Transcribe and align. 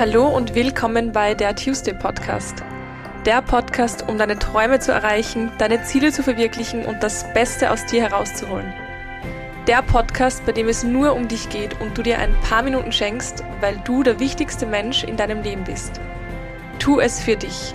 Hallo 0.00 0.34
und 0.34 0.54
willkommen 0.54 1.12
bei 1.12 1.34
der 1.34 1.54
Tuesday 1.54 1.92
Podcast. 1.92 2.64
Der 3.26 3.42
Podcast, 3.42 4.08
um 4.08 4.16
deine 4.16 4.38
Träume 4.38 4.78
zu 4.78 4.92
erreichen, 4.92 5.52
deine 5.58 5.82
Ziele 5.82 6.10
zu 6.10 6.22
verwirklichen 6.22 6.86
und 6.86 7.02
das 7.02 7.30
Beste 7.34 7.70
aus 7.70 7.84
dir 7.84 8.00
herauszuholen. 8.00 8.72
Der 9.66 9.82
Podcast, 9.82 10.46
bei 10.46 10.52
dem 10.52 10.70
es 10.70 10.84
nur 10.84 11.12
um 11.12 11.28
dich 11.28 11.50
geht 11.50 11.78
und 11.82 11.98
du 11.98 12.02
dir 12.02 12.18
ein 12.18 12.34
paar 12.48 12.62
Minuten 12.62 12.92
schenkst, 12.92 13.44
weil 13.60 13.76
du 13.84 14.02
der 14.02 14.18
wichtigste 14.18 14.64
Mensch 14.64 15.04
in 15.04 15.18
deinem 15.18 15.42
Leben 15.42 15.64
bist. 15.64 16.00
Tu 16.78 16.98
es 16.98 17.20
für 17.22 17.36
dich. 17.36 17.74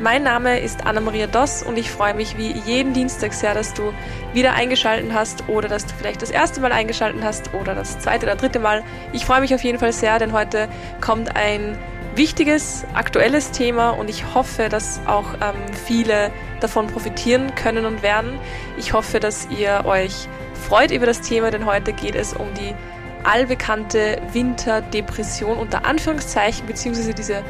Mein 0.00 0.22
Name 0.22 0.58
ist 0.60 0.86
Anna-Maria 0.86 1.26
Doss 1.26 1.62
und 1.62 1.76
ich 1.76 1.90
freue 1.90 2.14
mich 2.14 2.38
wie 2.38 2.52
jeden 2.52 2.94
Dienstag 2.94 3.34
sehr, 3.34 3.52
dass 3.52 3.74
du 3.74 3.92
wieder 4.32 4.54
eingeschaltet 4.54 5.12
hast 5.12 5.46
oder 5.46 5.68
dass 5.68 5.84
du 5.84 5.92
vielleicht 5.92 6.22
das 6.22 6.30
erste 6.30 6.62
Mal 6.62 6.72
eingeschaltet 6.72 7.22
hast 7.22 7.52
oder 7.52 7.74
das 7.74 7.98
zweite 7.98 8.24
oder 8.24 8.34
dritte 8.34 8.60
Mal. 8.60 8.82
Ich 9.12 9.26
freue 9.26 9.42
mich 9.42 9.54
auf 9.54 9.62
jeden 9.62 9.78
Fall 9.78 9.92
sehr, 9.92 10.18
denn 10.18 10.32
heute 10.32 10.70
kommt 11.02 11.36
ein 11.36 11.76
wichtiges, 12.14 12.86
aktuelles 12.94 13.50
Thema 13.50 13.90
und 13.90 14.08
ich 14.08 14.34
hoffe, 14.34 14.70
dass 14.70 15.02
auch 15.04 15.34
ähm, 15.34 15.54
viele 15.84 16.30
davon 16.60 16.86
profitieren 16.86 17.54
können 17.54 17.84
und 17.84 18.02
werden. 18.02 18.38
Ich 18.78 18.94
hoffe, 18.94 19.20
dass 19.20 19.48
ihr 19.50 19.84
euch 19.84 20.28
freut 20.66 20.92
über 20.92 21.04
das 21.04 21.20
Thema, 21.20 21.50
denn 21.50 21.66
heute 21.66 21.92
geht 21.92 22.14
es 22.14 22.32
um 22.32 22.48
die 22.54 22.74
allbekannte 23.22 24.18
Winterdepression 24.32 25.58
unter 25.58 25.84
Anführungszeichen, 25.84 26.66
beziehungsweise 26.66 27.12
diese 27.12 27.44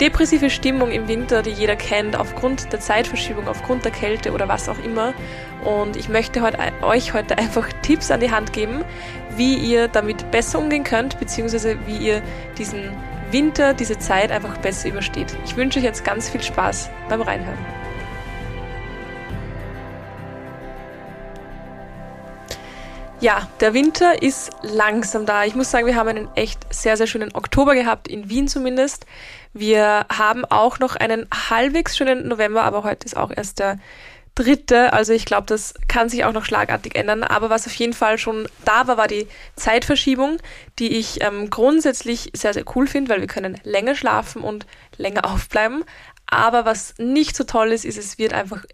depressive 0.00 0.50
Stimmung 0.50 0.90
im 0.90 1.08
Winter, 1.08 1.42
die 1.42 1.50
jeder 1.50 1.76
kennt, 1.76 2.16
aufgrund 2.16 2.72
der 2.72 2.80
Zeitverschiebung, 2.80 3.48
aufgrund 3.48 3.84
der 3.84 3.92
Kälte 3.92 4.32
oder 4.32 4.48
was 4.48 4.68
auch 4.68 4.78
immer. 4.78 5.14
Und 5.64 5.96
ich 5.96 6.08
möchte 6.08 6.42
heute, 6.42 6.58
euch 6.82 7.14
heute 7.14 7.38
einfach 7.38 7.68
Tipps 7.82 8.10
an 8.10 8.20
die 8.20 8.30
Hand 8.30 8.52
geben, 8.52 8.84
wie 9.36 9.56
ihr 9.56 9.88
damit 9.88 10.30
besser 10.30 10.58
umgehen 10.58 10.84
könnt, 10.84 11.18
beziehungsweise 11.18 11.76
wie 11.86 11.96
ihr 11.96 12.22
diesen 12.56 12.90
Winter, 13.30 13.74
diese 13.74 13.98
Zeit 13.98 14.30
einfach 14.32 14.56
besser 14.58 14.88
übersteht. 14.88 15.36
Ich 15.44 15.56
wünsche 15.56 15.78
euch 15.78 15.84
jetzt 15.84 16.04
ganz 16.04 16.28
viel 16.28 16.42
Spaß 16.42 16.90
beim 17.08 17.20
Reinhören. 17.20 17.87
Ja, 23.20 23.48
der 23.58 23.74
Winter 23.74 24.22
ist 24.22 24.50
langsam 24.62 25.26
da. 25.26 25.44
Ich 25.44 25.56
muss 25.56 25.72
sagen, 25.72 25.88
wir 25.88 25.96
haben 25.96 26.08
einen 26.08 26.28
echt 26.36 26.72
sehr, 26.72 26.96
sehr 26.96 27.08
schönen 27.08 27.34
Oktober 27.34 27.74
gehabt, 27.74 28.06
in 28.06 28.30
Wien 28.30 28.46
zumindest. 28.46 29.06
Wir 29.52 30.06
haben 30.08 30.44
auch 30.44 30.78
noch 30.78 30.94
einen 30.94 31.26
halbwegs 31.50 31.96
schönen 31.96 32.28
November, 32.28 32.62
aber 32.62 32.84
heute 32.84 33.06
ist 33.06 33.16
auch 33.16 33.32
erst 33.34 33.58
der 33.58 33.80
dritte. 34.36 34.92
Also 34.92 35.12
ich 35.12 35.24
glaube, 35.24 35.48
das 35.48 35.74
kann 35.88 36.08
sich 36.08 36.24
auch 36.24 36.32
noch 36.32 36.44
schlagartig 36.44 36.94
ändern. 36.94 37.24
Aber 37.24 37.50
was 37.50 37.66
auf 37.66 37.74
jeden 37.74 37.92
Fall 37.92 38.18
schon 38.18 38.48
da 38.64 38.86
war, 38.86 38.96
war 38.96 39.08
die 39.08 39.26
Zeitverschiebung, 39.56 40.36
die 40.78 40.96
ich 40.96 41.20
ähm, 41.20 41.50
grundsätzlich 41.50 42.30
sehr, 42.36 42.54
sehr 42.54 42.64
cool 42.76 42.86
finde, 42.86 43.10
weil 43.10 43.20
wir 43.20 43.26
können 43.26 43.58
länger 43.64 43.96
schlafen 43.96 44.42
und 44.42 44.64
länger 44.96 45.24
aufbleiben. 45.32 45.84
Aber 46.26 46.64
was 46.64 46.94
nicht 46.98 47.34
so 47.34 47.42
toll 47.42 47.72
ist, 47.72 47.84
ist, 47.84 47.98
es 47.98 48.16
wird 48.16 48.32
einfach 48.32 48.64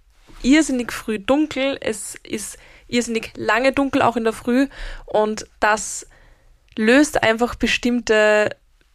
irrsinnig 0.42 0.92
früh 0.92 1.18
dunkel. 1.18 1.78
Es 1.80 2.14
ist 2.22 2.58
irrsinnig 2.88 3.32
lange 3.36 3.72
dunkel, 3.72 4.02
auch 4.02 4.16
in 4.16 4.24
der 4.24 4.32
Früh. 4.32 4.68
Und 5.06 5.46
das 5.60 6.06
löst 6.76 7.22
einfach 7.22 7.54
bestimmte 7.54 8.50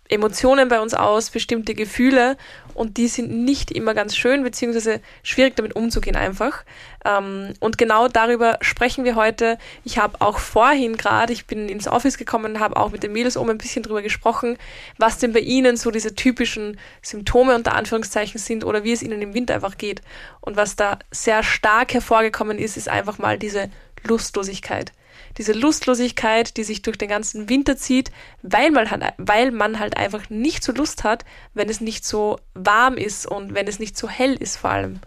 Emotionen 0.09 0.70
bei 0.70 0.81
uns 0.81 0.96
aus, 0.96 1.30
bestimmte 1.30 1.76
Gefühle 1.76 2.36
und 2.73 2.98
die 2.98 3.08
sind 3.08 3.30
nicht 3.30 3.72
immer 3.72 3.94
ganz 3.94 4.16
schön, 4.16 4.42
beziehungsweise 4.42 5.02
schwierig 5.22 5.56
damit 5.56 5.76
umzugehen 5.76 6.16
einfach. 6.16 6.64
Ähm, 7.06 7.54
und 7.59 7.78
genau 7.78 8.08
darüber 8.08 8.58
sprechen 8.62 9.04
wir 9.04 9.16
heute. 9.16 9.58
Ich 9.84 10.00
habe 10.00 10.20
auch 10.20 10.40
vorhin 10.40 10.98
gerade, 10.98 11.31
ich 11.31 11.46
bin 11.46 11.70
ins 11.70 11.88
Office 11.88 12.18
gekommen, 12.18 12.59
habe 12.59 12.78
auch 12.78 12.92
mit 12.92 13.03
den 13.03 13.12
Mädels 13.12 13.38
oben 13.38 13.52
ein 13.52 13.58
bisschen 13.59 13.84
drüber 13.84 14.02
gesprochen, 14.02 14.58
was 14.98 15.20
denn 15.20 15.34
bei 15.34 15.42
ihnen 15.42 15.78
so 15.78 15.92
diese 15.92 16.16
typischen 16.16 16.80
Symptome 17.03 17.53
unter 17.53 17.75
Anführungszeichen 17.75 18.40
sind 18.40 18.63
oder 18.63 18.84
wie 18.84 18.94
es 18.94 19.03
ihnen 19.03 19.22
im 19.22 19.34
Winter 19.34 19.56
einfach 19.56 19.78
geht. 19.78 20.02
Und 20.42 20.56
was 20.56 20.75
da 20.75 20.97
sehr 21.12 21.44
stark 21.44 21.94
hervorgekommen 21.94 22.58
ist, 22.58 22.78
ist 22.78 22.90
einfach 22.90 23.19
mal 23.19 23.38
diese 23.38 23.69
Lustlosigkeit 24.04 24.92
diese 25.38 25.54
Lustlosigkeit, 25.54 26.58
die 26.58 26.64
sich 26.64 26.82
durch 26.82 26.98
den 26.98 27.10
ganzen 27.10 27.50
Winter 27.50 27.78
zieht, 27.78 28.12
weil 28.42 28.72
man, 28.72 28.90
halt, 28.90 29.04
weil 29.18 29.52
man 29.52 29.80
halt 29.80 29.98
einfach 29.98 30.30
nicht 30.30 30.64
so 30.64 30.72
Lust 30.72 31.04
hat, 31.04 31.26
wenn 31.54 31.70
es 31.70 31.82
nicht 31.82 32.06
so 32.06 32.40
warm 32.54 32.98
ist 32.98 33.26
und 33.26 33.54
wenn 33.54 33.68
es 33.68 33.80
nicht 33.80 33.98
so 33.98 34.10
hell 34.10 34.36
ist 34.36 34.58
vor 34.58 34.72
allem. 34.72 35.00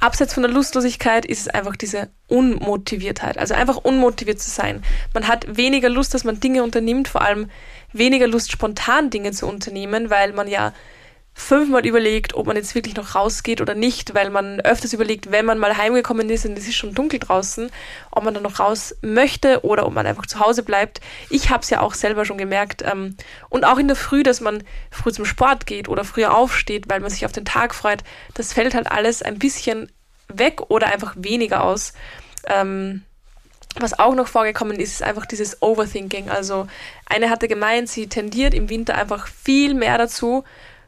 Abseits 0.00 0.34
von 0.34 0.42
der 0.42 0.52
Lustlosigkeit 0.52 1.24
ist 1.24 1.40
es 1.40 1.48
einfach 1.48 1.76
diese 1.76 2.10
Unmotiviertheit, 2.28 3.38
also 3.38 3.54
einfach 3.54 3.76
unmotiviert 3.76 4.40
zu 4.40 4.50
sein. 4.50 4.82
Man 5.14 5.26
hat 5.26 5.56
weniger 5.56 5.88
Lust, 5.88 6.12
dass 6.12 6.24
man 6.24 6.40
Dinge 6.40 6.62
unternimmt, 6.62 7.08
vor 7.08 7.22
allem 7.22 7.50
weniger 7.92 8.26
Lust, 8.26 8.52
spontan 8.52 9.08
Dinge 9.08 9.32
zu 9.32 9.46
unternehmen, 9.46 10.10
weil 10.10 10.32
man 10.32 10.46
ja 10.46 10.74
fünfmal 11.34 11.84
überlegt, 11.84 12.34
ob 12.34 12.46
man 12.46 12.56
jetzt 12.56 12.74
wirklich 12.76 12.94
noch 12.94 13.16
rausgeht 13.16 13.60
oder 13.60 13.74
nicht, 13.74 14.14
weil 14.14 14.30
man 14.30 14.60
öfters 14.60 14.92
überlegt, 14.92 15.32
wenn 15.32 15.44
man 15.44 15.58
mal 15.58 15.76
heimgekommen 15.76 16.30
ist 16.30 16.46
und 16.46 16.56
es 16.56 16.68
ist 16.68 16.76
schon 16.76 16.94
dunkel 16.94 17.18
draußen, 17.18 17.70
ob 18.12 18.24
man 18.24 18.34
dann 18.34 18.44
noch 18.44 18.60
raus 18.60 18.94
möchte 19.02 19.64
oder 19.64 19.86
ob 19.86 19.92
man 19.92 20.06
einfach 20.06 20.26
zu 20.26 20.38
Hause 20.38 20.62
bleibt. 20.62 21.00
Ich 21.30 21.50
habe 21.50 21.62
es 21.62 21.70
ja 21.70 21.80
auch 21.80 21.94
selber 21.94 22.24
schon 22.24 22.38
gemerkt. 22.38 22.82
Ähm, 22.82 23.16
und 23.48 23.64
auch 23.64 23.78
in 23.78 23.88
der 23.88 23.96
Früh, 23.96 24.22
dass 24.22 24.40
man 24.40 24.62
früh 24.90 25.12
zum 25.12 25.24
Sport 25.24 25.66
geht 25.66 25.88
oder 25.88 26.04
früher 26.04 26.34
aufsteht, 26.36 26.88
weil 26.88 27.00
man 27.00 27.10
sich 27.10 27.26
auf 27.26 27.32
den 27.32 27.44
Tag 27.44 27.74
freut, 27.74 28.04
das 28.34 28.52
fällt 28.52 28.74
halt 28.74 28.90
alles 28.90 29.22
ein 29.22 29.38
bisschen 29.38 29.90
weg 30.28 30.70
oder 30.70 30.86
einfach 30.86 31.14
weniger 31.16 31.64
aus. 31.64 31.94
Ähm, 32.46 33.02
was 33.76 33.98
auch 33.98 34.14
noch 34.14 34.28
vorgekommen 34.28 34.78
ist, 34.78 34.92
ist 34.92 35.02
einfach 35.02 35.26
dieses 35.26 35.60
Overthinking. 35.60 36.30
Also 36.30 36.68
eine 37.06 37.28
hatte 37.28 37.48
gemeint, 37.48 37.88
sie 37.88 38.08
tendiert 38.08 38.54
im 38.54 38.68
Winter 38.70 38.94
einfach 38.94 39.26
viel 39.26 39.74
mehr 39.74 39.98
dazu, 39.98 40.44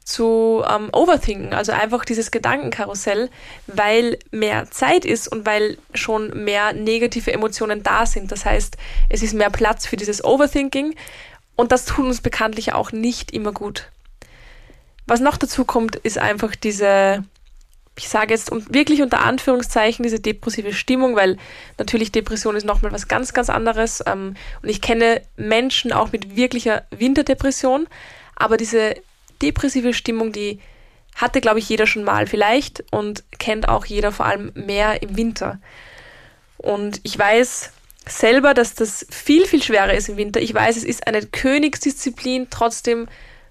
zu 0.07 0.63
ähm, 0.71 0.89
overthinken, 0.93 1.53
also 1.53 1.73
einfach 1.73 2.05
dieses 2.05 2.31
Gedankenkarussell, 2.31 3.29
weil 3.67 4.19
mehr 4.31 4.71
Zeit 4.71 5.05
ist 5.05 5.27
und 5.27 5.45
weil 5.45 5.79
schon 5.95 6.45
mehr 6.45 6.73
negative 6.73 7.33
Emotionen 7.33 7.83
da 7.83 8.07
sind. 8.07 8.31
Das 8.31 8.45
heißt, 8.45 8.77
es 9.09 9.23
ist 9.25 9.35
mehr 9.35 9.51
Platz 9.51 9.85
für 9.85 9.97
dieses 9.97 10.25
Overthinking 10.25 10.95
und 11.57 11.73
das 11.73 11.87
tut 11.87 12.05
uns 12.05 12.21
bekanntlich 12.21 12.73
auch 12.73 12.93
nicht 12.93 13.33
immer 13.33 13.51
gut. 13.53 13.91
Was 15.09 15.19
noch 15.19 15.37
dazu 15.37 15.65
kommt, 15.65 15.97
ist 15.97 16.19
einfach 16.19 16.55
diese, 16.55 17.25
ich 17.99 18.09
sage 18.09 18.33
jetzt 18.33 18.53
wirklich 18.73 19.03
unter 19.03 19.25
Anführungszeichen, 19.25 20.05
diese 20.05 20.21
depressive 20.21 20.73
Stimmung, 20.73 21.17
weil 21.17 21.37
natürlich 21.79 22.13
Depression 22.13 22.55
ist 22.55 22.65
nochmal 22.65 22.93
was 22.93 23.09
ganz, 23.09 23.35
ganz 23.35 23.51
anderes. 23.51 24.05
Ähm, 24.07 24.37
und 24.63 24.69
ich 24.69 24.81
kenne 24.81 25.23
Menschen 25.37 25.93
auch 25.93 26.13
mit 26.13 26.37
wirklicher 26.37 26.85
Winterdepression, 26.91 27.89
aber 28.37 28.57
diese 28.57 28.95
depressive 29.43 29.95
Stimmung, 29.95 30.33
die 30.33 30.61
hatte, 31.15 31.41
glaube 31.41 31.59
ich, 31.59 31.69
jeder 31.69 31.87
schon 31.87 32.05
mal 32.05 32.27
vielleicht 32.27 32.85
und 32.91 33.25
kennt 33.39 33.69
auch 33.69 33.87
jeder 33.87 34.13
vor 34.13 34.27
allem 34.27 34.53
mehr 34.55 35.03
im 35.03 35.17
Winter. 35.17 35.59
Und 36.59 37.01
ich 37.05 37.19
weiß 37.19 37.73
selber, 38.07 38.55
dass 38.55 38.75
das 38.75 39.07
viel, 39.11 39.47
viel 39.47 39.63
schwerer 39.63 39.95
ist 39.95 40.09
im 40.09 40.17
Winter. 40.17 40.41
Ich 40.41 40.55
weiß, 40.55 40.77
es 40.77 40.85
ist 40.85 41.07
eine 41.07 41.25
Königsdisziplin, 41.25 42.49
trotzdem 42.51 43.09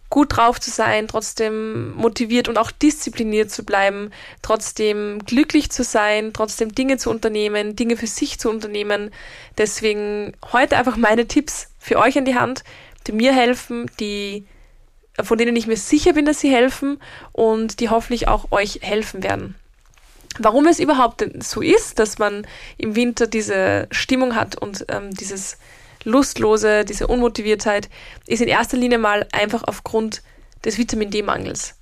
gut 0.09 0.37
drauf 0.37 0.61
zu 0.61 0.69
sein, 0.69 1.07
trotzdem 1.07 1.93
motiviert 1.95 2.47
und 2.47 2.57
auch 2.57 2.71
diszipliniert 2.71 3.51
zu 3.51 3.65
bleiben, 3.65 4.11
trotzdem 4.41 5.19
glücklich 5.25 5.71
zu 5.71 5.83
sein, 5.83 6.31
trotzdem 6.31 6.73
Dinge 6.73 6.97
zu 6.97 7.09
unternehmen, 7.09 7.75
Dinge 7.75 7.97
für 7.97 8.07
sich 8.07 8.39
zu 8.39 8.49
unternehmen. 8.49 9.11
Deswegen 9.57 10.33
heute 10.53 10.77
einfach 10.77 10.95
meine 10.95 11.27
Tipps 11.27 11.67
für 11.79 11.97
euch 11.97 12.17
an 12.17 12.25
die 12.25 12.35
Hand, 12.35 12.63
die 13.07 13.11
mir 13.11 13.33
helfen, 13.33 13.89
die 13.99 14.45
von 15.23 15.37
denen 15.37 15.55
ich 15.55 15.67
mir 15.67 15.77
sicher 15.77 16.13
bin, 16.13 16.25
dass 16.25 16.39
sie 16.39 16.53
helfen 16.53 16.99
und 17.31 17.79
die 17.79 17.89
hoffentlich 17.89 18.27
auch 18.27 18.51
euch 18.51 18.79
helfen 18.81 19.23
werden. 19.23 19.55
Warum 20.37 20.67
es 20.67 20.79
überhaupt 20.79 21.25
so 21.39 21.61
ist, 21.61 21.99
dass 21.99 22.17
man 22.17 22.45
im 22.77 22.95
Winter 22.95 23.25
diese 23.27 23.87
Stimmung 23.91 24.35
hat 24.35 24.57
und 24.57 24.85
ähm, 24.89 25.11
dieses 25.11 25.57
Lustlose, 26.03 26.83
diese 26.83 27.07
Unmotiviertheit, 27.07 27.89
ist 28.27 28.41
in 28.41 28.49
erster 28.49 28.77
Linie 28.77 28.97
mal 28.97 29.25
einfach 29.31 29.63
aufgrund 29.65 30.21
des 30.65 30.77
Vitamin 30.77 31.09
D-Mangels. 31.09 31.75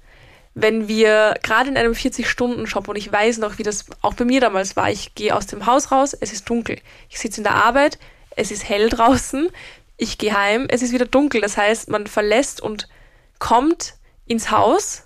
Wenn 0.55 0.87
wir 0.87 1.33
gerade 1.41 1.69
in 1.69 1.77
einem 1.77 1.93
40-Stunden-Shop, 1.93 2.87
und 2.87 2.95
ich 2.95 3.11
weiß 3.11 3.39
noch, 3.39 3.57
wie 3.57 3.63
das 3.63 3.85
auch 4.01 4.13
bei 4.13 4.23
mir 4.23 4.39
damals 4.39 4.75
war, 4.75 4.91
ich 4.91 5.15
gehe 5.15 5.35
aus 5.35 5.47
dem 5.47 5.65
Haus 5.65 5.91
raus, 5.91 6.15
es 6.19 6.31
ist 6.31 6.47
dunkel. 6.47 6.77
Ich 7.09 7.19
sitze 7.19 7.39
in 7.39 7.43
der 7.43 7.55
Arbeit, 7.55 7.97
es 8.35 8.51
ist 8.51 8.69
hell 8.69 8.89
draußen, 8.89 9.49
ich 9.97 10.19
gehe 10.19 10.37
heim, 10.37 10.67
es 10.69 10.83
ist 10.83 10.93
wieder 10.93 11.05
dunkel. 11.05 11.41
Das 11.41 11.57
heißt, 11.57 11.89
man 11.89 12.05
verlässt 12.05 12.61
und 12.61 12.87
kommt 13.39 13.95
ins 14.25 14.51
Haus, 14.51 15.03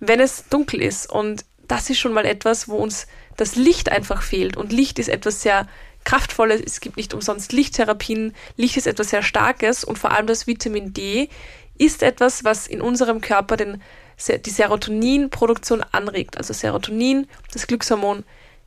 wenn 0.00 0.20
es 0.20 0.48
dunkel 0.48 0.82
ist. 0.82 1.10
Und 1.10 1.44
das 1.66 1.90
ist 1.90 1.98
schon 1.98 2.12
mal 2.12 2.26
etwas, 2.26 2.68
wo 2.68 2.76
uns 2.76 3.06
das 3.36 3.56
Licht 3.56 3.90
einfach 3.90 4.22
fehlt. 4.22 4.56
Und 4.56 4.72
Licht 4.72 4.98
ist 4.98 5.08
etwas 5.08 5.42
sehr 5.42 5.66
Kraftvolles. 6.04 6.60
Es 6.64 6.80
gibt 6.80 6.96
nicht 6.96 7.14
umsonst 7.14 7.52
Lichttherapien. 7.52 8.34
Licht 8.56 8.76
ist 8.76 8.86
etwas 8.86 9.10
sehr 9.10 9.22
Starkes 9.22 9.84
und 9.84 9.98
vor 9.98 10.12
allem 10.12 10.26
das 10.26 10.46
Vitamin 10.46 10.92
D 10.92 11.28
ist 11.76 12.02
etwas, 12.02 12.44
was 12.44 12.66
in 12.66 12.80
unserem 12.80 13.20
Körper 13.20 13.56
den, 13.56 13.82
die 14.28 14.50
Serotoninproduktion 14.50 15.82
anregt. 15.92 16.36
Also 16.36 16.52
Serotonin, 16.52 17.26
das 17.52 17.66
Glückshormon. 17.66 18.24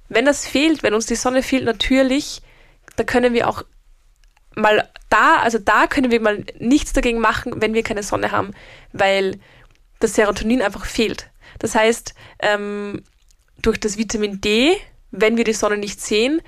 Wenn 0.09 0.25
das 0.25 0.45
fehlt, 0.45 0.83
wenn 0.83 0.93
uns 0.93 1.05
die 1.05 1.15
Sonne 1.15 1.43
fehlt, 1.43 1.65
natürlich, 1.65 2.41
da 2.95 3.03
können 3.03 3.33
wir 3.33 3.47
auch 3.47 3.63
mal 4.57 4.89
da, 5.09 5.37
also 5.37 5.57
da 5.59 5.87
können 5.87 6.11
wir 6.11 6.19
mal 6.19 6.43
nichts 6.59 6.93
dagegen 6.93 7.19
machen, 7.19 7.53
wenn 7.61 7.73
wir 7.73 7.83
keine 7.83 8.03
Sonne 8.03 8.31
haben, 8.31 8.51
weil 8.91 9.39
das 9.99 10.15
Serotonin 10.15 10.61
einfach 10.61 10.85
fehlt. 10.85 11.29
Das 11.59 11.75
heißt, 11.75 12.13
ähm, 12.39 13.03
durch 13.61 13.79
das 13.79 13.97
Vitamin 13.97 14.41
D, 14.41 14.75
wenn 15.11 15.37
wir 15.37 15.43
die 15.43 15.53
Sonne 15.53 15.77
nicht 15.77 16.01
sehen, 16.01 16.41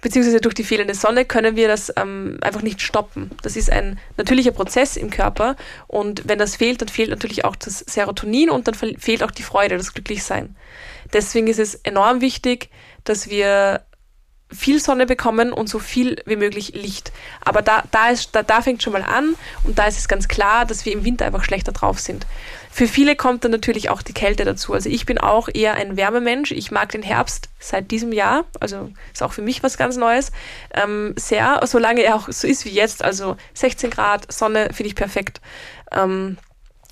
beziehungsweise 0.00 0.40
durch 0.40 0.54
die 0.54 0.64
fehlende 0.64 0.94
Sonne 0.94 1.24
können 1.24 1.56
wir 1.56 1.68
das 1.68 1.92
ähm, 1.96 2.38
einfach 2.40 2.62
nicht 2.62 2.80
stoppen. 2.80 3.30
Das 3.42 3.56
ist 3.56 3.70
ein 3.70 3.98
natürlicher 4.16 4.52
Prozess 4.52 4.96
im 4.96 5.10
Körper 5.10 5.56
und 5.86 6.28
wenn 6.28 6.38
das 6.38 6.56
fehlt, 6.56 6.80
dann 6.80 6.88
fehlt 6.88 7.10
natürlich 7.10 7.44
auch 7.44 7.56
das 7.56 7.80
Serotonin 7.80 8.50
und 8.50 8.68
dann 8.68 8.74
fehlt 8.74 9.22
auch 9.22 9.30
die 9.30 9.42
Freude, 9.42 9.76
das 9.76 9.92
Glücklichsein. 9.92 10.56
Deswegen 11.12 11.48
ist 11.48 11.58
es 11.58 11.74
enorm 11.74 12.20
wichtig, 12.20 12.70
dass 13.04 13.28
wir 13.28 13.82
viel 14.50 14.80
Sonne 14.80 15.04
bekommen 15.04 15.52
und 15.52 15.68
so 15.68 15.78
viel 15.78 16.22
wie 16.24 16.36
möglich 16.36 16.72
Licht. 16.74 17.12
Aber 17.44 17.60
da, 17.60 17.84
da, 17.90 18.08
ist, 18.08 18.34
da, 18.34 18.42
da 18.42 18.62
fängt 18.62 18.82
schon 18.82 18.94
mal 18.94 19.02
an 19.02 19.34
und 19.64 19.78
da 19.78 19.86
ist 19.86 19.98
es 19.98 20.08
ganz 20.08 20.26
klar, 20.26 20.64
dass 20.64 20.86
wir 20.86 20.92
im 20.92 21.04
Winter 21.04 21.26
einfach 21.26 21.44
schlechter 21.44 21.72
drauf 21.72 22.00
sind. 22.00 22.26
Für 22.70 22.88
viele 22.88 23.14
kommt 23.14 23.44
dann 23.44 23.50
natürlich 23.50 23.90
auch 23.90 24.02
die 24.02 24.14
Kälte 24.14 24.44
dazu. 24.44 24.72
Also 24.72 24.88
ich 24.88 25.04
bin 25.04 25.18
auch 25.18 25.48
eher 25.52 25.74
ein 25.74 25.96
Wärmemensch. 25.96 26.52
Ich 26.52 26.70
mag 26.70 26.92
den 26.92 27.02
Herbst 27.02 27.50
seit 27.58 27.90
diesem 27.90 28.12
Jahr, 28.12 28.44
also 28.60 28.90
ist 29.12 29.22
auch 29.22 29.32
für 29.32 29.42
mich 29.42 29.62
was 29.62 29.76
ganz 29.76 29.96
Neues, 29.96 30.32
ähm, 30.72 31.14
sehr, 31.16 31.60
solange 31.66 32.02
er 32.02 32.14
auch 32.14 32.28
so 32.30 32.46
ist 32.46 32.64
wie 32.64 32.70
jetzt. 32.70 33.04
Also 33.04 33.36
16 33.54 33.90
Grad, 33.90 34.32
Sonne 34.32 34.68
finde 34.72 34.88
ich 34.88 34.94
perfekt. 34.94 35.40
Ähm, 35.92 36.38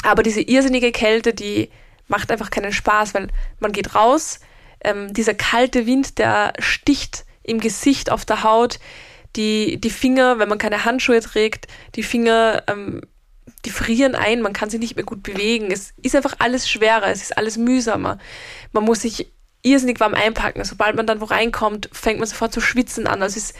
aber 0.02 0.22
diese 0.22 0.40
irrsinnige 0.40 0.92
Kälte, 0.92 1.32
die 1.32 1.70
macht 2.08 2.30
einfach 2.30 2.50
keinen 2.50 2.72
Spaß, 2.72 3.14
weil 3.14 3.28
man 3.60 3.72
geht 3.72 3.94
raus, 3.94 4.40
ähm, 4.80 5.12
dieser 5.14 5.34
kalte 5.34 5.86
Wind, 5.86 6.18
der 6.18 6.52
sticht 6.58 7.25
im 7.46 7.60
Gesicht, 7.60 8.10
auf 8.10 8.24
der 8.24 8.42
Haut, 8.42 8.78
die, 9.36 9.80
die 9.80 9.90
Finger, 9.90 10.38
wenn 10.38 10.48
man 10.48 10.58
keine 10.58 10.84
Handschuhe 10.84 11.20
trägt, 11.20 11.66
die 11.94 12.02
Finger, 12.02 12.62
ähm, 12.66 13.02
die 13.64 13.70
frieren 13.70 14.14
ein, 14.14 14.42
man 14.42 14.52
kann 14.52 14.70
sich 14.70 14.80
nicht 14.80 14.96
mehr 14.96 15.04
gut 15.04 15.22
bewegen. 15.22 15.70
Es 15.70 15.92
ist 16.02 16.16
einfach 16.16 16.34
alles 16.38 16.68
schwerer, 16.68 17.08
es 17.08 17.22
ist 17.22 17.36
alles 17.36 17.56
mühsamer. 17.56 18.18
Man 18.72 18.84
muss 18.84 19.02
sich 19.02 19.32
irrsinnig 19.62 20.00
warm 20.00 20.14
einpacken. 20.14 20.64
Sobald 20.64 20.96
man 20.96 21.06
dann 21.06 21.20
wo 21.20 21.24
reinkommt, 21.24 21.88
fängt 21.92 22.18
man 22.18 22.28
sofort 22.28 22.52
zu 22.52 22.60
schwitzen 22.60 23.06
an. 23.06 23.22
Also 23.22 23.38
es 23.38 23.54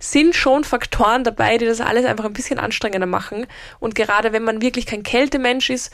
sind 0.00 0.34
schon 0.34 0.64
Faktoren 0.64 1.24
dabei, 1.24 1.58
die 1.58 1.66
das 1.66 1.80
alles 1.80 2.04
einfach 2.04 2.24
ein 2.24 2.32
bisschen 2.32 2.58
anstrengender 2.58 3.06
machen. 3.06 3.46
Und 3.80 3.94
gerade 3.94 4.32
wenn 4.32 4.44
man 4.44 4.62
wirklich 4.62 4.86
kein 4.86 5.02
Kältemensch 5.02 5.70
ist 5.70 5.92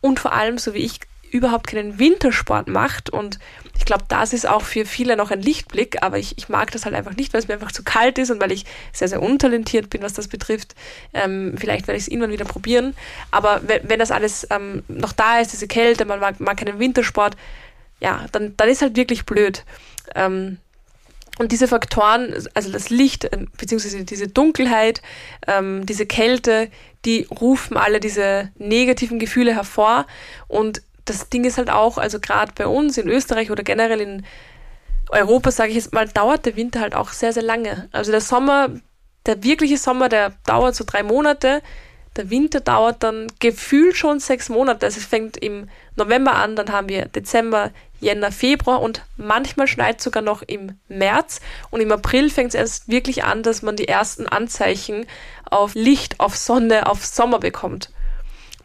und 0.00 0.20
vor 0.20 0.32
allem, 0.32 0.58
so 0.58 0.74
wie 0.74 0.84
ich, 0.84 1.00
überhaupt 1.30 1.66
keinen 1.66 1.98
Wintersport 1.98 2.68
macht. 2.68 3.10
Und 3.10 3.38
ich 3.78 3.84
glaube, 3.84 4.04
das 4.08 4.32
ist 4.32 4.48
auch 4.48 4.62
für 4.62 4.84
viele 4.86 5.16
noch 5.16 5.30
ein 5.30 5.42
Lichtblick, 5.42 6.02
aber 6.02 6.18
ich, 6.18 6.38
ich 6.38 6.48
mag 6.48 6.70
das 6.70 6.84
halt 6.84 6.94
einfach 6.94 7.16
nicht, 7.16 7.32
weil 7.32 7.40
es 7.40 7.48
mir 7.48 7.54
einfach 7.54 7.72
zu 7.72 7.84
kalt 7.84 8.18
ist 8.18 8.30
und 8.30 8.40
weil 8.40 8.52
ich 8.52 8.64
sehr, 8.92 9.08
sehr 9.08 9.22
untalentiert 9.22 9.90
bin, 9.90 10.02
was 10.02 10.14
das 10.14 10.28
betrifft. 10.28 10.74
Ähm, 11.12 11.54
vielleicht 11.56 11.86
werde 11.86 11.98
ich 11.98 12.04
es 12.04 12.08
irgendwann 12.08 12.32
wieder 12.32 12.44
probieren. 12.44 12.94
Aber 13.30 13.60
wenn, 13.66 13.88
wenn 13.88 13.98
das 13.98 14.10
alles 14.10 14.46
ähm, 14.50 14.82
noch 14.88 15.12
da 15.12 15.40
ist, 15.40 15.52
diese 15.52 15.68
Kälte, 15.68 16.04
man 16.04 16.20
mag, 16.20 16.40
mag 16.40 16.56
keinen 16.56 16.78
Wintersport, 16.78 17.36
ja, 18.00 18.26
dann, 18.32 18.54
dann 18.56 18.68
ist 18.68 18.82
halt 18.82 18.96
wirklich 18.96 19.24
blöd. 19.24 19.64
Ähm, 20.14 20.58
und 21.38 21.52
diese 21.52 21.68
Faktoren, 21.68 22.32
also 22.54 22.72
das 22.72 22.88
Licht, 22.88 23.24
äh, 23.24 23.46
beziehungsweise 23.58 24.04
diese 24.04 24.28
Dunkelheit, 24.28 25.02
ähm, 25.46 25.84
diese 25.84 26.06
Kälte, 26.06 26.70
die 27.04 27.26
rufen 27.30 27.76
alle 27.76 28.00
diese 28.00 28.50
negativen 28.56 29.18
Gefühle 29.18 29.54
hervor. 29.54 30.06
Und 30.48 30.82
das 31.06 31.28
Ding 31.28 31.44
ist 31.44 31.58
halt 31.58 31.70
auch, 31.70 31.98
also 31.98 32.20
gerade 32.20 32.52
bei 32.54 32.66
uns 32.66 32.98
in 32.98 33.08
Österreich 33.08 33.50
oder 33.50 33.62
generell 33.62 34.00
in 34.00 34.26
Europa, 35.08 35.50
sage 35.50 35.70
ich 35.70 35.76
jetzt 35.76 35.92
mal, 35.92 36.08
dauert 36.08 36.46
der 36.46 36.56
Winter 36.56 36.80
halt 36.80 36.94
auch 36.94 37.10
sehr, 37.10 37.32
sehr 37.32 37.42
lange. 37.42 37.88
Also 37.92 38.10
der 38.10 38.20
Sommer, 38.20 38.68
der 39.24 39.42
wirkliche 39.42 39.78
Sommer, 39.78 40.08
der 40.08 40.32
dauert 40.44 40.74
so 40.74 40.84
drei 40.84 41.02
Monate. 41.02 41.62
Der 42.16 42.30
Winter 42.30 42.60
dauert 42.60 43.02
dann 43.02 43.28
gefühlt 43.38 43.96
schon 43.96 44.20
sechs 44.20 44.48
Monate. 44.48 44.86
Also 44.86 44.98
es 44.98 45.06
fängt 45.06 45.36
im 45.36 45.68
November 45.94 46.34
an, 46.34 46.56
dann 46.56 46.72
haben 46.72 46.88
wir 46.88 47.06
Dezember, 47.06 47.70
Jänner, 48.00 48.32
Februar 48.32 48.82
und 48.82 49.02
manchmal 49.16 49.68
schneit 49.68 50.00
sogar 50.00 50.22
noch 50.22 50.42
im 50.42 50.78
März. 50.88 51.40
Und 51.70 51.80
im 51.80 51.92
April 51.92 52.30
fängt 52.30 52.48
es 52.48 52.54
erst 52.54 52.88
wirklich 52.88 53.24
an, 53.24 53.42
dass 53.42 53.62
man 53.62 53.76
die 53.76 53.88
ersten 53.88 54.26
Anzeichen 54.26 55.06
auf 55.44 55.74
Licht, 55.74 56.18
auf 56.18 56.36
Sonne, 56.36 56.88
auf 56.88 57.04
Sommer 57.04 57.38
bekommt. 57.38 57.90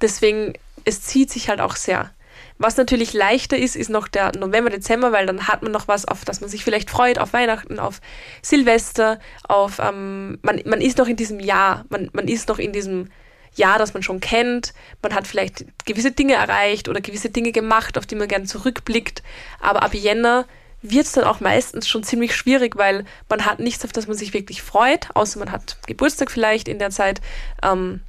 Deswegen, 0.02 0.54
es 0.86 1.04
zieht 1.04 1.30
sich 1.30 1.50
halt 1.50 1.62
auch 1.62 1.76
sehr. 1.76 2.10
Was 2.58 2.78
natürlich 2.78 3.14
leichter 3.14 3.58
ist, 3.58 3.76
ist 3.76 3.90
noch 3.90 4.08
der 4.08 4.32
November, 4.38 4.70
Dezember, 4.70 5.12
weil 5.12 5.26
dann 5.26 5.48
hat 5.48 5.64
man 5.64 5.72
noch 5.72 5.88
was, 5.88 6.06
auf 6.06 6.26
das 6.26 6.42
man 6.42 6.50
sich 6.50 6.64
vielleicht 6.64 6.90
freut, 6.90 7.20
auf 7.20 7.34
Weihnachten, 7.34 7.80
auf 7.80 8.02
Silvester, 8.42 9.20
auf, 9.48 9.80
ähm, 9.80 10.40
man, 10.42 10.62
man 10.66 10.82
ist 10.82 10.98
noch 10.98 11.08
in 11.08 11.16
diesem 11.16 11.40
Jahr, 11.40 11.86
man, 11.90 12.10
man 12.14 12.28
ist 12.28 12.50
noch 12.50 12.60
in 12.60 12.72
diesem 12.72 13.10
Jahr, 13.56 13.80
das 13.80 13.94
man 13.94 14.04
schon 14.04 14.20
kennt. 14.20 14.74
Man 15.02 15.14
hat 15.14 15.28
vielleicht 15.28 15.66
gewisse 15.86 16.12
Dinge 16.12 16.36
erreicht 16.36 16.88
oder 16.88 17.02
gewisse 17.02 17.30
Dinge 17.30 17.52
gemacht, 17.52 17.98
auf 17.98 18.06
die 18.06 18.16
man 18.16 18.28
gern 18.28 18.46
zurückblickt. 18.46 19.24
Aber 19.60 19.84
ab 19.84 19.94
Jänner 19.94 20.46
wird 20.82 21.06
es 21.06 21.12
dann 21.12 21.26
auch 21.26 21.40
meistens 21.40 21.88
schon 21.88 22.04
ziemlich 22.04 22.36
schwierig, 22.36 22.76
weil 22.76 23.06
man 23.30 23.46
hat 23.46 23.60
nichts, 23.60 23.84
auf 23.86 23.92
das 23.92 24.08
man 24.08 24.18
sich 24.18 24.34
wirklich 24.34 24.62
freut, 24.62 25.10
außer 25.14 25.38
man 25.40 25.52
hat 25.52 25.78
Geburtstag 25.86 26.32
vielleicht 26.32 26.68
in 26.68 26.80
der 26.80 26.90
Zeit. 26.90 27.22
Ähm, 27.62 28.02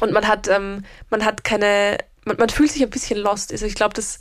und 0.00 0.12
man 0.12 0.26
hat, 0.26 0.48
ähm, 0.48 0.84
man 1.10 1.24
hat 1.24 1.44
keine 1.44 1.98
man, 2.24 2.36
man 2.36 2.48
fühlt 2.48 2.70
sich 2.70 2.82
ein 2.82 2.90
bisschen 2.90 3.18
lost. 3.18 3.52
Also 3.52 3.66
ich 3.66 3.74
glaube, 3.74 3.94
das, 3.94 4.20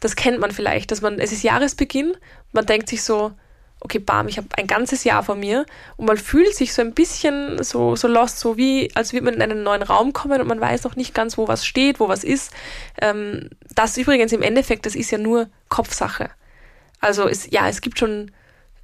das 0.00 0.16
kennt 0.16 0.38
man 0.38 0.50
vielleicht, 0.50 0.90
dass 0.90 1.00
man, 1.00 1.18
es 1.18 1.32
ist 1.32 1.42
Jahresbeginn, 1.42 2.16
man 2.52 2.66
denkt 2.66 2.88
sich 2.88 3.02
so, 3.02 3.32
okay, 3.80 3.98
bam, 3.98 4.26
ich 4.26 4.38
habe 4.38 4.48
ein 4.56 4.66
ganzes 4.66 5.04
Jahr 5.04 5.22
vor 5.22 5.34
mir 5.34 5.66
und 5.96 6.06
man 6.06 6.16
fühlt 6.16 6.54
sich 6.54 6.72
so 6.72 6.82
ein 6.82 6.94
bisschen 6.94 7.62
so, 7.62 7.94
so 7.94 8.08
lost, 8.08 8.38
so 8.38 8.56
wie, 8.56 8.90
als 8.94 9.12
würde 9.12 9.26
man 9.26 9.34
in 9.34 9.42
einen 9.42 9.62
neuen 9.62 9.82
Raum 9.82 10.12
kommen 10.12 10.40
und 10.40 10.48
man 10.48 10.60
weiß 10.60 10.84
noch 10.84 10.96
nicht 10.96 11.14
ganz, 11.14 11.36
wo 11.36 11.46
was 11.46 11.66
steht, 11.66 12.00
wo 12.00 12.08
was 12.08 12.24
ist. 12.24 12.52
Ähm, 13.00 13.50
das 13.74 13.96
übrigens 13.96 14.32
im 14.32 14.42
Endeffekt, 14.42 14.86
das 14.86 14.94
ist 14.94 15.10
ja 15.10 15.18
nur 15.18 15.48
Kopfsache. 15.68 16.30
Also 17.00 17.28
es, 17.28 17.50
ja, 17.50 17.68
es 17.68 17.82
gibt 17.82 17.98
schon 17.98 18.32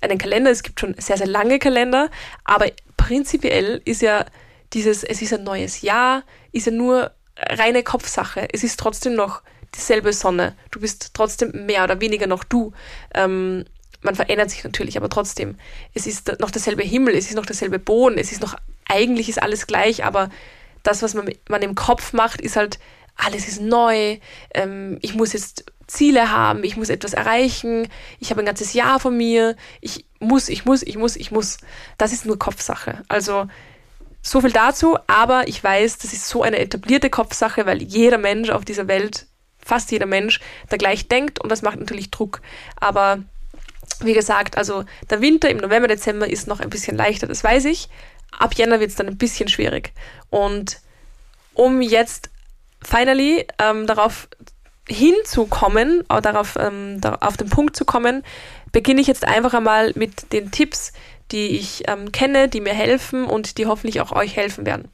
einen 0.03 0.19
Kalender, 0.19 0.51
es 0.51 0.63
gibt 0.63 0.81
schon 0.81 0.95
sehr, 0.99 1.17
sehr 1.17 1.27
lange 1.27 1.59
Kalender, 1.59 2.11
aber 2.45 2.67
prinzipiell 2.97 3.81
ist 3.85 4.03
ja 4.03 4.27
dieses, 4.75 5.05
es 5.05 5.23
ist 5.23 5.33
ein 5.33 5.45
neues 5.45 5.81
Jahr, 5.81 6.23
ist 6.53 6.67
ja 6.67 6.73
nur 6.73 7.13
reine 7.37 7.83
Kopfsache. 7.83 8.49
Es 8.53 8.65
ist 8.65 8.79
trotzdem 8.79 9.15
noch 9.15 9.43
dieselbe 9.75 10.13
Sonne. 10.13 10.55
Du 10.71 10.81
bist 10.81 11.11
trotzdem 11.15 11.67
mehr 11.67 11.85
oder 11.85 12.01
weniger 12.01 12.27
noch 12.27 12.45
du. 12.45 12.73
Ähm, 13.15 13.65
man 14.03 14.15
verändert 14.15 14.51
sich 14.51 14.65
natürlich, 14.65 14.97
aber 14.97 15.09
trotzdem. 15.09 15.57
Es 15.95 16.07
ist 16.07 16.41
noch 16.41 16.51
derselbe 16.51 16.83
Himmel, 16.83 17.15
es 17.15 17.29
ist 17.29 17.37
noch 17.37 17.47
derselbe 17.47 17.79
Boden, 17.79 18.19
es 18.19 18.33
ist 18.33 18.43
noch, 18.43 18.57
eigentlich 18.85 19.29
ist 19.29 19.41
alles 19.41 19.67
gleich, 19.67 20.05
aber 20.05 20.29
das, 20.83 21.03
was 21.03 21.15
man, 21.15 21.33
man 21.49 21.63
im 21.63 21.75
Kopf 21.75 22.13
macht, 22.13 22.41
ist 22.41 22.57
halt, 22.57 22.79
alles 23.15 23.47
ist 23.47 23.61
neu, 23.61 24.19
ähm, 24.55 24.99
ich 25.03 25.15
muss 25.15 25.33
jetzt 25.33 25.67
Ziele 25.87 26.33
haben, 26.33 26.65
ich 26.65 26.77
muss 26.77 26.89
etwas 26.89 27.13
erreichen, 27.13 27.89
ich 28.19 28.31
habe 28.31 28.41
ein 28.41 28.47
ganzes 28.47 28.73
Jahr 28.73 28.99
von 28.99 29.17
mir, 29.17 29.57
ich 29.81 30.07
muss, 30.19 30.49
ich 30.49 30.65
muss, 30.65 30.83
ich 30.83 30.97
muss, 30.97 31.17
ich 31.17 31.31
muss. 31.31 31.59
Das 31.99 32.13
ist 32.13 32.25
nur 32.25 32.39
Kopfsache. 32.39 33.03
Also 33.09 33.47
so 34.23 34.41
viel 34.41 34.53
dazu, 34.53 34.97
aber 35.09 35.49
ich 35.49 35.63
weiß, 35.63 35.99
das 35.99 36.13
ist 36.13 36.29
so 36.29 36.43
eine 36.43 36.59
etablierte 36.59 37.11
Kopfsache, 37.11 37.67
weil 37.67 37.83
jeder 37.83 38.19
Mensch 38.19 38.51
auf 38.51 38.65
dieser 38.65 38.87
Welt, 38.87 39.27
fast 39.59 39.91
jeder 39.91 40.07
Mensch, 40.07 40.41
da 40.69 40.77
gleich 40.77 41.09
denkt 41.09 41.41
und 41.41 41.51
das 41.51 41.63
macht 41.63 41.81
natürlich 41.81 42.11
Druck. 42.11 42.41
Aber 42.77 43.19
wie 44.01 44.15
gesagt, 44.15 44.57
also 44.57 44.85
der 45.11 45.21
Winter 45.21 45.51
im 45.51 45.59
November, 45.59 45.89
Dezember 45.89 46.31
ist 46.31 46.47
noch 46.47 46.61
ein 46.61 46.71
bisschen 46.71 46.97
leichter, 46.97 47.27
das 47.27 47.43
weiß 47.43 47.65
ich. 47.67 47.89
Ab 48.39 48.55
Jänner 48.55 48.81
wird 48.81 48.91
es 48.91 48.97
dann 48.97 49.09
ein 49.09 49.19
bisschen 49.19 49.49
schwierig. 49.49 49.93
Und 50.31 50.81
um 51.55 51.83
jetzt 51.83 52.31
finally 52.83 53.47
ähm, 53.59 53.87
darauf 53.87 54.29
hinzukommen, 54.89 56.05
darauf 56.09 56.57
ähm, 56.59 57.01
auf 57.21 57.37
den 57.37 57.49
Punkt 57.49 57.77
zu 57.77 57.85
kommen, 57.85 58.25
beginne 58.73 59.01
ich 59.01 59.07
jetzt 59.07 59.27
einfach 59.27 59.55
einmal 59.55 59.93
mit 59.95 60.33
den 60.33 60.51
Tipps, 60.51 60.93
die 61.31 61.57
ich 61.57 61.85
ähm, 61.89 62.13
kenne, 62.13 62.49
die 62.49 62.61
mir 62.61 62.75
helfen 62.75 63.25
und 63.25 63.59
die 63.59 63.67
hoffentlich 63.67 64.01
auch 64.01 64.13
euch 64.13 64.37
helfen 64.37 64.67
werden. 64.67 64.89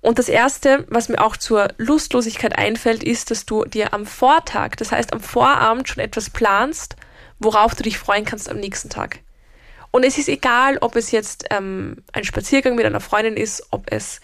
Und 0.00 0.18
das 0.18 0.28
Erste, 0.28 0.84
was 0.88 1.08
mir 1.08 1.22
auch 1.24 1.36
zur 1.36 1.68
Lustlosigkeit 1.78 2.58
einfällt, 2.58 3.04
ist, 3.04 3.30
dass 3.30 3.46
du 3.46 3.64
dir 3.64 3.94
am 3.94 4.04
Vortag, 4.04 4.76
das 4.76 4.90
heißt 4.90 5.12
am 5.12 5.20
Vorabend 5.20 5.88
schon 5.88 6.02
etwas 6.02 6.28
planst, 6.28 6.96
worauf 7.38 7.74
du 7.74 7.84
dich 7.84 7.98
freuen 7.98 8.24
kannst 8.24 8.48
am 8.48 8.58
nächsten 8.58 8.90
Tag. 8.90 9.20
Und 9.92 10.04
es 10.04 10.18
ist 10.18 10.28
egal, 10.28 10.78
ob 10.80 10.96
es 10.96 11.12
jetzt 11.12 11.44
ähm, 11.50 12.02
ein 12.12 12.24
Spaziergang 12.24 12.74
mit 12.74 12.84
einer 12.84 13.00
Freundin 13.00 13.36
ist, 13.36 13.64
ob 13.70 13.92
es 13.92 14.20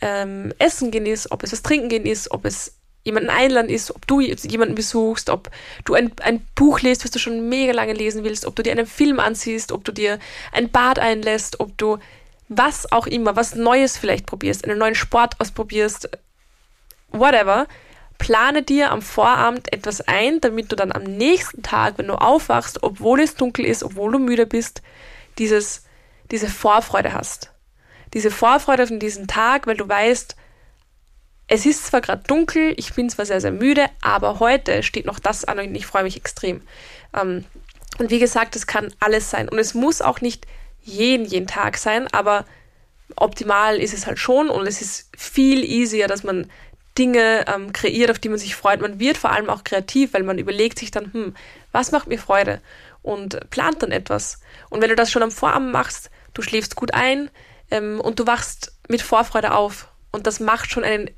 ähm, 0.00 0.52
Essen 0.58 0.90
gehen 0.90 1.06
ist, 1.06 1.32
ob 1.32 1.42
es 1.42 1.52
was 1.52 1.62
trinken 1.62 1.88
gehen 1.88 2.06
ist, 2.06 2.30
ob 2.30 2.44
es 2.44 2.76
jemanden 3.04 3.30
einladen 3.30 3.68
ist, 3.70 3.90
ob 3.94 4.06
du 4.06 4.20
jemanden 4.20 4.74
besuchst, 4.74 5.30
ob 5.30 5.50
du 5.84 5.94
ein, 5.94 6.12
ein 6.22 6.46
Buch 6.54 6.80
liest, 6.80 7.04
was 7.04 7.10
du 7.10 7.18
schon 7.18 7.48
mega 7.48 7.72
lange 7.72 7.92
lesen 7.92 8.24
willst, 8.24 8.46
ob 8.46 8.54
du 8.56 8.62
dir 8.62 8.72
einen 8.72 8.86
Film 8.86 9.18
ansiehst, 9.18 9.72
ob 9.72 9.84
du 9.84 9.92
dir 9.92 10.18
ein 10.52 10.70
Bad 10.70 10.98
einlässt, 10.98 11.60
ob 11.60 11.76
du 11.78 11.98
was 12.48 12.90
auch 12.92 13.06
immer, 13.06 13.34
was 13.34 13.54
Neues 13.54 13.96
vielleicht 13.96 14.26
probierst, 14.26 14.64
einen 14.64 14.78
neuen 14.78 14.94
Sport 14.94 15.40
ausprobierst, 15.40 16.10
whatever, 17.10 17.66
plane 18.18 18.62
dir 18.62 18.92
am 18.92 19.02
Vorabend 19.02 19.72
etwas 19.72 20.00
ein, 20.02 20.40
damit 20.40 20.70
du 20.70 20.76
dann 20.76 20.92
am 20.92 21.02
nächsten 21.02 21.62
Tag, 21.62 21.98
wenn 21.98 22.06
du 22.06 22.14
aufwachst, 22.14 22.82
obwohl 22.82 23.20
es 23.20 23.34
dunkel 23.34 23.64
ist, 23.64 23.82
obwohl 23.82 24.12
du 24.12 24.18
müde 24.18 24.46
bist, 24.46 24.82
dieses, 25.38 25.84
diese 26.30 26.48
Vorfreude 26.48 27.14
hast. 27.14 27.50
Diese 28.14 28.30
Vorfreude 28.30 28.84
auf 28.84 28.90
diesen 28.92 29.26
Tag, 29.26 29.66
weil 29.66 29.76
du 29.76 29.88
weißt, 29.88 30.36
es 31.48 31.66
ist 31.66 31.86
zwar 31.86 32.00
gerade 32.00 32.22
dunkel, 32.26 32.74
ich 32.76 32.94
bin 32.94 33.10
zwar 33.10 33.26
sehr, 33.26 33.40
sehr 33.40 33.52
müde, 33.52 33.86
aber 34.00 34.40
heute 34.40 34.82
steht 34.82 35.06
noch 35.06 35.18
das 35.18 35.44
an 35.44 35.58
und 35.58 35.74
ich 35.74 35.86
freue 35.86 36.04
mich 36.04 36.16
extrem. 36.16 36.62
Ähm, 37.14 37.44
und 37.98 38.10
wie 38.10 38.18
gesagt, 38.18 38.56
es 38.56 38.66
kann 38.66 38.92
alles 39.00 39.30
sein. 39.30 39.48
Und 39.48 39.58
es 39.58 39.74
muss 39.74 40.00
auch 40.00 40.20
nicht 40.20 40.46
jeden, 40.82 41.26
jeden 41.26 41.46
Tag 41.46 41.76
sein, 41.76 42.08
aber 42.12 42.46
optimal 43.16 43.76
ist 43.76 43.92
es 43.92 44.06
halt 44.06 44.18
schon 44.18 44.48
und 44.48 44.66
es 44.66 44.80
ist 44.80 45.10
viel 45.16 45.64
easier, 45.64 46.08
dass 46.08 46.22
man 46.22 46.50
Dinge 46.98 47.44
ähm, 47.52 47.72
kreiert, 47.72 48.10
auf 48.10 48.18
die 48.18 48.28
man 48.28 48.38
sich 48.38 48.54
freut. 48.54 48.80
Man 48.80 48.98
wird 48.98 49.16
vor 49.16 49.30
allem 49.30 49.48
auch 49.48 49.64
kreativ, 49.64 50.14
weil 50.14 50.22
man 50.22 50.38
überlegt 50.38 50.78
sich 50.78 50.90
dann, 50.90 51.12
hm, 51.12 51.36
was 51.70 51.92
macht 51.92 52.08
mir 52.08 52.18
Freude? 52.18 52.60
Und 53.02 53.50
plant 53.50 53.82
dann 53.82 53.92
etwas. 53.92 54.40
Und 54.70 54.80
wenn 54.80 54.90
du 54.90 54.96
das 54.96 55.10
schon 55.10 55.22
am 55.22 55.30
Vorabend 55.30 55.72
machst, 55.72 56.10
du 56.34 56.42
schläfst 56.42 56.76
gut 56.76 56.94
ein 56.94 57.30
ähm, 57.70 58.00
und 58.00 58.18
du 58.18 58.26
wachst 58.26 58.72
mit 58.88 59.02
Vorfreude 59.02 59.54
auf. 59.54 59.88
Und 60.12 60.26
das 60.26 60.40
macht 60.40 60.70
schon 60.70 60.84
einen 60.84 61.10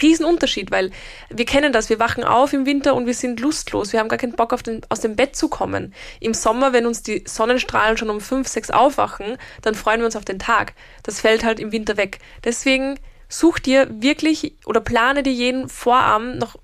riesen 0.00 0.24
Unterschied, 0.24 0.70
weil 0.70 0.90
wir 1.28 1.44
kennen 1.44 1.72
das, 1.72 1.88
wir 1.88 1.98
wachen 1.98 2.24
auf 2.24 2.52
im 2.52 2.66
Winter 2.66 2.94
und 2.94 3.06
wir 3.06 3.14
sind 3.14 3.40
lustlos, 3.40 3.92
wir 3.92 4.00
haben 4.00 4.08
gar 4.08 4.18
keinen 4.18 4.36
Bock 4.36 4.52
auf 4.52 4.62
den, 4.62 4.82
aus 4.88 5.00
dem 5.00 5.16
Bett 5.16 5.36
zu 5.36 5.48
kommen. 5.48 5.94
Im 6.20 6.34
Sommer, 6.34 6.72
wenn 6.72 6.86
uns 6.86 7.02
die 7.02 7.24
Sonnenstrahlen 7.26 7.96
schon 7.96 8.10
um 8.10 8.20
fünf, 8.20 8.48
sechs 8.48 8.70
aufwachen, 8.70 9.36
dann 9.62 9.74
freuen 9.74 10.00
wir 10.00 10.06
uns 10.06 10.16
auf 10.16 10.24
den 10.24 10.38
Tag. 10.38 10.74
Das 11.02 11.20
fällt 11.20 11.44
halt 11.44 11.60
im 11.60 11.72
Winter 11.72 11.96
weg. 11.96 12.18
Deswegen 12.44 12.98
such 13.28 13.58
dir 13.58 13.88
wirklich 13.90 14.54
oder 14.66 14.80
plane 14.80 15.22
dir 15.22 15.32
jeden 15.32 15.68
Vorabend 15.68 16.38
noch 16.38 16.56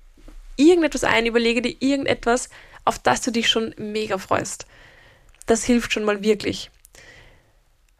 irgendetwas 0.57 1.03
ein, 1.03 1.25
überlege 1.25 1.61
dir 1.61 1.75
irgendetwas, 1.79 2.49
auf 2.85 2.99
das 2.99 3.21
du 3.21 3.31
dich 3.31 3.49
schon 3.49 3.73
mega 3.77 4.17
freust. 4.17 4.65
Das 5.45 5.63
hilft 5.63 5.93
schon 5.93 6.03
mal 6.03 6.23
wirklich. 6.23 6.71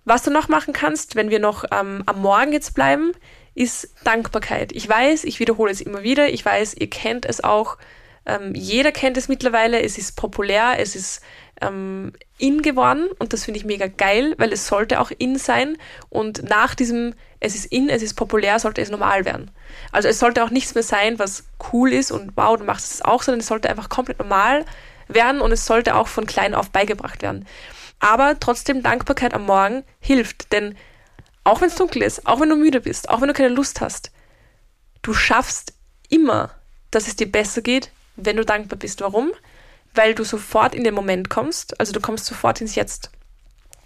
Was 0.05 0.23
du 0.23 0.31
noch 0.31 0.47
machen 0.47 0.73
kannst, 0.73 1.15
wenn 1.15 1.29
wir 1.29 1.39
noch 1.39 1.65
ähm, 1.71 2.03
am 2.05 2.21
Morgen 2.21 2.53
jetzt 2.53 2.73
bleiben, 2.73 3.11
ist 3.57 3.89
Dankbarkeit. 4.03 4.71
Ich 4.73 4.87
weiß, 4.87 5.23
ich 5.23 5.39
wiederhole 5.39 5.71
es 5.71 5.81
immer 5.81 6.03
wieder, 6.03 6.29
ich 6.29 6.45
weiß, 6.45 6.75
ihr 6.75 6.89
kennt 6.89 7.25
es 7.25 7.43
auch, 7.43 7.77
ähm, 8.25 8.53
jeder 8.53 8.91
kennt 8.91 9.17
es 9.17 9.27
mittlerweile, 9.27 9.81
es 9.81 9.97
ist 9.97 10.15
populär, 10.15 10.75
es 10.77 10.95
ist 10.95 11.21
ähm, 11.59 12.13
in 12.37 12.61
geworden 12.61 13.07
und 13.17 13.33
das 13.33 13.45
finde 13.45 13.59
ich 13.59 13.65
mega 13.65 13.87
geil, 13.87 14.35
weil 14.37 14.53
es 14.53 14.67
sollte 14.67 15.01
auch 15.01 15.11
in 15.17 15.37
sein 15.37 15.77
und 16.09 16.43
nach 16.47 16.75
diesem 16.75 17.15
es 17.39 17.55
ist 17.55 17.65
in, 17.65 17.89
es 17.89 18.01
ist 18.01 18.15
populär, 18.15 18.59
sollte 18.59 18.81
es 18.81 18.89
normal 18.89 19.25
werden. 19.25 19.51
Also 19.91 20.07
es 20.07 20.19
sollte 20.19 20.43
auch 20.43 20.49
nichts 20.49 20.73
mehr 20.73 20.83
sein, 20.83 21.19
was 21.19 21.45
cool 21.71 21.93
ist 21.93 22.11
und 22.11 22.33
wow, 22.35 22.57
du 22.57 22.63
machst 22.63 22.93
es 22.93 23.01
auch, 23.03 23.23
sondern 23.23 23.41
es 23.41 23.47
sollte 23.47 23.69
einfach 23.69 23.89
komplett 23.89 24.19
normal 24.19 24.65
werden 25.07 25.41
und 25.41 25.51
es 25.51 25.65
sollte 25.65 25.95
auch 25.95 26.07
von 26.07 26.25
klein 26.25 26.55
auf 26.55 26.69
beigebracht 26.69 27.21
werden. 27.21 27.47
Aber 27.99 28.39
trotzdem 28.39 28.83
Dankbarkeit 28.83 29.33
am 29.33 29.45
Morgen 29.45 29.83
hilft, 29.99 30.51
denn 30.51 30.75
auch 31.47 31.61
wenn 31.61 31.69
es 31.69 31.75
dunkel 31.75 32.01
ist, 32.03 32.27
auch 32.27 32.41
wenn 32.41 32.49
du 32.49 32.57
müde 32.57 32.81
bist, 32.81 33.09
auch 33.09 33.21
wenn 33.21 33.29
du 33.29 33.33
keine 33.33 33.53
Lust 33.53 33.79
hast, 33.79 34.11
du 35.01 35.13
schaffst 35.13 35.73
immer, 36.09 36.51
dass 36.91 37.07
es 37.07 37.15
dir 37.15 37.31
besser 37.31 37.61
geht, 37.61 37.89
wenn 38.17 38.35
du 38.35 38.43
dankbar 38.43 38.77
bist. 38.77 38.99
Warum? 38.99 39.31
Weil 39.93 40.13
du 40.13 40.25
sofort 40.25 40.75
in 40.75 40.83
den 40.83 40.93
Moment 40.93 41.29
kommst, 41.29 41.79
also 41.79 41.93
du 41.93 42.01
kommst 42.01 42.25
sofort 42.25 42.59
ins 42.59 42.75
Jetzt. 42.75 43.11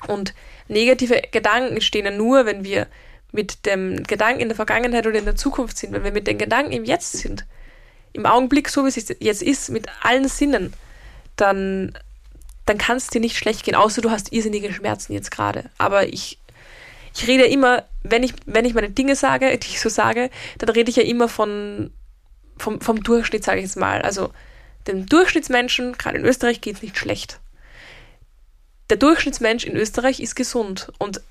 Und 0.07 0.33
negative 0.67 1.21
Gedanken 1.31 1.73
entstehen 1.73 2.05
ja 2.05 2.11
nur, 2.11 2.47
wenn 2.47 2.63
wir 2.63 2.87
mit 3.31 3.67
dem 3.67 4.03
Gedanken 4.03 4.41
in 4.41 4.49
der 4.49 4.55
Vergangenheit 4.55 5.05
oder 5.05 5.19
in 5.19 5.25
der 5.25 5.35
Zukunft 5.35 5.77
sind, 5.77 5.93
wenn 5.93 6.03
wir 6.03 6.11
mit 6.11 6.25
den 6.25 6.39
Gedanken 6.39 6.71
im 6.71 6.83
Jetzt 6.83 7.13
sind, 7.13 7.45
im 8.13 8.25
Augenblick, 8.25 8.69
so 8.69 8.83
wie 8.83 8.89
es 8.89 9.15
jetzt 9.19 9.43
ist, 9.43 9.69
mit 9.69 9.87
allen 10.01 10.27
Sinnen, 10.27 10.73
dann, 11.35 11.93
dann 12.65 12.79
kann 12.79 12.97
es 12.97 13.07
dir 13.07 13.21
nicht 13.21 13.37
schlecht 13.37 13.63
gehen, 13.63 13.75
außer 13.75 14.01
du 14.01 14.09
hast 14.09 14.33
irrsinnige 14.33 14.73
Schmerzen 14.73 15.13
jetzt 15.13 15.29
gerade. 15.29 15.69
Aber 15.77 16.07
ich 16.07 16.39
ich 17.15 17.27
rede 17.27 17.45
immer, 17.45 17.85
wenn 18.03 18.23
ich, 18.23 18.33
wenn 18.45 18.65
ich 18.65 18.73
meine 18.73 18.89
Dinge 18.89 19.15
sage, 19.15 19.57
die 19.57 19.67
ich 19.67 19.81
so 19.81 19.89
sage, 19.89 20.29
dann 20.57 20.69
rede 20.69 20.89
ich 20.89 20.95
ja 20.95 21.03
immer 21.03 21.27
von, 21.27 21.91
vom, 22.57 22.81
vom 22.81 23.03
Durchschnitt, 23.03 23.43
sage 23.43 23.59
ich 23.59 23.65
jetzt 23.65 23.77
mal. 23.77 24.01
Also 24.01 24.31
dem 24.87 25.05
Durchschnittsmenschen, 25.05 25.97
gerade 25.97 26.17
in 26.17 26.25
Österreich, 26.25 26.61
geht 26.61 26.77
es 26.77 26.81
nicht 26.81 26.97
schlecht. 26.97 27.39
Der 28.89 28.97
Durchschnittsmensch 28.97 29.65
in 29.65 29.75
Österreich 29.75 30.19
ist 30.19 30.35
gesund 30.35 30.91
und 30.97 31.21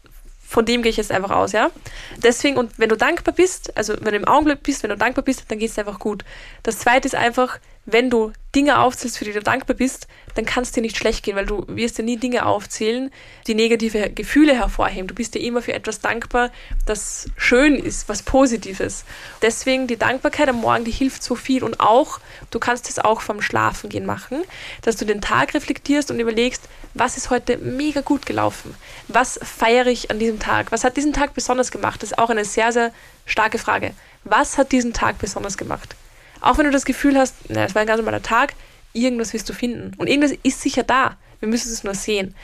von 0.47 0.65
dem 0.65 0.83
gehe 0.83 0.91
ich 0.91 0.97
jetzt 0.97 1.13
einfach 1.13 1.31
aus, 1.31 1.53
ja. 1.53 1.71
Deswegen, 2.17 2.57
und 2.57 2.77
wenn 2.79 2.89
du 2.89 2.97
dankbar 2.97 3.33
bist, 3.33 3.77
also 3.77 3.95
wenn 4.01 4.13
du 4.13 4.17
im 4.17 4.27
Augenblick 4.27 4.65
bist, 4.65 4.83
wenn 4.83 4.91
du 4.91 4.97
dankbar 4.97 5.25
bist, 5.25 5.45
dann 5.49 5.61
geht 5.61 5.71
es 5.71 5.79
einfach 5.79 6.01
gut. 6.01 6.25
Das 6.65 6.81
zweite 6.81 7.07
ist 7.07 7.15
einfach, 7.15 7.61
wenn 7.87 8.11
du 8.11 8.33
Dinge 8.55 8.81
aufzählst, 8.81 9.19
für 9.19 9.25
die 9.25 9.33
du 9.33 9.41
dankbar 9.41 9.77
bist, 9.77 10.07
dann 10.35 10.45
kann 10.45 10.63
es 10.63 10.73
dir 10.73 10.81
nicht 10.81 10.97
schlecht 10.97 11.25
gehen, 11.25 11.37
weil 11.37 11.47
du 11.47 11.65
wirst 11.69 11.99
dir 11.99 12.03
nie 12.03 12.17
Dinge 12.17 12.47
aufzählen, 12.47 13.11
die 13.47 13.55
negative 13.55 14.11
Gefühle 14.11 14.55
hervorheben. 14.55 15.07
Du 15.07 15.15
bist 15.15 15.35
dir 15.35 15.41
immer 15.41 15.63
für 15.63 15.73
etwas 15.73 16.01
dankbar, 16.01 16.51
das 16.87 17.29
schön 17.37 17.77
ist, 17.77 18.09
was 18.09 18.23
Positives. 18.23 19.05
Deswegen 19.43 19.87
die 19.87 19.97
Dankbarkeit 19.97 20.49
am 20.49 20.61
Morgen, 20.61 20.85
die 20.85 20.91
hilft 20.91 21.23
so 21.23 21.35
viel. 21.35 21.63
Und 21.63 21.81
auch, 21.81 22.21
du 22.51 22.59
kannst 22.59 22.89
es 22.89 22.99
auch 22.99 23.21
vom 23.21 23.41
Schlafengehen 23.41 24.07
machen, 24.07 24.43
dass 24.83 24.97
du 24.97 25.05
den 25.05 25.21
Tag 25.21 25.55
reflektierst 25.55 26.11
und 26.11 26.21
überlegst, 26.21 26.63
was 26.95 27.17
ist 27.17 27.31
heute 27.31 27.57
mega 27.59 28.01
gut 28.01 28.27
gelaufen? 28.27 28.75
Was 29.07 29.39
feiere 29.43 29.87
ich 29.87 30.11
an 30.11 30.19
diesem 30.19 30.41
Tag? 30.41 30.73
Was 30.73 30.85
hat 30.85 30.97
diesen 30.97 31.13
Tag 31.13 31.35
besonders 31.35 31.71
gemacht? 31.71 32.03
Das 32.03 32.13
ist 32.13 32.19
auch 32.19 32.31
eine 32.31 32.45
sehr, 32.45 32.73
sehr 32.73 32.93
starke 33.27 33.59
Frage. 33.59 33.95
Was 34.25 34.59
hat 34.59 34.73
diesen 34.73 34.93
Tag 34.93 35.19
besonders 35.19 35.57
gemacht? 35.57 35.95
Auch 36.41 36.59
wenn 36.59 36.65
du 36.65 36.71
das 36.71 36.85
Gefühl 36.85 37.19
hast, 37.19 37.35
na, 37.49 37.65
es 37.65 37.75
war 37.75 37.83
ein 37.83 37.87
ganz 37.87 37.99
normaler 37.99 38.23
Tag, 38.23 38.55
irgendwas 38.93 39.33
wirst 39.33 39.49
du 39.49 39.53
finden. 39.53 39.95
Und 39.99 40.07
irgendwas 40.07 40.37
ist 40.43 40.61
sicher 40.61 40.83
da. 40.83 41.17
Wir 41.41 41.49
müssen 41.49 41.73
es 41.73 41.85
nur 41.85 41.95
sehen. 41.95 42.35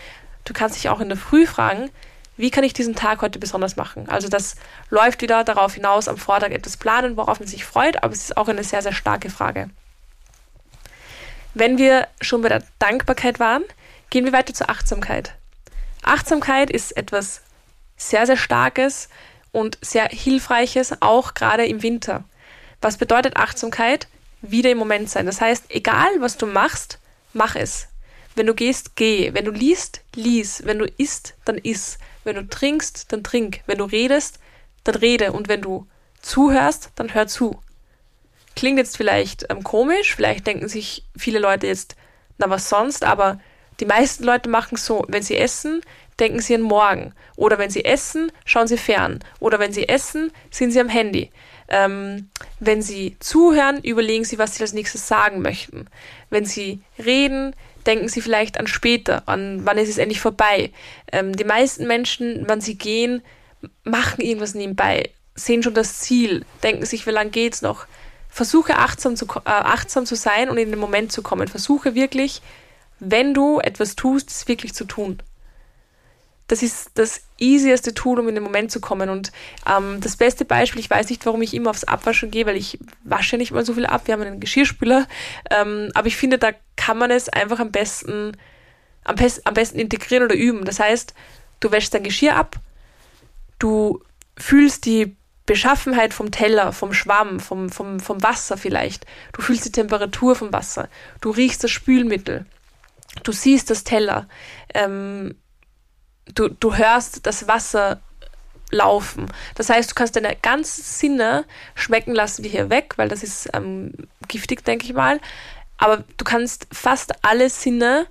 Du 0.44 0.52
kannst 0.52 0.76
dich 0.76 0.88
auch 0.88 1.00
in 1.00 1.08
der 1.08 1.18
Früh 1.18 1.46
fragen, 1.46 1.90
wie 2.36 2.50
kann 2.50 2.64
ich 2.64 2.74
diesen 2.74 2.94
Tag 2.94 3.22
heute 3.22 3.38
besonders 3.38 3.76
machen? 3.76 4.08
Also 4.08 4.28
das 4.28 4.56
läuft 4.90 5.22
wieder 5.22 5.42
darauf 5.42 5.74
hinaus, 5.74 6.06
am 6.06 6.18
Vortag 6.18 6.50
etwas 6.50 6.76
planen, 6.76 7.16
worauf 7.16 7.40
man 7.40 7.48
sich 7.48 7.64
freut, 7.64 8.02
aber 8.02 8.12
es 8.12 8.24
ist 8.24 8.36
auch 8.36 8.48
eine 8.48 8.62
sehr, 8.62 8.82
sehr 8.82 8.92
starke 8.92 9.30
Frage. 9.30 9.70
Wenn 11.54 11.78
wir 11.78 12.08
schon 12.20 12.42
bei 12.42 12.50
der 12.50 12.62
Dankbarkeit 12.78 13.40
waren, 13.40 13.62
gehen 14.10 14.26
wir 14.26 14.32
weiter 14.32 14.52
zur 14.52 14.68
Achtsamkeit. 14.68 15.34
Achtsamkeit 16.02 16.70
ist 16.70 16.94
etwas 16.96 17.40
sehr, 17.96 18.26
sehr 18.26 18.36
Starkes 18.36 19.08
und 19.52 19.78
sehr 19.80 20.08
Hilfreiches, 20.08 21.00
auch 21.00 21.32
gerade 21.32 21.64
im 21.64 21.82
Winter. 21.82 22.24
Was 22.80 22.96
bedeutet 22.96 23.36
Achtsamkeit? 23.36 24.08
Wieder 24.42 24.70
im 24.70 24.78
Moment 24.78 25.10
sein. 25.10 25.26
Das 25.26 25.40
heißt, 25.40 25.64
egal 25.70 26.08
was 26.20 26.36
du 26.36 26.46
machst, 26.46 26.98
mach 27.32 27.56
es. 27.56 27.88
Wenn 28.34 28.46
du 28.46 28.54
gehst, 28.54 28.96
geh. 28.96 29.32
Wenn 29.32 29.46
du 29.46 29.50
liest, 29.50 30.02
lies. 30.14 30.62
Wenn 30.64 30.78
du 30.78 30.86
isst, 30.98 31.34
dann 31.44 31.58
iss. 31.58 31.98
Wenn 32.24 32.36
du 32.36 32.46
trinkst, 32.46 33.12
dann 33.12 33.24
trink. 33.24 33.60
Wenn 33.66 33.78
du 33.78 33.84
redest, 33.84 34.38
dann 34.84 34.96
rede. 34.96 35.32
Und 35.32 35.48
wenn 35.48 35.62
du 35.62 35.86
zuhörst, 36.20 36.90
dann 36.96 37.14
hör 37.14 37.26
zu. 37.26 37.60
Klingt 38.56 38.78
jetzt 38.78 38.96
vielleicht 38.96 39.46
ähm, 39.50 39.62
komisch, 39.62 40.14
vielleicht 40.14 40.46
denken 40.46 40.68
sich 40.68 41.04
viele 41.16 41.38
Leute 41.38 41.66
jetzt, 41.66 41.94
na 42.38 42.48
was 42.48 42.68
sonst, 42.68 43.04
aber 43.04 43.38
die 43.80 43.84
meisten 43.84 44.24
Leute 44.24 44.48
machen 44.48 44.76
so, 44.76 45.04
wenn 45.08 45.22
sie 45.22 45.36
essen, 45.36 45.82
denken 46.18 46.40
sie 46.40 46.54
an 46.54 46.62
morgen. 46.62 47.12
Oder 47.36 47.58
wenn 47.58 47.70
sie 47.70 47.84
essen, 47.84 48.32
schauen 48.46 48.66
sie 48.66 48.78
fern. 48.78 49.20
Oder 49.40 49.58
wenn 49.58 49.72
sie 49.72 49.88
essen, 49.88 50.32
sind 50.50 50.70
sie 50.70 50.80
am 50.80 50.88
Handy. 50.88 51.30
Ähm, 51.68 52.30
wenn 52.60 52.82
Sie 52.82 53.16
zuhören, 53.20 53.82
überlegen 53.82 54.24
Sie, 54.24 54.38
was 54.38 54.54
Sie 54.54 54.62
als 54.62 54.72
nächstes 54.72 55.08
sagen 55.08 55.42
möchten. 55.42 55.86
Wenn 56.30 56.44
Sie 56.44 56.80
reden, 56.98 57.54
denken 57.86 58.08
Sie 58.08 58.20
vielleicht 58.20 58.58
an 58.58 58.66
später, 58.66 59.22
an 59.26 59.64
wann 59.64 59.78
ist 59.78 59.88
es 59.88 59.98
endlich 59.98 60.20
vorbei. 60.20 60.70
Ähm, 61.12 61.34
die 61.34 61.44
meisten 61.44 61.86
Menschen, 61.86 62.44
wann 62.48 62.60
sie 62.60 62.76
gehen, 62.76 63.22
machen 63.84 64.20
irgendwas 64.20 64.54
nebenbei, 64.54 65.10
sehen 65.34 65.62
schon 65.62 65.74
das 65.74 66.00
Ziel, 66.00 66.44
denken 66.62 66.86
sich, 66.86 67.06
wie 67.06 67.10
lange 67.10 67.30
geht's 67.30 67.62
noch. 67.62 67.86
Versuche 68.28 68.76
achtsam 68.76 69.16
zu, 69.16 69.26
äh, 69.26 69.40
achtsam 69.44 70.04
zu 70.06 70.14
sein 70.14 70.50
und 70.50 70.58
in 70.58 70.70
den 70.70 70.78
Moment 70.78 71.10
zu 71.10 71.22
kommen. 71.22 71.48
Versuche 71.48 71.94
wirklich, 71.94 72.42
wenn 72.98 73.34
du 73.34 73.60
etwas 73.60 73.96
tust, 73.96 74.30
es 74.30 74.48
wirklich 74.48 74.74
zu 74.74 74.84
tun 74.84 75.20
das 76.48 76.62
ist 76.62 76.90
das 76.94 77.22
easieste 77.38 77.92
Tool, 77.92 78.20
um 78.20 78.28
in 78.28 78.34
den 78.34 78.44
Moment 78.44 78.70
zu 78.70 78.80
kommen. 78.80 79.10
Und 79.10 79.32
ähm, 79.68 80.00
das 80.00 80.16
beste 80.16 80.44
Beispiel, 80.44 80.80
ich 80.80 80.90
weiß 80.90 81.08
nicht, 81.10 81.26
warum 81.26 81.42
ich 81.42 81.54
immer 81.54 81.70
aufs 81.70 81.84
Abwaschen 81.84 82.30
gehe, 82.30 82.46
weil 82.46 82.56
ich 82.56 82.78
wasche 83.02 83.36
nicht 83.36 83.52
mal 83.52 83.64
so 83.64 83.74
viel 83.74 83.86
ab. 83.86 84.02
Wir 84.06 84.14
haben 84.14 84.22
einen 84.22 84.40
Geschirrspüler. 84.40 85.08
Ähm, 85.50 85.90
aber 85.94 86.06
ich 86.06 86.16
finde, 86.16 86.38
da 86.38 86.52
kann 86.76 86.98
man 86.98 87.10
es 87.10 87.28
einfach 87.28 87.58
am 87.58 87.72
besten, 87.72 88.36
am, 89.04 89.16
am 89.44 89.54
besten 89.54 89.78
integrieren 89.78 90.24
oder 90.24 90.36
üben. 90.36 90.64
Das 90.64 90.78
heißt, 90.78 91.14
du 91.60 91.72
wäschst 91.72 91.94
dein 91.94 92.04
Geschirr 92.04 92.36
ab, 92.36 92.56
du 93.58 94.02
fühlst 94.36 94.84
die 94.84 95.16
Beschaffenheit 95.46 96.12
vom 96.12 96.30
Teller, 96.32 96.72
vom 96.72 96.92
Schwamm, 96.92 97.40
vom, 97.40 97.70
vom, 97.70 98.00
vom 98.00 98.22
Wasser 98.22 98.56
vielleicht. 98.56 99.06
Du 99.32 99.42
fühlst 99.42 99.64
die 99.64 99.72
Temperatur 99.72 100.34
vom 100.34 100.52
Wasser. 100.52 100.88
Du 101.20 101.30
riechst 101.30 101.62
das 101.64 101.70
Spülmittel. 101.70 102.46
Du 103.22 103.32
siehst 103.32 103.70
das 103.70 103.84
Teller. 103.84 104.28
Ähm, 104.74 105.36
du, 106.34 106.48
du 106.48 106.76
hörst 106.76 107.26
das 107.26 107.48
Wasser 107.48 108.00
laufen. 108.70 109.26
Das 109.54 109.70
heißt, 109.70 109.90
du 109.90 109.94
kannst 109.94 110.16
deine 110.16 110.36
ganzen 110.36 110.82
Sinne 110.82 111.44
schmecken 111.74 112.14
lassen 112.14 112.42
wir 112.42 112.50
hier 112.50 112.70
weg, 112.70 112.94
weil 112.96 113.08
das 113.08 113.22
ist 113.22 113.48
ähm, 113.54 113.92
giftig, 114.28 114.64
denke 114.64 114.86
ich 114.86 114.92
mal. 114.92 115.20
Aber 115.78 116.04
du 116.16 116.24
kannst 116.24 116.66
fast 116.72 117.24
alle 117.24 117.50
Sinne 117.50 118.06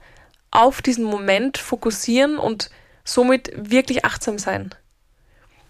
auf 0.51 0.81
diesen 0.81 1.03
Moment 1.03 1.57
fokussieren 1.57 2.37
und 2.37 2.69
somit 3.03 3.51
wirklich 3.55 4.05
achtsam 4.05 4.39
sein. 4.39 4.73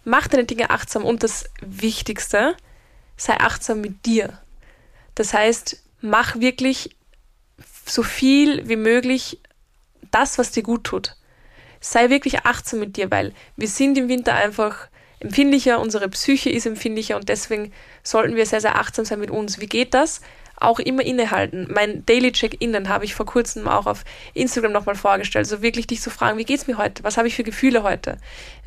mach 0.04 0.28
deine 0.28 0.46
Dinge 0.46 0.70
achtsam 0.70 1.04
und 1.04 1.24
das 1.24 1.46
Wichtigste, 1.62 2.56
sei 3.18 3.40
achtsam 3.40 3.82
mit 3.82 4.06
dir. 4.06 4.38
Das 5.16 5.34
heißt, 5.34 5.82
mach 6.02 6.40
wirklich 6.40 6.96
so 7.86 8.04
viel 8.04 8.68
wie 8.70 8.75
möglich 8.75 9.40
das, 10.12 10.38
was 10.38 10.52
dir 10.52 10.64
gut 10.64 10.84
tut. 10.84 11.16
Sei 11.88 12.10
wirklich 12.10 12.48
achtsam 12.48 12.80
mit 12.80 12.98
dir, 12.98 13.12
weil 13.12 13.32
wir 13.58 13.68
sind 13.68 13.96
im 14.00 14.08
Winter 14.08 14.34
einfach 14.34 14.88
empfindlicher, 15.20 15.80
unsere 15.80 16.10
Psyche 16.10 16.50
ist 16.50 16.65
empfindlicher 16.65 17.15
und 17.15 17.30
deswegen 17.30 17.72
sollten 18.01 18.36
wir 18.36 18.48
sehr, 18.48 18.60
sehr 18.60 18.80
achtsam 18.80 19.06
sein 19.06 19.20
mit 19.20 19.30
uns. 19.30 19.62
Wie 19.62 19.68
geht 19.68 19.94
das? 19.94 20.22
Auch 20.56 20.80
immer 20.80 21.04
innehalten. 21.04 21.68
Mein 21.72 22.04
Daily 22.08 22.32
Check-Innen 22.32 22.89
habe 22.89 23.06
ich 23.06 23.13
vor 23.13 23.27
kurzem 23.27 23.68
auch 23.68 23.86
auf 23.86 24.04
Instagram 24.34 24.72
nochmal 24.72 24.96
vorgestellt. 24.96 25.46
So 25.46 25.62
wirklich 25.62 25.86
dich 25.86 26.01
zu 26.01 26.10
fragen, 26.10 26.39
wie 26.39 26.44
geht's 26.44 26.65
mir 26.65 26.80
heute? 26.80 27.04
Was 27.04 27.18
habe 27.18 27.27
ich 27.27 27.36
für 27.36 27.44
Gefühle 27.44 27.84
heute? 27.84 28.18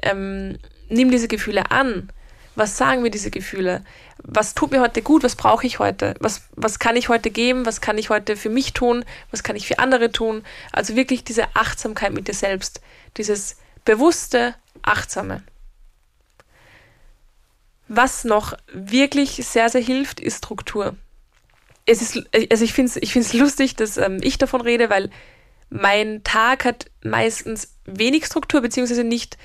Ähm, 0.01 0.57
nimm 0.89 1.11
diese 1.11 1.27
Gefühle 1.27 1.73
an. 1.73 2.11
Was 2.55 2.77
sagen 2.77 3.03
mir 3.03 3.11
diese 3.11 3.31
Gefühle? 3.33 3.85
Was 4.23 4.55
tut 4.55 4.71
mir 4.71 4.81
heute 4.81 5.03
gut? 5.03 5.25
Was 5.25 5.35
brauche 5.35 5.67
ich 5.67 5.81
heute? 5.81 6.15
Was, 6.21 6.43
was 6.55 6.79
kann 6.79 6.95
ich 6.95 7.09
heute 7.09 7.31
geben? 7.31 7.67
Was 7.67 7.81
kann 7.81 7.99
ich 7.99 8.11
heute 8.11 8.37
für 8.37 8.49
mich 8.49 8.75
tun? 8.75 9.05
Was 9.33 9.43
kann 9.43 9.57
ich 9.57 9.67
für 9.67 9.81
andere 9.81 10.13
tun? 10.13 10.43
Also 10.73 10.95
wirklich 10.95 11.25
diese 11.25 11.45
Achtsamkeit 11.55 12.13
mit 12.13 12.29
dir 12.29 12.35
selbst. 12.35 12.81
Dieses 13.19 13.57
bewusste, 13.85 14.55
achtsame. 14.83 15.43
Was 17.89 18.25
noch 18.25 18.55
wirklich 18.73 19.31
sehr, 19.47 19.69
sehr 19.69 19.81
hilft, 19.81 20.21
ist 20.21 20.39
Struktur. 20.39 20.97
Es 21.87 22.03
ist, 22.03 22.23
also 22.51 22.65
ich 22.65 22.73
finde 22.73 22.91
es 22.91 22.97
ich 22.97 23.13
find's 23.13 23.33
lustig, 23.33 23.77
dass 23.77 23.97
ähm, 23.97 24.19
ich 24.21 24.37
davon 24.37 24.61
rede, 24.61 24.91
weil 24.91 25.11
mein 25.71 26.23
Tag 26.23 26.65
hat 26.65 26.91
meistens 27.03 27.75
wenig 27.85 28.27
Struktur, 28.27 28.61
beziehungsweise 28.61 29.05
nicht, 29.05 29.39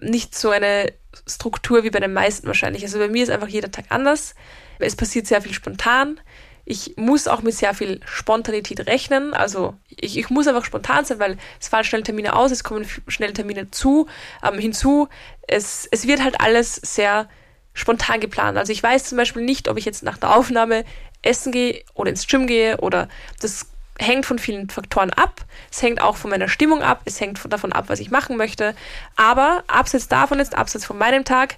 nicht 0.00 0.34
so 0.36 0.50
eine 0.50 0.92
Struktur 1.26 1.84
wie 1.84 1.90
bei 1.90 2.00
den 2.00 2.12
meisten 2.12 2.46
wahrscheinlich. 2.46 2.82
Also 2.82 2.98
bei 2.98 3.08
mir 3.08 3.22
ist 3.22 3.30
einfach 3.30 3.48
jeder 3.48 3.70
Tag 3.70 3.86
anders. 3.90 4.34
Es 4.78 4.96
passiert 4.96 5.26
sehr 5.26 5.42
viel 5.42 5.54
spontan. 5.54 6.20
Ich 6.68 6.94
muss 6.96 7.28
auch 7.28 7.42
mit 7.42 7.54
sehr 7.54 7.74
viel 7.74 8.00
Spontanität 8.04 8.86
rechnen. 8.88 9.32
Also 9.32 9.74
ich, 9.88 10.18
ich 10.18 10.30
muss 10.30 10.48
einfach 10.48 10.64
spontan 10.64 11.04
sein, 11.04 11.20
weil 11.20 11.38
es 11.60 11.68
fallen 11.68 11.84
schnell 11.84 12.02
Termine 12.02 12.34
aus, 12.34 12.50
es 12.50 12.64
kommen 12.64 12.84
schnell 13.06 13.32
Termine 13.32 13.70
zu, 13.70 14.08
ähm, 14.42 14.58
hinzu. 14.58 15.08
Es, 15.46 15.88
es 15.92 16.08
wird 16.08 16.22
halt 16.22 16.40
alles 16.40 16.74
sehr 16.74 17.28
spontan 17.72 18.18
geplant. 18.18 18.58
Also 18.58 18.72
ich 18.72 18.82
weiß 18.82 19.04
zum 19.04 19.16
Beispiel 19.16 19.44
nicht, 19.44 19.68
ob 19.68 19.78
ich 19.78 19.84
jetzt 19.84 20.02
nach 20.02 20.18
der 20.18 20.34
Aufnahme 20.34 20.84
essen 21.22 21.52
gehe 21.52 21.84
oder 21.94 22.10
ins 22.10 22.26
Gym 22.26 22.48
gehe 22.48 22.78
oder 22.78 23.08
das 23.40 23.66
hängt 23.98 24.26
von 24.26 24.40
vielen 24.40 24.68
Faktoren 24.68 25.10
ab. 25.10 25.44
Es 25.70 25.82
hängt 25.82 26.02
auch 26.02 26.16
von 26.16 26.30
meiner 26.30 26.48
Stimmung 26.48 26.82
ab. 26.82 27.02
Es 27.04 27.20
hängt 27.20 27.40
davon 27.52 27.72
ab, 27.72 27.84
was 27.86 28.00
ich 28.00 28.10
machen 28.10 28.36
möchte. 28.36 28.74
Aber 29.14 29.62
abseits 29.68 30.08
davon 30.08 30.38
jetzt, 30.38 30.56
abseits 30.58 30.84
von 30.84 30.98
meinem 30.98 31.24
Tag, 31.24 31.56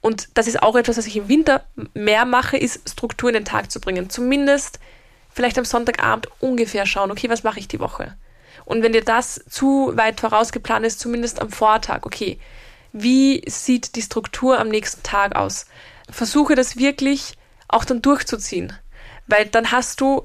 und 0.00 0.28
das 0.34 0.46
ist 0.46 0.62
auch 0.62 0.76
etwas, 0.76 0.98
was 0.98 1.06
ich 1.06 1.16
im 1.16 1.28
Winter 1.28 1.64
mehr 1.94 2.24
mache, 2.24 2.56
ist 2.56 2.88
Struktur 2.88 3.30
in 3.30 3.34
den 3.34 3.44
Tag 3.44 3.70
zu 3.70 3.80
bringen. 3.80 4.10
Zumindest 4.10 4.78
vielleicht 5.30 5.58
am 5.58 5.64
Sonntagabend 5.64 6.28
ungefähr 6.40 6.86
schauen, 6.86 7.10
okay, 7.10 7.28
was 7.28 7.42
mache 7.42 7.58
ich 7.58 7.68
die 7.68 7.80
Woche? 7.80 8.16
Und 8.64 8.82
wenn 8.82 8.92
dir 8.92 9.04
das 9.04 9.44
zu 9.48 9.92
weit 9.94 10.20
vorausgeplant 10.20 10.86
ist, 10.86 11.00
zumindest 11.00 11.40
am 11.40 11.50
Vortag, 11.50 12.04
okay, 12.04 12.38
wie 12.92 13.42
sieht 13.46 13.94
die 13.96 14.02
Struktur 14.02 14.58
am 14.58 14.68
nächsten 14.68 15.02
Tag 15.02 15.36
aus. 15.36 15.66
Versuche 16.08 16.54
das 16.54 16.76
wirklich 16.76 17.36
auch 17.68 17.84
dann 17.84 18.00
durchzuziehen, 18.00 18.72
weil 19.26 19.46
dann 19.46 19.70
hast 19.70 20.00
du, 20.00 20.22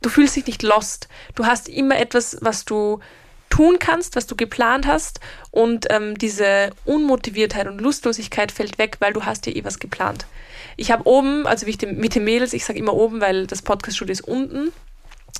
du 0.00 0.08
fühlst 0.08 0.36
dich 0.36 0.46
nicht 0.46 0.62
lost. 0.62 1.08
Du 1.34 1.46
hast 1.46 1.68
immer 1.68 1.98
etwas, 1.98 2.36
was 2.40 2.64
du 2.64 3.00
tun 3.54 3.78
kannst, 3.78 4.16
was 4.16 4.26
du 4.26 4.34
geplant 4.34 4.84
hast 4.84 5.20
und 5.52 5.86
ähm, 5.90 6.18
diese 6.18 6.70
Unmotiviertheit 6.84 7.68
und 7.68 7.80
Lustlosigkeit 7.80 8.50
fällt 8.50 8.78
weg, 8.78 8.96
weil 8.98 9.12
du 9.12 9.24
hast 9.24 9.46
ja 9.46 9.52
eh 9.52 9.64
was 9.64 9.78
geplant. 9.78 10.26
Ich 10.76 10.90
habe 10.90 11.06
oben, 11.06 11.46
also 11.46 11.64
ich 11.68 11.78
dem, 11.78 11.96
mit 11.98 12.16
den 12.16 12.24
Mädels, 12.24 12.52
ich 12.52 12.64
sage 12.64 12.80
immer 12.80 12.94
oben, 12.94 13.20
weil 13.20 13.46
das 13.46 13.62
Podcast-Studio 13.62 14.12
ist 14.12 14.22
unten, 14.22 14.72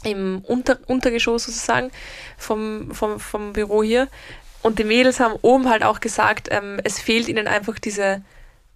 im 0.05 0.45
Unter 0.47 0.79
Untergeschoss 0.87 1.47
sozusagen 1.47 1.91
vom, 2.39 2.95
vom, 2.95 3.19
vom 3.19 3.53
Büro 3.53 3.83
hier. 3.83 4.07
Und 4.63 4.79
die 4.79 4.85
Mädels 4.85 5.19
haben 5.19 5.35
oben 5.43 5.69
halt 5.69 5.83
auch 5.83 5.99
gesagt, 5.99 6.47
ähm, 6.53 6.79
es 6.85 7.01
fehlt 7.01 7.27
ihnen 7.27 7.49
einfach 7.49 7.81
diese 7.81 8.23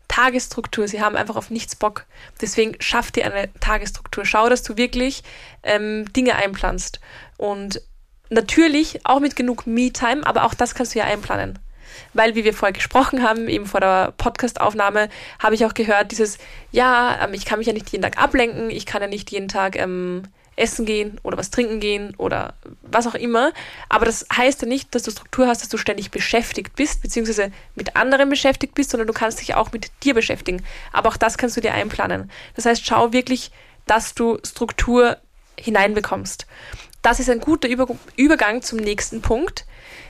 Tagesstruktur. 0.08 0.88
Sie 0.88 1.00
haben 1.00 1.14
einfach 1.14 1.36
auf 1.36 1.50
nichts 1.50 1.76
Bock. 1.76 2.06
Deswegen 2.40 2.74
schaff 2.80 3.12
dir 3.12 3.24
eine 3.24 3.52
Tagesstruktur. 3.60 4.24
Schau, 4.24 4.48
dass 4.48 4.64
du 4.64 4.76
wirklich 4.76 5.22
ähm, 5.62 6.12
Dinge 6.12 6.34
einplanst. 6.34 6.98
Und 7.36 7.80
natürlich 8.30 9.00
auch 9.04 9.20
mit 9.20 9.36
genug 9.36 9.66
Me-Time, 9.66 10.26
aber 10.26 10.44
auch 10.44 10.54
das 10.54 10.74
kannst 10.74 10.94
du 10.94 10.98
ja 10.98 11.04
einplanen. 11.04 11.58
Weil, 12.14 12.34
wie 12.34 12.44
wir 12.44 12.54
vorher 12.54 12.72
gesprochen 12.72 13.22
haben, 13.22 13.48
eben 13.48 13.66
vor 13.66 13.80
der 13.80 14.12
Podcast-Aufnahme, 14.16 15.08
habe 15.38 15.54
ich 15.54 15.64
auch 15.64 15.74
gehört, 15.74 16.12
dieses, 16.12 16.38
ja, 16.70 17.18
ähm, 17.24 17.34
ich 17.34 17.44
kann 17.44 17.58
mich 17.58 17.66
ja 17.66 17.72
nicht 17.72 17.90
jeden 17.90 18.02
Tag 18.02 18.22
ablenken, 18.22 18.70
ich 18.70 18.86
kann 18.86 19.02
ja 19.02 19.08
nicht 19.08 19.30
jeden 19.30 19.48
Tag 19.48 19.76
ähm, 19.76 20.22
essen 20.58 20.84
gehen 20.84 21.18
oder 21.22 21.38
was 21.38 21.50
trinken 21.50 21.80
gehen 21.80 22.14
oder 22.16 22.54
was 22.82 23.06
auch 23.06 23.14
immer. 23.14 23.52
Aber 23.88 24.04
das 24.04 24.26
heißt 24.34 24.62
ja 24.62 24.68
nicht, 24.68 24.94
dass 24.94 25.04
du 25.04 25.10
Struktur 25.10 25.46
hast, 25.46 25.62
dass 25.62 25.68
du 25.68 25.76
ständig 25.76 26.10
beschäftigt 26.10 26.76
bist, 26.76 27.02
beziehungsweise 27.02 27.52
mit 27.74 27.96
anderen 27.96 28.28
beschäftigt 28.28 28.74
bist, 28.74 28.90
sondern 28.90 29.06
du 29.06 29.12
kannst 29.12 29.40
dich 29.40 29.54
auch 29.54 29.72
mit 29.72 29.90
dir 30.02 30.14
beschäftigen. 30.14 30.64
Aber 30.92 31.08
auch 31.08 31.16
das 31.16 31.38
kannst 31.38 31.56
du 31.56 31.60
dir 31.60 31.74
einplanen. 31.74 32.30
Das 32.56 32.66
heißt, 32.66 32.84
schau 32.84 33.12
wirklich, 33.12 33.50
dass 33.86 34.14
du 34.14 34.38
Struktur 34.44 35.16
hineinbekommst. 35.58 36.46
Das 37.02 37.20
ist 37.20 37.30
ein 37.30 37.40
guter 37.40 37.68
Übergang 38.16 38.62
zum 38.62 38.78
nächsten 38.78 39.22
Punkt. 39.22 39.66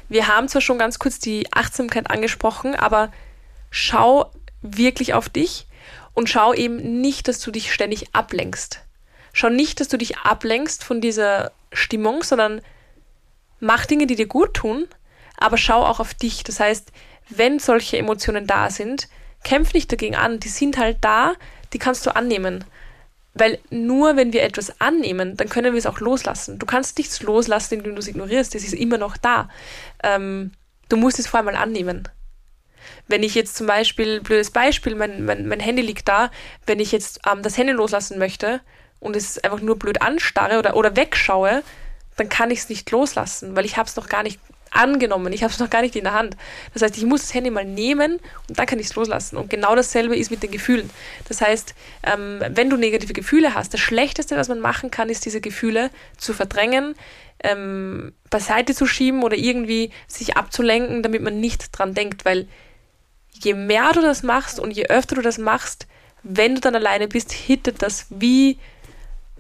Wir 0.09 0.27
haben 0.27 0.49
zwar 0.49 0.63
schon 0.63 0.79
ganz 0.79 0.99
kurz 0.99 1.19
die 1.19 1.47
Achtsamkeit 1.53 2.11
angesprochen, 2.11 2.75
aber 2.75 3.13
schau 3.71 4.31
wirklich 4.63 5.15
auf 5.15 5.29
dich 5.29 5.67
und 6.15 6.29
schau 6.29 6.55
eben 6.55 7.01
nicht, 7.01 7.29
dass 7.29 7.41
du 7.41 7.51
dich 7.51 7.73
ständig 7.73 8.15
ablenkst 8.15 8.81
schau 9.39 9.49
nicht, 9.49 9.81
dass 9.81 9.89
du 9.89 9.97
dich 9.97 10.19
ablenkst 10.19 10.83
von 10.83 11.01
dieser 11.01 11.53
Stimmung, 11.73 12.25
sondern 12.25 12.61
mach 13.61 13.87
Dinge, 13.87 14.07
die 14.07 14.17
dir 14.17 14.27
gut 14.27 14.55
tun, 14.55 14.89
aber 15.37 15.57
schau 15.57 15.85
auch 15.85 16.01
auf 16.01 16.15
dich. 16.15 16.43
Das 16.43 16.59
heißt, 16.61 16.91
wenn 17.29 17.61
solche 17.61 17.99
Emotionen 17.99 18.47
da 18.47 18.71
sind, 18.71 19.09
kämpf 19.45 19.75
nicht 19.75 19.93
dagegen 19.93 20.17
an. 20.17 20.41
Die 20.41 20.49
sind 20.49 20.77
halt 20.77 20.99
da, 21.03 21.35
die 21.73 21.79
kannst 21.79 22.05
du 22.05 22.15
annehmen. 22.17 22.65
Weil 23.35 23.59
nur 23.71 24.17
wenn 24.17 24.33
wir 24.33 24.43
etwas 24.43 24.81
annehmen, 24.81 25.37
dann 25.37 25.49
können 25.49 25.73
wir 25.73 25.79
es 25.79 25.87
auch 25.87 26.01
loslassen. 26.01 26.59
Du 26.59 26.67
kannst 26.67 26.99
nichts 26.99 27.23
loslassen, 27.23 27.75
indem 27.75 27.95
du 27.95 28.01
es 28.01 28.09
ignorierst. 28.09 28.55
Es 28.55 28.65
ist 28.65 28.75
immer 28.75 28.99
noch 28.99 29.17
da. 29.17 29.49
Ähm, 30.03 30.53
du 30.89 30.97
musst 30.97 31.19
es 31.19 31.27
vor 31.27 31.39
allem 31.39 31.47
mal 31.47 31.57
annehmen. 31.57 32.09
Wenn 33.07 33.23
ich 33.23 33.35
jetzt 33.35 33.57
zum 33.57 33.67
Beispiel, 33.67 34.21
blödes 34.21 34.51
Beispiel, 34.51 34.95
mein, 34.95 35.25
mein, 35.25 35.47
mein 35.47 35.61
Handy 35.61 35.83
liegt 35.83 36.09
da, 36.09 36.31
wenn 36.67 36.81
ich 36.81 36.91
jetzt 36.93 37.21
ähm, 37.31 37.43
das 37.43 37.57
Handy 37.57 37.73
loslassen 37.73 38.19
möchte, 38.19 38.61
und 39.01 39.17
es 39.17 39.39
einfach 39.39 39.61
nur 39.61 39.79
blöd 39.79 40.03
anstarre 40.03 40.59
oder, 40.59 40.77
oder 40.77 40.97
wegschaue, 40.97 41.63
dann 42.17 42.29
kann 42.29 42.51
ich 42.51 42.61
es 42.61 42.69
nicht 42.69 42.91
loslassen, 42.91 43.55
weil 43.55 43.65
ich 43.65 43.77
habe 43.77 43.89
es 43.89 43.97
noch 43.97 44.09
gar 44.09 44.23
nicht 44.23 44.41
angenommen, 44.71 45.33
ich 45.33 45.43
habe 45.43 45.53
es 45.53 45.59
noch 45.59 45.71
gar 45.71 45.83
nicht 45.83 45.97
in 45.97 46.05
der 46.05 46.15
Hand. 46.15 46.37
Das 46.73 46.83
heißt, 46.83 46.97
ich 46.97 47.05
muss 47.05 47.23
das 47.23 47.35
Handy 47.35 47.51
mal 47.51 47.65
nehmen 47.65 48.21
und 48.49 48.59
dann 48.59 48.67
kann 48.67 48.79
ich 48.79 48.87
es 48.87 48.95
loslassen. 48.95 49.37
Und 49.37 49.51
genau 49.51 49.75
dasselbe 49.75 50.17
ist 50.17 50.31
mit 50.31 50.43
den 50.43 50.51
Gefühlen. 50.51 50.91
Das 51.29 51.41
heißt, 51.41 51.75
ähm, 52.05 52.41
wenn 52.51 52.71
du 52.71 52.77
negative 52.77 53.13
Gefühle 53.13 53.55
hast, 53.55 53.75
das 53.75 53.81
Schlechteste, 53.81 54.37
was 54.37 54.49
man 54.49 54.61
machen 54.61 54.91
kann, 54.91 55.09
ist 55.09 55.25
diese 55.25 55.41
Gefühle 55.41 55.91
zu 56.17 56.33
verdrängen, 56.33 56.95
ähm, 57.43 58.13
beiseite 58.31 58.75
zu 58.75 58.87
schieben 58.87 59.23
oder 59.23 59.37
irgendwie 59.37 59.91
sich 60.07 60.37
abzulenken, 60.37 61.03
damit 61.03 61.23
man 61.23 61.41
nicht 61.41 61.77
dran 61.77 61.95
denkt, 61.95 62.25
weil 62.25 62.49
je 63.33 63.55
mehr 63.55 63.93
du 63.93 64.01
das 64.01 64.23
machst 64.23 64.59
und 64.59 64.73
je 64.73 64.87
öfter 64.87 65.15
du 65.15 65.23
das 65.23 65.39
machst, 65.39 65.87
wenn 66.23 66.57
du 66.57 66.61
dann 66.61 66.75
alleine 66.75 67.07
bist, 67.07 67.33
hittet 67.33 67.81
das 67.83 68.07
wie 68.11 68.59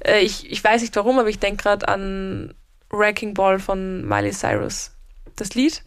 äh, 0.04 0.20
ich, 0.20 0.50
ich 0.50 0.62
weiß 0.62 0.82
nicht 0.82 0.96
warum, 0.96 1.18
aber 1.18 1.28
ich 1.28 1.38
denke 1.38 1.62
gerade 1.64 1.88
an 1.88 2.54
Wrecking 2.90 3.34
Ball 3.34 3.58
von 3.58 4.06
Miley 4.06 4.32
Cyrus. 4.32 4.92
Das 5.38 5.54
Lied. 5.54 5.82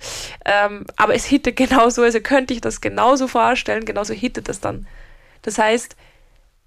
Ähm, 0.45 0.85
aber 0.95 1.13
es 1.13 1.25
hittet 1.25 1.55
genauso, 1.57 2.03
also 2.03 2.21
könnte 2.21 2.53
ich 2.53 2.61
das 2.61 2.81
genauso 2.81 3.27
vorstellen, 3.27 3.85
genauso 3.85 4.13
hittet 4.13 4.47
das 4.47 4.59
dann. 4.59 4.87
Das 5.41 5.57
heißt, 5.57 5.95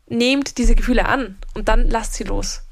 nehmt 0.06 0.58
diese 0.58 0.74
Gefühle 0.74 1.06
an 1.06 1.38
und 1.54 1.68
dann 1.68 1.88
lasst 1.88 2.14
sie 2.14 2.24
los. 2.24 2.62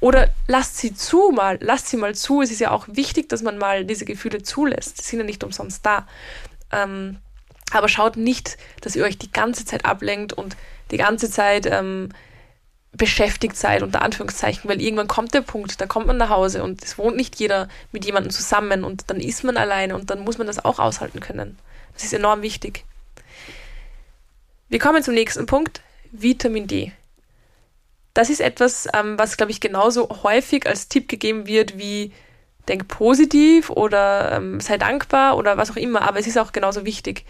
Oder 0.00 0.30
lasst 0.46 0.78
sie 0.78 0.94
zu 0.94 1.30
mal, 1.30 1.58
lasst 1.60 1.88
sie 1.88 1.96
mal 1.96 2.14
zu. 2.14 2.40
Es 2.40 2.50
ist 2.50 2.60
ja 2.60 2.70
auch 2.70 2.86
wichtig, 2.88 3.28
dass 3.28 3.42
man 3.42 3.58
mal 3.58 3.84
diese 3.84 4.04
Gefühle 4.04 4.42
zulässt. 4.42 4.98
Sie 4.98 5.10
sind 5.10 5.18
ja 5.20 5.26
nicht 5.26 5.44
umsonst 5.44 5.84
da. 5.84 6.06
Ähm, 6.72 7.18
aber 7.72 7.88
schaut 7.88 8.16
nicht, 8.16 8.56
dass 8.80 8.96
ihr 8.96 9.04
euch 9.04 9.18
die 9.18 9.30
ganze 9.30 9.64
Zeit 9.64 9.84
ablenkt 9.84 10.32
und 10.32 10.56
die 10.90 10.96
ganze 10.96 11.30
Zeit 11.30 11.66
ähm, 11.66 12.10
beschäftigt 12.92 13.56
seid, 13.56 13.82
unter 13.82 14.02
Anführungszeichen, 14.02 14.68
weil 14.68 14.80
irgendwann 14.80 15.08
kommt 15.08 15.32
der 15.32 15.42
Punkt, 15.42 15.80
da 15.80 15.86
kommt 15.86 16.06
man 16.06 16.16
nach 16.16 16.30
Hause 16.30 16.62
und 16.62 16.82
es 16.82 16.98
wohnt 16.98 17.16
nicht 17.16 17.38
jeder 17.38 17.68
mit 17.92 18.04
jemandem 18.04 18.32
zusammen 18.32 18.84
und 18.84 19.10
dann 19.10 19.20
ist 19.20 19.44
man 19.44 19.56
alleine 19.56 19.94
und 19.94 20.10
dann 20.10 20.20
muss 20.20 20.38
man 20.38 20.46
das 20.46 20.64
auch 20.64 20.78
aushalten 20.78 21.20
können. 21.20 21.56
Das 21.94 22.04
ist 22.04 22.12
enorm 22.12 22.42
wichtig. 22.42 22.84
Wir 24.68 24.78
kommen 24.78 25.02
zum 25.02 25.14
nächsten 25.14 25.46
Punkt, 25.46 25.82
Vitamin 26.10 26.66
D. 26.66 26.92
Das 28.14 28.28
ist 28.28 28.40
etwas, 28.40 28.88
ähm, 28.92 29.18
was, 29.18 29.36
glaube 29.36 29.52
ich, 29.52 29.60
genauso 29.60 30.08
häufig 30.22 30.66
als 30.66 30.88
Tipp 30.88 31.08
gegeben 31.08 31.46
wird 31.46 31.78
wie 31.78 32.12
denk 32.68 32.88
positiv 32.88 33.70
oder 33.70 34.32
ähm, 34.32 34.60
sei 34.60 34.78
dankbar 34.78 35.36
oder 35.36 35.56
was 35.56 35.70
auch 35.70 35.76
immer, 35.76 36.02
aber 36.02 36.18
es 36.18 36.26
ist 36.26 36.38
auch 36.38 36.52
genauso 36.52 36.84
wichtig. 36.84 37.24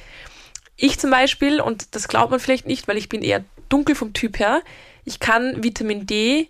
ich 0.76 0.98
zum 0.98 1.10
Beispiel, 1.10 1.60
und 1.60 1.94
das 1.94 2.08
glaubt 2.08 2.30
man 2.30 2.40
vielleicht 2.40 2.66
nicht, 2.66 2.88
weil 2.88 2.96
ich 2.96 3.10
bin 3.10 3.22
eher 3.22 3.44
dunkel 3.68 3.94
vom 3.94 4.14
Typ 4.14 4.38
her, 4.38 4.62
ich 5.04 5.20
kann 5.20 5.62
Vitamin 5.62 6.06
D 6.06 6.48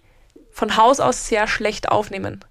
von 0.51 0.77
Haus 0.77 1.01
aus 1.01 1.29
sehr 1.29 1.47
schlecht 1.47 1.89
aufnehmen. 1.89 2.45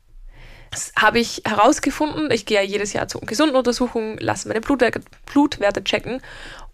Das 0.72 0.92
habe 0.96 1.20
ich 1.20 1.42
herausgefunden. 1.46 2.30
Ich 2.32 2.46
gehe 2.46 2.58
ja 2.58 2.64
jedes 2.64 2.94
Jahr 2.94 3.08
zur 3.08 3.22
Gesundenuntersuchung, 3.22 4.18
lasse 4.20 4.48
meine 4.48 4.62
Blutwerte, 4.62 5.02
Blutwerte 5.26 5.84
checken. 5.84 6.22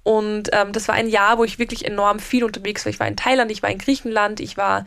Und 0.04 0.50
ähm, 0.54 0.72
das 0.72 0.88
war 0.88 0.96
ein 0.96 1.08
Jahr, 1.08 1.38
wo 1.38 1.44
ich 1.44 1.58
wirklich 1.58 1.86
enorm 1.86 2.20
viel 2.20 2.44
unterwegs 2.44 2.86
war. 2.86 2.92
Ich 2.92 3.00
war 3.00 3.08
in 3.08 3.16
Thailand, 3.16 3.52
ich 3.52 3.64
war 3.64 3.72
in 3.72 3.80
Griechenland, 3.80 4.40
ich 4.40 4.58
war 4.58 4.86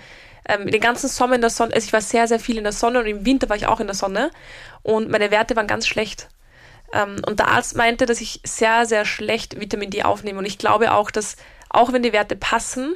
ähm, 0.48 0.70
den 0.70 0.80
ganzen 0.80 1.08
Sommer 1.08 1.34
in 1.34 1.40
der 1.40 1.50
Sonne. 1.50 1.74
Also 1.74 1.86
ich 1.86 1.92
war 1.92 2.00
sehr, 2.00 2.28
sehr 2.28 2.38
viel 2.38 2.58
in 2.58 2.64
der 2.64 2.72
Sonne 2.72 3.00
und 3.00 3.06
im 3.06 3.24
Winter 3.24 3.48
war 3.48 3.56
ich 3.56 3.66
auch 3.66 3.80
in 3.80 3.86
der 3.86 3.96
Sonne. 3.96 4.30
Und 4.82 5.08
meine 5.10 5.30
Werte 5.30 5.56
waren 5.56 5.66
ganz 5.66 5.86
schlecht. 5.86 6.28
Ähm, 6.92 7.16
und 7.26 7.38
der 7.38 7.48
Arzt 7.48 7.76
meinte, 7.76 8.06
dass 8.06 8.20
ich 8.20 8.40
sehr, 8.44 8.86
sehr 8.86 9.04
schlecht 9.04 9.58
Vitamin 9.58 9.90
D 9.90 10.02
aufnehme. 10.02 10.38
Und 10.38 10.46
ich 10.46 10.58
glaube 10.58 10.92
auch, 10.92 11.10
dass 11.10 11.36
auch 11.70 11.92
wenn 11.92 12.02
die 12.02 12.12
Werte 12.12 12.36
passen, 12.36 12.94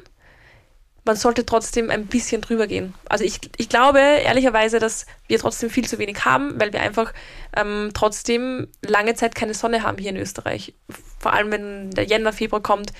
man 1.04 1.16
sollte 1.16 1.44
trotzdem 1.44 1.90
ein 1.90 2.06
bisschen 2.06 2.40
drüber 2.40 2.66
gehen. 2.66 2.94
Also 3.08 3.24
ich, 3.24 3.40
ich 3.56 3.68
glaube 3.68 3.98
ehrlicherweise, 3.98 4.78
dass 4.78 5.06
wir 5.26 5.38
trotzdem 5.38 5.68
viel 5.68 5.86
zu 5.86 5.98
wenig 5.98 6.24
haben, 6.24 6.60
weil 6.60 6.72
wir 6.72 6.80
einfach 6.80 7.12
ähm, 7.56 7.90
trotzdem 7.92 8.68
lange 8.82 9.14
Zeit 9.14 9.34
keine 9.34 9.54
Sonne 9.54 9.82
haben 9.82 9.98
hier 9.98 10.10
in 10.10 10.16
Österreich. 10.16 10.74
Vor 11.18 11.32
allem 11.32 11.50
wenn 11.50 11.90
der 11.90 12.04
Jänner, 12.04 12.32
Februar 12.32 12.62
kommt, 12.62 12.92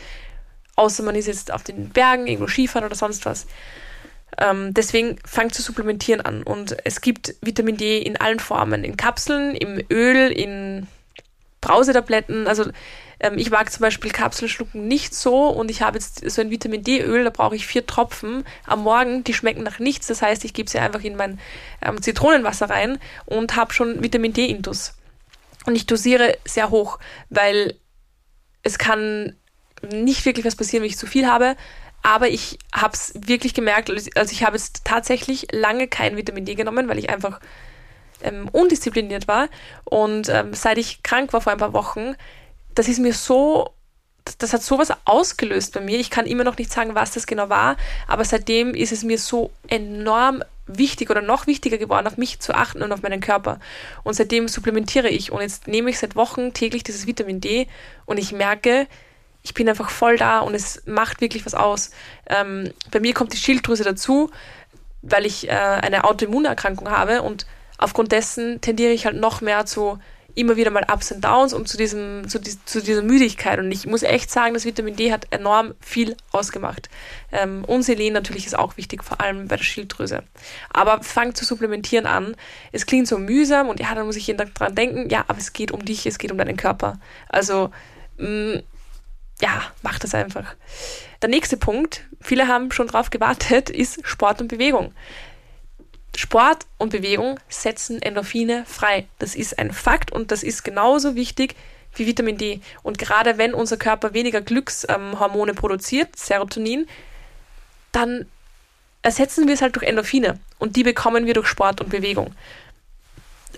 außer 0.74 1.02
man 1.04 1.14
ist 1.14 1.26
jetzt 1.26 1.52
auf 1.52 1.62
den 1.62 1.90
Bergen, 1.90 2.26
irgendwo 2.26 2.48
Skifahren 2.48 2.86
oder 2.86 2.96
sonst 2.96 3.24
was. 3.24 3.46
Ähm, 4.38 4.74
deswegen 4.74 5.16
fangt 5.24 5.54
zu 5.54 5.62
supplementieren 5.62 6.22
an. 6.22 6.42
Und 6.42 6.76
es 6.84 7.00
gibt 7.00 7.36
Vitamin 7.40 7.76
D 7.76 7.98
in 7.98 8.16
allen 8.16 8.40
Formen, 8.40 8.82
in 8.82 8.96
Kapseln, 8.96 9.54
im 9.54 9.80
Öl, 9.90 10.32
in 10.32 10.88
Brausetabletten. 11.60 12.48
Also 12.48 12.64
ähm, 13.22 13.38
ich 13.38 13.50
mag 13.50 13.72
zum 13.72 13.82
Beispiel 13.82 14.11
Kapselschlucken 14.11 14.87
nicht 14.87 15.14
so 15.14 15.48
und 15.48 15.70
ich 15.70 15.80
habe 15.80 15.96
jetzt 15.96 16.28
so 16.28 16.40
ein 16.40 16.50
Vitamin 16.50 16.82
D-Öl, 16.82 17.24
da 17.24 17.30
brauche 17.30 17.56
ich 17.56 17.66
vier 17.66 17.87
Tropfen 17.87 18.44
am 18.66 18.82
Morgen, 18.82 19.24
die 19.24 19.32
schmecken 19.32 19.62
nach 19.62 19.78
nichts. 19.78 20.08
Das 20.08 20.20
heißt, 20.20 20.44
ich 20.44 20.52
gebe 20.52 20.68
sie 20.68 20.80
einfach 20.80 21.02
in 21.02 21.16
mein 21.16 21.38
ähm, 21.80 22.02
Zitronenwasser 22.02 22.68
rein 22.68 22.98
und 23.24 23.56
habe 23.56 23.72
schon 23.72 24.02
Vitamin 24.02 24.32
D-Intus. 24.32 24.94
Und 25.64 25.76
ich 25.76 25.87
dosiere 25.87 26.37
sehr 26.44 26.70
hoch, 26.70 26.98
weil 27.30 27.76
es 28.64 28.78
kann 28.78 29.37
nicht 29.92 30.24
wirklich 30.24 30.44
was 30.44 30.56
passieren, 30.56 30.82
wenn 30.82 30.90
ich 30.90 30.98
zu 30.98 31.06
viel 31.06 31.26
habe. 31.26 31.56
Aber 32.02 32.28
ich 32.28 32.58
habe 32.74 32.94
es 32.94 33.12
wirklich 33.14 33.54
gemerkt, 33.54 33.88
also 34.16 34.32
ich 34.32 34.42
habe 34.42 34.56
jetzt 34.56 34.85
tatsächlich 34.85 35.46
lange 35.52 35.87
kein 35.87 36.16
Vitamin 36.16 36.44
D 36.44 36.56
genommen, 36.56 36.88
weil 36.88 36.98
ich 36.98 37.11
einfach 37.11 37.38
ähm, 38.22 38.48
undiszipliniert 38.50 39.28
war. 39.28 39.48
Und 39.85 40.28
ähm, 40.28 40.52
seit 40.52 40.78
ich 40.78 41.04
krank 41.04 41.32
war 41.32 41.40
vor 41.40 41.52
ein 41.52 41.58
paar 41.58 41.72
Wochen, 41.72 42.16
das 42.74 42.88
ist 42.88 42.98
mir 42.98 43.12
so, 43.12 43.70
das 44.38 44.52
hat 44.52 44.62
sowas 44.62 44.92
ausgelöst 45.04 45.74
bei 45.74 45.80
mir. 45.80 45.98
Ich 45.98 46.11
kann 46.11 46.26
immer 46.26 46.44
noch 46.44 46.56
nicht 46.58 46.72
sagen, 46.72 46.94
was 46.94 47.12
das 47.12 47.26
genau 47.26 47.48
war, 47.48 47.76
aber 48.06 48.24
seitdem 48.24 48.74
ist 48.74 48.92
es 48.92 49.02
mir 49.02 49.18
so 49.18 49.50
enorm 49.68 50.42
wichtig 50.66 51.11
oder 51.11 51.22
noch 51.22 51.46
wichtiger 51.46 51.78
geworden, 51.78 52.06
auf 52.06 52.16
mich 52.16 52.40
zu 52.40 52.54
achten 52.54 52.82
und 52.82 52.92
auf 52.92 53.02
meinen 53.02 53.20
Körper. 53.20 53.58
Und 54.04 54.14
seitdem 54.14 54.48
supplementiere 54.48 55.08
ich 55.08 55.32
und 55.32 55.40
jetzt 55.40 55.66
nehme 55.66 55.90
ich 55.90 55.98
seit 55.98 56.16
Wochen 56.16 56.52
täglich 56.52 56.85
dieses 56.85 57.06
Vitamin 57.06 57.40
D 57.40 57.66
und 58.06 58.18
ich 58.18 58.32
merke, 58.32 58.87
ich 59.42 59.54
bin 59.54 59.68
einfach 59.68 59.90
voll 59.90 60.16
da 60.16 60.40
und 60.40 60.54
es 60.54 60.82
macht 60.87 61.20
wirklich 61.20 61.44
was 61.44 61.54
aus. 61.54 61.90
Ähm, 62.26 62.72
bei 62.90 63.00
mir 63.00 63.12
kommt 63.12 63.32
die 63.32 63.38
Schilddrüse 63.38 63.82
dazu, 63.82 64.30
weil 65.02 65.26
ich 65.26 65.48
äh, 65.48 65.52
eine 65.52 66.04
Autoimmunerkrankung 66.04 66.90
habe 66.90 67.22
und 67.22 67.46
aufgrund 67.76 68.12
dessen 68.12 68.61
tendiere 68.61 68.92
ich 68.92 69.04
halt 69.04 69.16
noch 69.16 69.40
mehr 69.40 69.66
zu 69.66 69.98
immer 70.34 70.56
wieder 70.56 70.70
mal 70.70 70.86
Ups 70.92 71.12
und 71.12 71.24
Downs 71.24 71.52
und 71.52 71.68
zu, 71.68 71.76
diesem, 71.76 72.28
zu, 72.28 72.38
die, 72.38 72.52
zu 72.64 72.82
dieser 72.82 73.02
Müdigkeit. 73.02 73.58
Und 73.58 73.70
ich 73.70 73.86
muss 73.86 74.02
echt 74.02 74.30
sagen, 74.30 74.54
das 74.54 74.64
Vitamin 74.64 74.96
D 74.96 75.12
hat 75.12 75.26
enorm 75.30 75.74
viel 75.80 76.16
ausgemacht. 76.30 76.88
Ähm, 77.30 77.64
und 77.64 77.82
Selen 77.82 78.12
natürlich 78.12 78.46
ist 78.46 78.58
auch 78.58 78.76
wichtig, 78.76 79.04
vor 79.04 79.20
allem 79.20 79.48
bei 79.48 79.56
der 79.56 79.64
Schilddrüse. 79.64 80.22
Aber 80.72 81.02
fang 81.02 81.34
zu 81.34 81.44
supplementieren 81.44 82.06
an. 82.06 82.36
Es 82.72 82.86
klingt 82.86 83.08
so 83.08 83.18
mühsam 83.18 83.68
und 83.68 83.80
ja, 83.80 83.94
dann 83.94 84.06
muss 84.06 84.16
ich 84.16 84.26
jeden 84.26 84.38
Tag 84.38 84.54
dran 84.54 84.74
denken, 84.74 85.08
ja, 85.10 85.24
aber 85.28 85.38
es 85.38 85.52
geht 85.52 85.72
um 85.72 85.84
dich, 85.84 86.06
es 86.06 86.18
geht 86.18 86.32
um 86.32 86.38
deinen 86.38 86.56
Körper. 86.56 86.98
Also, 87.28 87.70
mh, 88.18 88.28
mm, 88.28 88.62
ja, 89.40 89.62
mach 89.82 89.98
das 89.98 90.14
einfach. 90.14 90.54
Der 91.20 91.28
nächste 91.28 91.56
Punkt, 91.56 92.04
viele 92.20 92.46
haben 92.48 92.70
schon 92.70 92.86
drauf 92.86 93.10
gewartet, 93.10 93.70
ist 93.70 94.06
Sport 94.06 94.40
und 94.40 94.48
Bewegung. 94.48 94.94
Sport 96.16 96.66
und 96.79 96.90
Bewegung 96.90 97.40
setzen 97.48 98.03
Endorphine 98.03 98.64
frei. 98.66 99.07
Das 99.18 99.35
ist 99.35 99.59
ein 99.59 99.72
Fakt 99.72 100.12
und 100.12 100.31
das 100.31 100.42
ist 100.42 100.62
genauso 100.62 101.14
wichtig 101.14 101.55
wie 101.94 102.07
Vitamin 102.07 102.38
D. 102.38 102.61
Und 102.83 102.98
gerade 102.98 103.38
wenn 103.38 103.55
unser 103.55 103.77
Körper 103.77 104.14
weniger 104.14 104.40
Glückshormone 104.40 105.55
produziert, 105.55 106.16
Serotonin, 106.16 106.87
dann 107.92 108.27
ersetzen 109.03 109.46
wir 109.46 109.55
es 109.55 109.62
halt 109.62 109.77
durch 109.77 109.87
Endorphine 109.87 110.38
und 110.59 110.77
die 110.77 110.85
bekommen 110.85 111.27
wir 111.27 111.35
durch 111.35 111.48
Sport 111.48 111.81
und 111.81 111.90
Bewegung. 111.90 112.35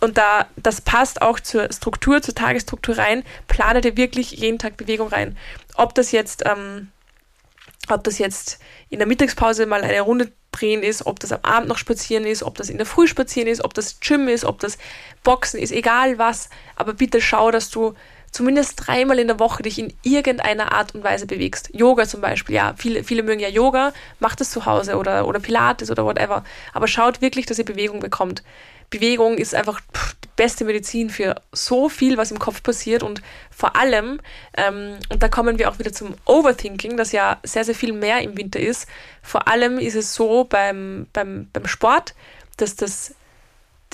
Und 0.00 0.18
da 0.18 0.48
das 0.56 0.80
passt 0.80 1.22
auch 1.22 1.38
zur 1.38 1.72
Struktur, 1.72 2.20
zur 2.20 2.34
Tagesstruktur 2.34 2.98
rein, 2.98 3.24
plane 3.46 3.80
dir 3.80 3.96
wirklich 3.96 4.32
jeden 4.32 4.58
Tag 4.58 4.76
Bewegung 4.76 5.08
rein. 5.08 5.36
Ob 5.76 5.94
das 5.94 6.12
jetzt, 6.12 6.42
ähm, 6.46 6.88
ob 7.88 8.02
das 8.04 8.18
jetzt 8.18 8.58
in 8.90 8.98
der 8.98 9.06
Mittagspause 9.06 9.66
mal 9.66 9.82
eine 9.82 10.00
Runde 10.00 10.32
drehen 10.54 10.82
ist, 10.82 11.06
ob 11.06 11.20
das 11.20 11.32
am 11.32 11.40
Abend 11.42 11.68
noch 11.68 11.78
spazieren 11.78 12.24
ist, 12.24 12.42
ob 12.42 12.56
das 12.56 12.68
in 12.68 12.78
der 12.78 12.86
Früh 12.86 13.06
spazieren 13.06 13.48
ist, 13.48 13.64
ob 13.64 13.74
das 13.74 14.00
Gym 14.00 14.28
ist, 14.28 14.44
ob 14.44 14.58
das 14.60 14.78
Boxen 15.22 15.60
ist, 15.60 15.72
egal 15.72 16.18
was. 16.18 16.48
Aber 16.76 16.94
bitte 16.94 17.20
schau, 17.20 17.50
dass 17.50 17.70
du 17.70 17.94
zumindest 18.30 18.74
dreimal 18.76 19.18
in 19.18 19.28
der 19.28 19.38
Woche 19.38 19.62
dich 19.62 19.78
in 19.78 19.92
irgendeiner 20.02 20.72
Art 20.72 20.94
und 20.94 21.04
Weise 21.04 21.26
bewegst. 21.26 21.70
Yoga 21.72 22.06
zum 22.06 22.20
Beispiel, 22.20 22.56
ja, 22.56 22.74
viele, 22.76 23.04
viele 23.04 23.22
mögen 23.22 23.40
ja 23.40 23.48
Yoga, 23.48 23.92
macht 24.18 24.40
es 24.40 24.50
zu 24.50 24.66
Hause 24.66 24.96
oder, 24.96 25.26
oder 25.26 25.38
Pilates 25.38 25.90
oder 25.90 26.04
whatever. 26.04 26.44
Aber 26.72 26.88
schaut 26.88 27.20
wirklich, 27.20 27.46
dass 27.46 27.58
ihr 27.58 27.64
Bewegung 27.64 28.00
bekommt. 28.00 28.42
Bewegung 28.90 29.38
ist 29.38 29.54
einfach 29.54 29.80
pff, 29.80 30.16
beste 30.36 30.64
Medizin 30.64 31.10
für 31.10 31.36
so 31.52 31.88
viel, 31.88 32.16
was 32.16 32.30
im 32.30 32.38
Kopf 32.38 32.62
passiert 32.62 33.02
und 33.02 33.22
vor 33.50 33.76
allem, 33.76 34.20
ähm, 34.56 34.98
und 35.10 35.22
da 35.22 35.28
kommen 35.28 35.58
wir 35.58 35.70
auch 35.70 35.78
wieder 35.78 35.92
zum 35.92 36.14
Overthinking, 36.24 36.96
das 36.96 37.12
ja 37.12 37.38
sehr, 37.42 37.64
sehr 37.64 37.74
viel 37.74 37.92
mehr 37.92 38.20
im 38.22 38.36
Winter 38.36 38.60
ist. 38.60 38.88
Vor 39.22 39.48
allem 39.48 39.78
ist 39.78 39.94
es 39.94 40.14
so 40.14 40.44
beim, 40.44 41.06
beim, 41.12 41.48
beim 41.52 41.66
Sport, 41.66 42.14
dass 42.56 42.76
das 42.76 43.14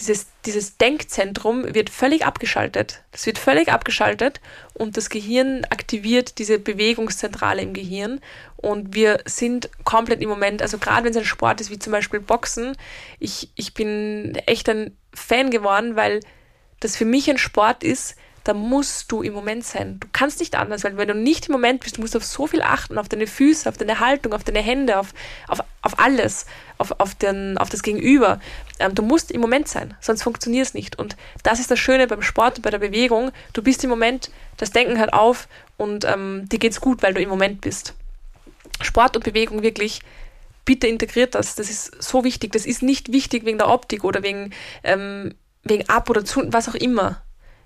dieses, 0.00 0.28
dieses 0.46 0.78
Denkzentrum 0.78 1.74
wird 1.74 1.90
völlig 1.90 2.24
abgeschaltet. 2.24 3.02
Das 3.12 3.26
wird 3.26 3.38
völlig 3.38 3.70
abgeschaltet 3.70 4.40
und 4.74 4.96
das 4.96 5.10
Gehirn 5.10 5.64
aktiviert 5.68 6.38
diese 6.38 6.58
Bewegungszentrale 6.58 7.62
im 7.62 7.74
Gehirn 7.74 8.20
und 8.56 8.94
wir 8.94 9.20
sind 9.26 9.68
komplett 9.84 10.22
im 10.22 10.28
Moment, 10.28 10.62
also 10.62 10.78
gerade 10.78 11.04
wenn 11.04 11.10
es 11.10 11.16
ein 11.16 11.24
Sport 11.24 11.60
ist 11.60 11.70
wie 11.70 11.78
zum 11.78 11.92
Beispiel 11.92 12.20
Boxen, 12.20 12.76
ich, 13.18 13.50
ich 13.54 13.74
bin 13.74 14.34
echt 14.46 14.68
ein 14.68 14.96
Fan 15.12 15.50
geworden, 15.50 15.96
weil 15.96 16.20
das 16.80 16.96
für 16.96 17.04
mich 17.04 17.28
ein 17.30 17.38
Sport 17.38 17.84
ist, 17.84 18.16
da 18.44 18.54
musst 18.54 19.12
du 19.12 19.22
im 19.22 19.34
Moment 19.34 19.64
sein. 19.64 20.00
Du 20.00 20.08
kannst 20.12 20.40
nicht 20.40 20.54
anders, 20.54 20.82
weil 20.82 20.96
wenn 20.96 21.08
du 21.08 21.14
nicht 21.14 21.46
im 21.46 21.52
Moment 21.52 21.80
bist, 21.80 21.98
du 21.98 22.00
musst 22.00 22.16
auf 22.16 22.24
so 22.24 22.46
viel 22.46 22.62
achten, 22.62 22.96
auf 22.96 23.08
deine 23.08 23.26
Füße, 23.26 23.68
auf 23.68 23.76
deine 23.76 24.00
Haltung, 24.00 24.32
auf 24.32 24.44
deine 24.44 24.60
Hände, 24.60 24.98
auf, 24.98 25.12
auf, 25.46 25.60
auf 25.82 25.98
alles, 25.98 26.46
auf, 26.78 26.92
auf, 26.98 27.14
den, 27.14 27.58
auf 27.58 27.68
das 27.68 27.82
Gegenüber. 27.82 28.40
Ähm, 28.78 28.94
du 28.94 29.02
musst 29.02 29.30
im 29.30 29.42
Moment 29.42 29.68
sein, 29.68 29.94
sonst 30.00 30.22
funktioniert 30.22 30.66
es 30.66 30.74
nicht. 30.74 30.98
Und 30.98 31.16
das 31.42 31.60
ist 31.60 31.70
das 31.70 31.78
Schöne 31.78 32.06
beim 32.06 32.22
Sport 32.22 32.56
und 32.56 32.62
bei 32.62 32.70
der 32.70 32.78
Bewegung. 32.78 33.30
Du 33.52 33.62
bist 33.62 33.84
im 33.84 33.90
Moment, 33.90 34.30
das 34.56 34.70
Denken 34.70 34.98
hört 34.98 35.12
auf 35.12 35.46
und 35.76 36.04
ähm, 36.06 36.48
dir 36.48 36.58
geht's 36.58 36.80
gut, 36.80 37.02
weil 37.02 37.12
du 37.12 37.20
im 37.20 37.28
Moment 37.28 37.60
bist. 37.60 37.94
Sport 38.80 39.16
und 39.16 39.24
Bewegung 39.24 39.62
wirklich 39.62 40.00
bitte 40.64 40.86
integriert 40.86 41.34
das. 41.34 41.54
Das 41.54 41.70
ist 41.70 42.02
so 42.02 42.24
wichtig. 42.24 42.52
Das 42.52 42.66
ist 42.66 42.82
nicht 42.82 43.12
wichtig 43.12 43.44
wegen 43.44 43.58
der 43.58 43.68
Optik 43.68 44.04
oder 44.04 44.22
wegen, 44.22 44.52
ähm, 44.84 45.34
wegen 45.64 45.88
ab 45.88 46.10
oder 46.10 46.24
zu, 46.24 46.42
was 46.52 46.68
auch 46.68 46.74
immer. 46.74 47.22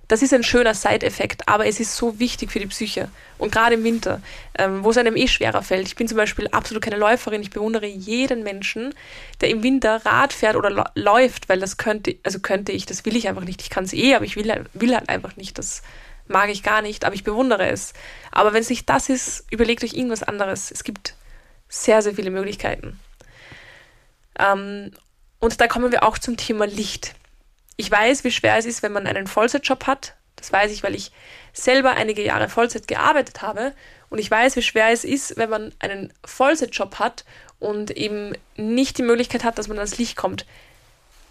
Das 0.09 0.21
ist 0.21 0.35
ein 0.35 0.43
schöner 0.43 0.75
Side-Effekt, 0.75 1.49
aber 1.49 1.67
es 1.67 1.81
ist 1.81 1.97
so 1.97 2.19
wichtig 2.19 2.53
für 2.53 2.59
die 2.59 2.67
Psyche. 2.67 3.09
Und 3.39 3.53
gerade 3.53 3.75
im 3.75 3.85
Winter, 3.85 4.21
ähm, 4.59 4.85
wo 4.85 4.91
es 4.91 4.99
einem 4.99 5.17
eh 5.17 5.29
schwerer 5.29 5.63
fällt. 5.63 5.87
Ich 5.87 5.97
bin 5.97 6.09
zum 6.09 6.19
Beispiel 6.19 6.49
absolut 6.49 6.83
keine 6.83 6.99
Läuferin. 6.99 7.41
Ich 7.41 7.51
bewundere 7.51 7.87
jeden 7.87 8.43
Menschen, 8.43 8.95
der 9.41 9.49
im 9.49 9.63
Winter 9.63 10.05
Rad 10.05 10.33
fährt 10.33 10.57
oder 10.57 10.93
läuft, 10.95 11.49
weil 11.49 11.59
das 11.59 11.79
könnte, 11.79 12.17
also 12.23 12.41
könnte 12.41 12.73
ich, 12.73 12.85
das 12.85 13.05
will 13.07 13.17
ich 13.17 13.29
einfach 13.29 13.45
nicht. 13.45 13.63
Ich 13.63 13.71
kann 13.71 13.85
es 13.85 13.95
eh, 13.95 14.15
aber 14.15 14.27
ich 14.27 14.37
will, 14.37 14.67
will 14.75 14.95
halt 14.95 15.09
einfach 15.09 15.37
nicht. 15.37 15.57
Das 15.57 15.83
mag 16.29 16.51
ich 16.51 16.63
gar 16.63 16.83
nicht, 16.83 17.05
aber 17.05 17.15
ich 17.15 17.25
bewundere 17.25 17.69
es. 17.69 17.95
Aber 18.31 18.53
wenn 18.53 18.61
es 18.61 18.71
nicht 18.71 18.89
das 18.89 19.09
ist, 19.09 19.47
überlegt 19.51 19.85
euch 19.85 19.95
irgendwas 19.95 20.23
anderes. 20.23 20.71
Es 20.71 20.85
gibt 20.85 21.15
sehr, 21.68 22.03
sehr 22.03 22.14
viele 22.14 22.31
Möglichkeiten. 22.31 22.98
Ähm, 24.38 24.92
und 25.40 25.61
da 25.61 25.66
kommen 25.66 25.92
wir 25.92 26.03
auch 26.05 26.18
zum 26.18 26.37
Thema 26.37 26.66
Licht 26.66 27.14
ich 27.77 27.90
weiß, 27.90 28.24
wie 28.24 28.31
schwer 28.31 28.57
es 28.57 28.66
ist, 28.66 28.83
wenn 28.83 28.92
man 28.92 29.07
einen 29.07 29.27
Vollzeitjob 29.27 29.87
hat. 29.87 30.14
Das 30.37 30.53
weiß 30.53 30.72
ich, 30.72 30.83
weil 30.83 30.94
ich 30.94 31.11
selber 31.53 31.92
einige 31.92 32.22
Jahre 32.24 32.48
Vollzeit 32.48 32.87
gearbeitet 32.87 33.42
habe. 33.42 33.72
Und 34.11 34.18
ich 34.18 34.31
weiß, 34.31 34.57
wie 34.57 34.62
schwer 34.62 34.90
es 34.90 35.05
ist, 35.05 35.37
wenn 35.37 35.50
man 35.50 35.72
einen 35.79 36.12
Vollzeitjob 36.24 36.98
hat 36.98 37.24
und 37.59 37.90
eben 37.90 38.33
nicht 38.57 38.98
die 38.98 39.03
Möglichkeit 39.03 39.44
hat, 39.44 39.59
dass 39.59 39.68
man 39.68 39.79
ans 39.79 39.98
Licht 39.98 40.16
kommt. 40.16 40.46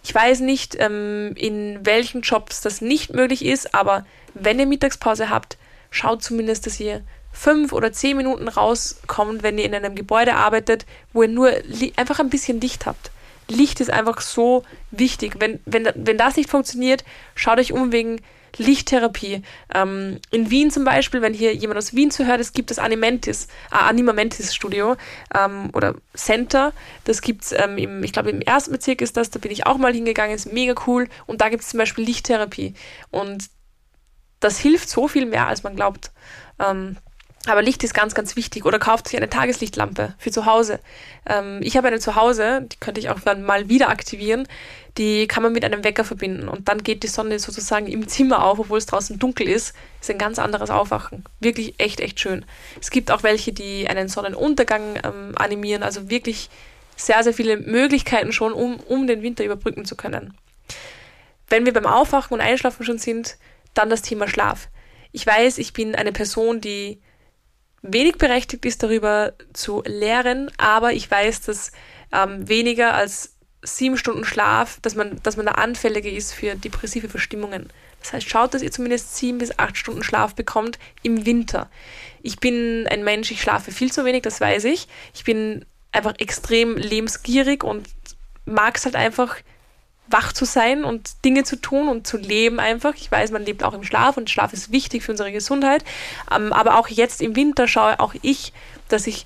Ich 0.03 0.13
weiß 0.13 0.41
nicht, 0.41 0.75
ähm, 0.79 1.33
in 1.35 1.85
welchen 1.85 2.21
Jobs 2.21 2.59
das 2.59 2.81
nicht 2.81 3.13
möglich 3.13 3.45
ist, 3.45 3.73
aber 3.73 4.05
wenn 4.33 4.59
ihr 4.59 4.65
Mittagspause 4.65 5.29
habt, 5.29 5.57
schaut 5.91 6.23
zumindest, 6.23 6.65
dass 6.65 6.79
ihr 6.79 7.03
fünf 7.33 7.73
oder 7.73 7.91
zehn 7.91 8.15
Minuten 8.15 8.47
rauskommt, 8.47 9.43
wenn 9.43 9.57
ihr 9.57 9.65
in 9.65 9.75
einem 9.75 9.95
Gebäude 9.95 10.35
arbeitet, 10.35 10.85
wo 11.11 11.23
ihr 11.23 11.29
nur 11.29 11.51
einfach 11.97 12.19
ein 12.19 12.29
bisschen 12.29 12.61
Licht 12.61 12.85
habt. 12.85 13.11
Licht 13.49 13.81
ist 13.81 13.89
einfach 13.89 14.21
so 14.21 14.63
wichtig. 14.91 15.35
Wenn, 15.39 15.59
wenn, 15.65 15.89
wenn 15.95 16.17
das 16.17 16.37
nicht 16.37 16.49
funktioniert, 16.49 17.03
schaut 17.35 17.59
euch 17.59 17.73
um 17.73 17.91
wegen 17.91 18.21
Lichttherapie. 18.57 19.41
Ähm, 19.73 20.19
in 20.31 20.49
Wien 20.49 20.71
zum 20.71 20.85
Beispiel, 20.85 21.21
wenn 21.21 21.33
hier 21.33 21.53
jemand 21.55 21.77
aus 21.77 21.93
Wien 21.93 22.11
zuhört, 22.11 22.39
es 22.39 22.53
gibt 22.53 22.69
das 22.69 22.79
Animentis, 22.79 23.47
äh, 23.71 23.75
Animamentis 23.75 24.53
Studio 24.53 24.95
ähm, 25.35 25.69
oder 25.73 25.95
Center. 26.13 26.71
Das 27.03 27.21
gibt 27.21 27.43
es, 27.43 27.51
ähm, 27.51 27.77
im, 27.77 28.03
ich 28.03 28.13
glaube, 28.13 28.29
im 28.29 28.41
ersten 28.41 28.71
Bezirk 28.71 29.01
ist 29.01 29.17
das, 29.17 29.31
da 29.31 29.39
bin 29.39 29.51
ich 29.51 29.65
auch 29.65 29.77
mal 29.77 29.93
hingegangen, 29.93 30.35
ist 30.35 30.53
mega 30.53 30.75
cool. 30.87 31.09
Und 31.25 31.41
da 31.41 31.49
gibt 31.49 31.63
es 31.63 31.69
zum 31.69 31.79
Beispiel 31.79 32.05
Lichttherapie. 32.05 32.75
Und 33.09 33.49
das 34.39 34.59
hilft 34.59 34.89
so 34.89 35.07
viel 35.07 35.25
mehr, 35.25 35.47
als 35.47 35.63
man 35.63 35.75
glaubt. 35.75 36.11
Ähm, 36.59 36.97
aber 37.45 37.61
Licht 37.61 37.83
ist 37.83 37.93
ganz, 37.93 38.15
ganz 38.15 38.35
wichtig. 38.35 38.65
Oder 38.65 38.79
kauft 38.79 39.07
sich 39.07 39.17
eine 39.17 39.29
Tageslichtlampe 39.29 40.15
für 40.17 40.31
zu 40.31 40.45
Hause. 40.45 40.79
Ähm, 41.27 41.59
ich 41.61 41.75
habe 41.75 41.87
eine 41.87 41.99
zu 41.99 42.15
Hause, 42.15 42.67
die 42.71 42.77
könnte 42.77 43.01
ich 43.01 43.09
auch 43.09 43.19
dann 43.19 43.43
mal 43.43 43.67
wieder 43.67 43.89
aktivieren. 43.89 44.47
Die 44.97 45.27
kann 45.27 45.43
man 45.43 45.51
mit 45.51 45.65
einem 45.65 45.83
Wecker 45.83 46.05
verbinden 46.05 46.47
und 46.47 46.69
dann 46.69 46.83
geht 46.83 47.03
die 47.03 47.07
Sonne 47.07 47.39
sozusagen 47.39 47.87
im 47.87 48.07
Zimmer 48.07 48.45
auf, 48.45 48.59
obwohl 48.59 48.77
es 48.77 48.85
draußen 48.85 49.19
dunkel 49.19 49.49
ist. 49.49 49.73
Ist 49.99 50.11
ein 50.11 50.19
ganz 50.19 50.39
anderes 50.39 50.69
Aufwachen. 50.69 51.25
Wirklich 51.39 51.73
echt, 51.79 51.99
echt 51.99 52.19
schön. 52.19 52.45
Es 52.79 52.91
gibt 52.91 53.11
auch 53.11 53.23
welche, 53.23 53.51
die 53.51 53.89
einen 53.89 54.07
Sonnenuntergang 54.07 54.99
ähm, 55.03 55.33
animieren. 55.35 55.83
Also 55.83 56.09
wirklich 56.09 56.49
sehr, 56.95 57.23
sehr 57.23 57.33
viele 57.33 57.57
Möglichkeiten 57.57 58.31
schon, 58.31 58.53
um, 58.53 58.79
um 58.79 59.07
den 59.07 59.21
Winter 59.21 59.43
überbrücken 59.43 59.83
zu 59.83 59.95
können. 59.95 60.37
Wenn 61.49 61.65
wir 61.65 61.73
beim 61.73 61.87
Aufwachen 61.87 62.35
und 62.35 62.41
Einschlafen 62.41 62.85
schon 62.85 62.99
sind, 62.99 63.35
dann 63.73 63.89
das 63.89 64.01
Thema 64.01 64.27
Schlaf. 64.27 64.69
Ich 65.11 65.25
weiß, 65.25 65.57
ich 65.57 65.73
bin 65.73 65.95
eine 65.95 66.11
Person, 66.11 66.61
die 66.61 67.01
wenig 67.83 68.17
berechtigt 68.17 68.65
ist, 68.65 68.81
darüber 68.81 69.33
zu 69.53 69.83
lehren, 69.85 70.49
aber 70.57 70.93
ich 70.93 71.09
weiß, 71.09 71.41
dass 71.41 71.71
ähm, 72.11 72.47
weniger 72.47 72.93
als 72.93 73.35
sieben 73.61 73.97
Stunden 73.97 74.25
Schlaf, 74.25 74.79
dass 74.81 74.95
man, 74.95 75.21
dass 75.23 75.37
man 75.37 75.45
da 75.45 75.53
anfälliger 75.53 76.09
ist 76.09 76.33
für 76.33 76.55
depressive 76.55 77.09
Verstimmungen. 77.09 77.69
Das 78.01 78.13
heißt, 78.13 78.29
schaut, 78.29 78.53
dass 78.53 78.61
ihr 78.61 78.71
zumindest 78.71 79.15
sieben 79.15 79.37
bis 79.37 79.57
acht 79.59 79.77
Stunden 79.77 80.03
Schlaf 80.03 80.35
bekommt 80.35 80.77
im 81.03 81.25
Winter. 81.25 81.69
Ich 82.21 82.39
bin 82.39 82.87
ein 82.87 83.03
Mensch, 83.03 83.31
ich 83.31 83.41
schlafe 83.41 83.71
viel 83.71 83.91
zu 83.91 84.03
wenig, 84.03 84.23
das 84.23 84.41
weiß 84.41 84.65
ich. 84.65 84.87
Ich 85.13 85.23
bin 85.23 85.65
einfach 85.91 86.13
extrem 86.17 86.75
lebensgierig 86.75 87.63
und 87.63 87.87
mag 88.45 88.75
es 88.75 88.85
halt 88.85 88.95
einfach 88.95 89.37
wach 90.07 90.33
zu 90.33 90.45
sein 90.45 90.83
und 90.83 91.23
Dinge 91.25 91.43
zu 91.43 91.55
tun 91.55 91.87
und 91.87 92.05
zu 92.05 92.17
leben 92.17 92.59
einfach. 92.59 92.93
Ich 92.95 93.11
weiß, 93.11 93.31
man 93.31 93.45
lebt 93.45 93.63
auch 93.63 93.73
im 93.73 93.83
Schlaf 93.83 94.17
und 94.17 94.29
Schlaf 94.29 94.53
ist 94.53 94.71
wichtig 94.71 95.03
für 95.03 95.11
unsere 95.11 95.31
Gesundheit. 95.31 95.83
Ähm, 96.33 96.53
aber 96.53 96.77
auch 96.77 96.87
jetzt 96.87 97.21
im 97.21 97.35
Winter 97.35 97.67
schaue 97.67 97.99
auch 97.99 98.13
ich, 98.21 98.53
dass 98.89 99.07
ich 99.07 99.25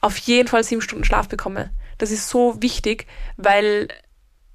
auf 0.00 0.16
jeden 0.18 0.48
Fall 0.48 0.62
sieben 0.64 0.82
Stunden 0.82 1.04
Schlaf 1.04 1.28
bekomme. 1.28 1.70
Das 1.98 2.10
ist 2.10 2.28
so 2.28 2.62
wichtig, 2.62 3.06
weil 3.36 3.88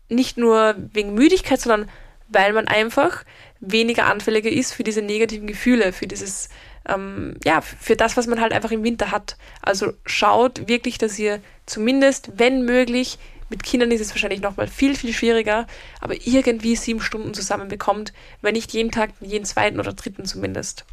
nicht 0.10 0.38
nur 0.38 0.76
wegen 0.78 1.14
Müdigkeit, 1.14 1.60
sondern 1.60 1.90
weil 2.30 2.54
man 2.54 2.68
einfach 2.68 3.24
weniger 3.60 4.06
anfälliger 4.08 4.50
ist 4.50 4.74
für 4.74 4.84
diese 4.84 5.02
negativen 5.02 5.48
Gefühle, 5.48 5.94
für 5.94 6.08
dieses, 6.08 6.50
ähm, 6.88 7.36
ja, 7.44 7.62
für 7.62 7.96
das, 7.96 8.18
was 8.18 8.28
man 8.28 8.42
halt 8.42 8.54
einfach 8.54 8.72
im 8.72 8.84
Winter 8.84 9.12
hat. 9.12 9.38
Also 9.62 9.94
schaut 10.06 10.68
wirklich, 10.68 10.98
dass 10.98 11.20
ihr 11.20 11.42
zumindest, 11.66 12.32
wenn 12.36 12.64
möglich, 12.66 13.18
mit 13.54 13.62
Kindern 13.62 13.92
ist 13.92 14.02
es 14.02 14.10
wahrscheinlich 14.10 14.42
nochmal 14.42 14.68
viel, 14.68 14.96
viel 14.96 15.14
schwieriger, 15.14 15.68
aber 16.02 16.16
irgendwie 16.26 16.76
sieben 16.76 17.02
Stunden 17.02 17.36
zusammen 17.36 17.68
bekommt, 17.68 18.12
wenn 18.42 18.54
nicht 18.54 18.74
jeden 18.74 18.90
Tag, 18.90 19.12
jeden 19.22 19.46
zweiten 19.46 19.80
oder 19.80 19.94
dritten 19.94 20.26
zumindest. 20.26 20.86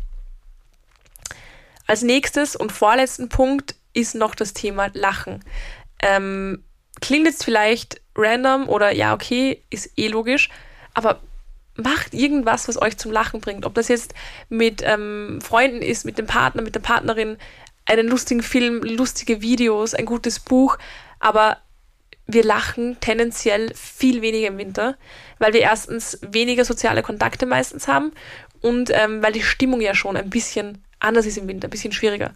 Als 1.87 2.03
nächstes 2.03 2.57
und 2.57 2.71
vorletzten 2.71 3.31
Punkt 3.31 3.77
ist 3.95 4.15
noch 4.15 4.35
das 4.35 4.53
Thema 4.53 4.91
Lachen. 4.93 5.43
Ähm, 6.03 6.63
klingt 7.01 7.25
jetzt 7.25 7.45
vielleicht 7.45 8.03
random 8.15 8.69
oder 8.69 8.93
ja, 8.93 9.15
okay, 9.15 9.63
ist 9.71 9.93
eh 9.97 10.09
logisch, 10.09 10.51
aber 10.93 11.23
macht 11.77 12.13
irgendwas, 12.13 12.69
was 12.69 12.81
euch 12.83 12.99
zum 12.99 13.11
Lachen 13.11 13.41
bringt. 13.41 13.65
Ob 13.65 13.73
das 13.73 13.89
jetzt 13.89 14.13
mit 14.51 14.83
ähm, 14.85 15.41
Freunden 15.41 15.81
ist, 15.81 16.05
mit 16.05 16.19
dem 16.19 16.27
Partner, 16.27 16.61
mit 16.61 16.75
der 16.75 16.81
Partnerin, 16.81 17.39
einen 17.87 18.07
lustigen 18.07 18.43
Film, 18.43 18.83
lustige 18.83 19.41
Videos, 19.41 19.95
ein 19.95 20.05
gutes 20.05 20.41
Buch, 20.41 20.77
aber 21.21 21.57
wir 22.33 22.45
lachen 22.45 22.99
tendenziell 23.01 23.73
viel 23.75 24.23
weniger 24.23 24.49
im 24.49 24.59
Winter, 24.59 24.97
weil 25.39 25.53
wir 25.53 25.61
erstens 25.61 26.19
weniger 26.23 26.65
soziale 26.65 27.03
Kontakte 27.03 27.47
meistens 27.47 27.89
haben 27.89 28.13
und 28.61 28.91
ähm, 28.93 29.23
weil 29.23 29.33
die 29.33 29.43
Stimmung 29.43 29.81
ja 29.81 29.95
schon 29.95 30.17
ein 30.17 30.31
bisschen 30.31 30.85
anders 30.99 31.27
ist 31.27 31.39
im 31.39 31.49
Winter, 31.49 31.69
ein 31.69 31.71
bisschen 31.71 31.93
schwieriger. 31.93 32.33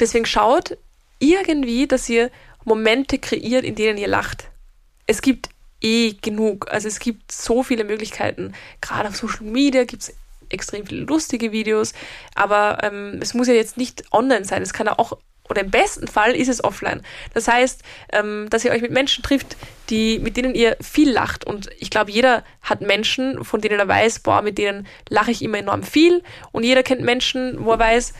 Deswegen 0.00 0.26
schaut 0.26 0.76
irgendwie, 1.18 1.86
dass 1.86 2.08
ihr 2.08 2.30
Momente 2.64 3.18
kreiert, 3.18 3.64
in 3.64 3.74
denen 3.74 3.96
ihr 3.98 4.08
lacht. 4.08 4.48
Es 5.06 5.22
gibt 5.22 5.48
eh 5.80 6.14
genug. 6.20 6.70
Also 6.70 6.88
es 6.88 6.98
gibt 6.98 7.30
so 7.30 7.62
viele 7.62 7.84
Möglichkeiten. 7.84 8.52
Gerade 8.80 9.08
auf 9.08 9.16
Social 9.16 9.44
Media 9.44 9.84
gibt 9.84 10.02
es 10.02 10.14
extrem 10.48 10.86
viele 10.86 11.02
lustige 11.02 11.52
Videos, 11.52 11.92
aber 12.34 12.78
ähm, 12.82 13.18
es 13.20 13.34
muss 13.34 13.48
ja 13.48 13.54
jetzt 13.54 13.76
nicht 13.76 14.04
online 14.12 14.44
sein. 14.44 14.62
Es 14.62 14.72
kann 14.72 14.86
ja 14.86 14.98
auch 14.98 15.18
oder 15.48 15.62
im 15.62 15.70
besten 15.70 16.08
Fall 16.08 16.34
ist 16.34 16.48
es 16.48 16.62
offline. 16.62 17.02
Das 17.34 17.48
heißt, 17.48 17.82
ähm, 18.12 18.46
dass 18.50 18.64
ihr 18.64 18.72
euch 18.72 18.82
mit 18.82 18.90
Menschen 18.90 19.22
trifft, 19.22 19.56
die, 19.90 20.18
mit 20.18 20.36
denen 20.36 20.54
ihr 20.54 20.76
viel 20.80 21.10
lacht. 21.10 21.44
Und 21.46 21.70
ich 21.78 21.90
glaube, 21.90 22.10
jeder 22.10 22.44
hat 22.62 22.80
Menschen, 22.80 23.44
von 23.44 23.60
denen 23.60 23.78
er 23.78 23.88
weiß, 23.88 24.20
boah, 24.20 24.42
mit 24.42 24.58
denen 24.58 24.86
lache 25.08 25.30
ich 25.30 25.42
immer 25.42 25.58
enorm 25.58 25.82
viel. 25.82 26.22
Und 26.52 26.64
jeder 26.64 26.82
kennt 26.82 27.02
Menschen, 27.02 27.64
wo 27.64 27.72
er 27.72 27.78
weiß, 27.78 28.12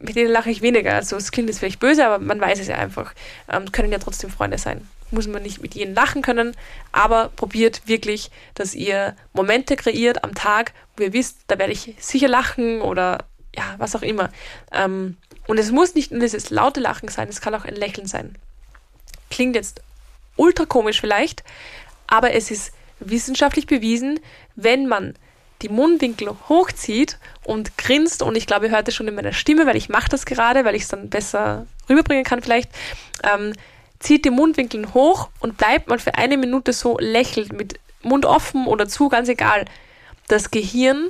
mit 0.00 0.16
denen 0.16 0.30
lache 0.30 0.50
ich 0.50 0.62
weniger. 0.62 0.94
Also 0.94 1.16
es 1.16 1.32
klingt 1.32 1.48
jetzt 1.48 1.58
vielleicht 1.58 1.80
böse, 1.80 2.06
aber 2.06 2.18
man 2.18 2.40
weiß 2.40 2.60
es 2.60 2.68
ja 2.68 2.76
einfach. 2.76 3.14
Ähm, 3.50 3.72
können 3.72 3.92
ja 3.92 3.98
trotzdem 3.98 4.30
Freunde 4.30 4.58
sein. 4.58 4.86
Muss 5.10 5.26
man 5.26 5.42
nicht 5.42 5.60
mit 5.60 5.74
jedem 5.74 5.94
lachen 5.94 6.22
können, 6.22 6.56
aber 6.90 7.30
probiert 7.36 7.82
wirklich, 7.86 8.30
dass 8.54 8.74
ihr 8.74 9.14
Momente 9.34 9.76
kreiert 9.76 10.24
am 10.24 10.34
Tag, 10.34 10.72
wo 10.96 11.02
ihr 11.02 11.12
wisst, 11.12 11.40
da 11.48 11.58
werde 11.58 11.72
ich 11.72 11.94
sicher 11.98 12.28
lachen 12.28 12.80
oder 12.80 13.26
ja, 13.54 13.74
was 13.76 13.94
auch 13.94 14.02
immer. 14.02 14.30
Ähm, 14.72 15.18
und 15.52 15.58
es 15.58 15.70
muss 15.70 15.94
nicht 15.94 16.10
nur 16.10 16.20
dieses 16.20 16.48
laute 16.48 16.80
Lachen 16.80 17.10
sein, 17.10 17.28
es 17.28 17.42
kann 17.42 17.54
auch 17.54 17.66
ein 17.66 17.74
Lächeln 17.74 18.06
sein. 18.06 18.36
Klingt 19.28 19.54
jetzt 19.54 19.82
ultra 20.36 20.64
komisch 20.64 20.98
vielleicht, 20.98 21.44
aber 22.06 22.32
es 22.32 22.50
ist 22.50 22.72
wissenschaftlich 23.00 23.66
bewiesen, 23.66 24.18
wenn 24.56 24.88
man 24.88 25.12
die 25.60 25.68
Mundwinkel 25.68 26.34
hochzieht 26.48 27.18
und 27.44 27.76
grinst, 27.76 28.22
und 28.22 28.34
ich 28.34 28.46
glaube, 28.46 28.68
ihr 28.68 28.72
hört 28.72 28.88
es 28.88 28.94
schon 28.94 29.08
in 29.08 29.14
meiner 29.14 29.34
Stimme, 29.34 29.66
weil 29.66 29.76
ich 29.76 29.90
mache 29.90 30.08
das 30.08 30.24
gerade, 30.24 30.64
weil 30.64 30.74
ich 30.74 30.84
es 30.84 30.88
dann 30.88 31.10
besser 31.10 31.66
rüberbringen 31.86 32.24
kann 32.24 32.40
vielleicht, 32.40 32.70
ähm, 33.22 33.52
zieht 33.98 34.24
die 34.24 34.30
Mundwinkel 34.30 34.94
hoch 34.94 35.28
und 35.40 35.58
bleibt 35.58 35.86
mal 35.86 35.98
für 35.98 36.14
eine 36.14 36.38
Minute 36.38 36.72
so 36.72 36.96
lächelt, 36.98 37.52
mit 37.52 37.78
Mund 38.00 38.24
offen 38.24 38.66
oder 38.66 38.88
zu, 38.88 39.10
ganz 39.10 39.28
egal. 39.28 39.66
Das 40.28 40.50
Gehirn 40.50 41.08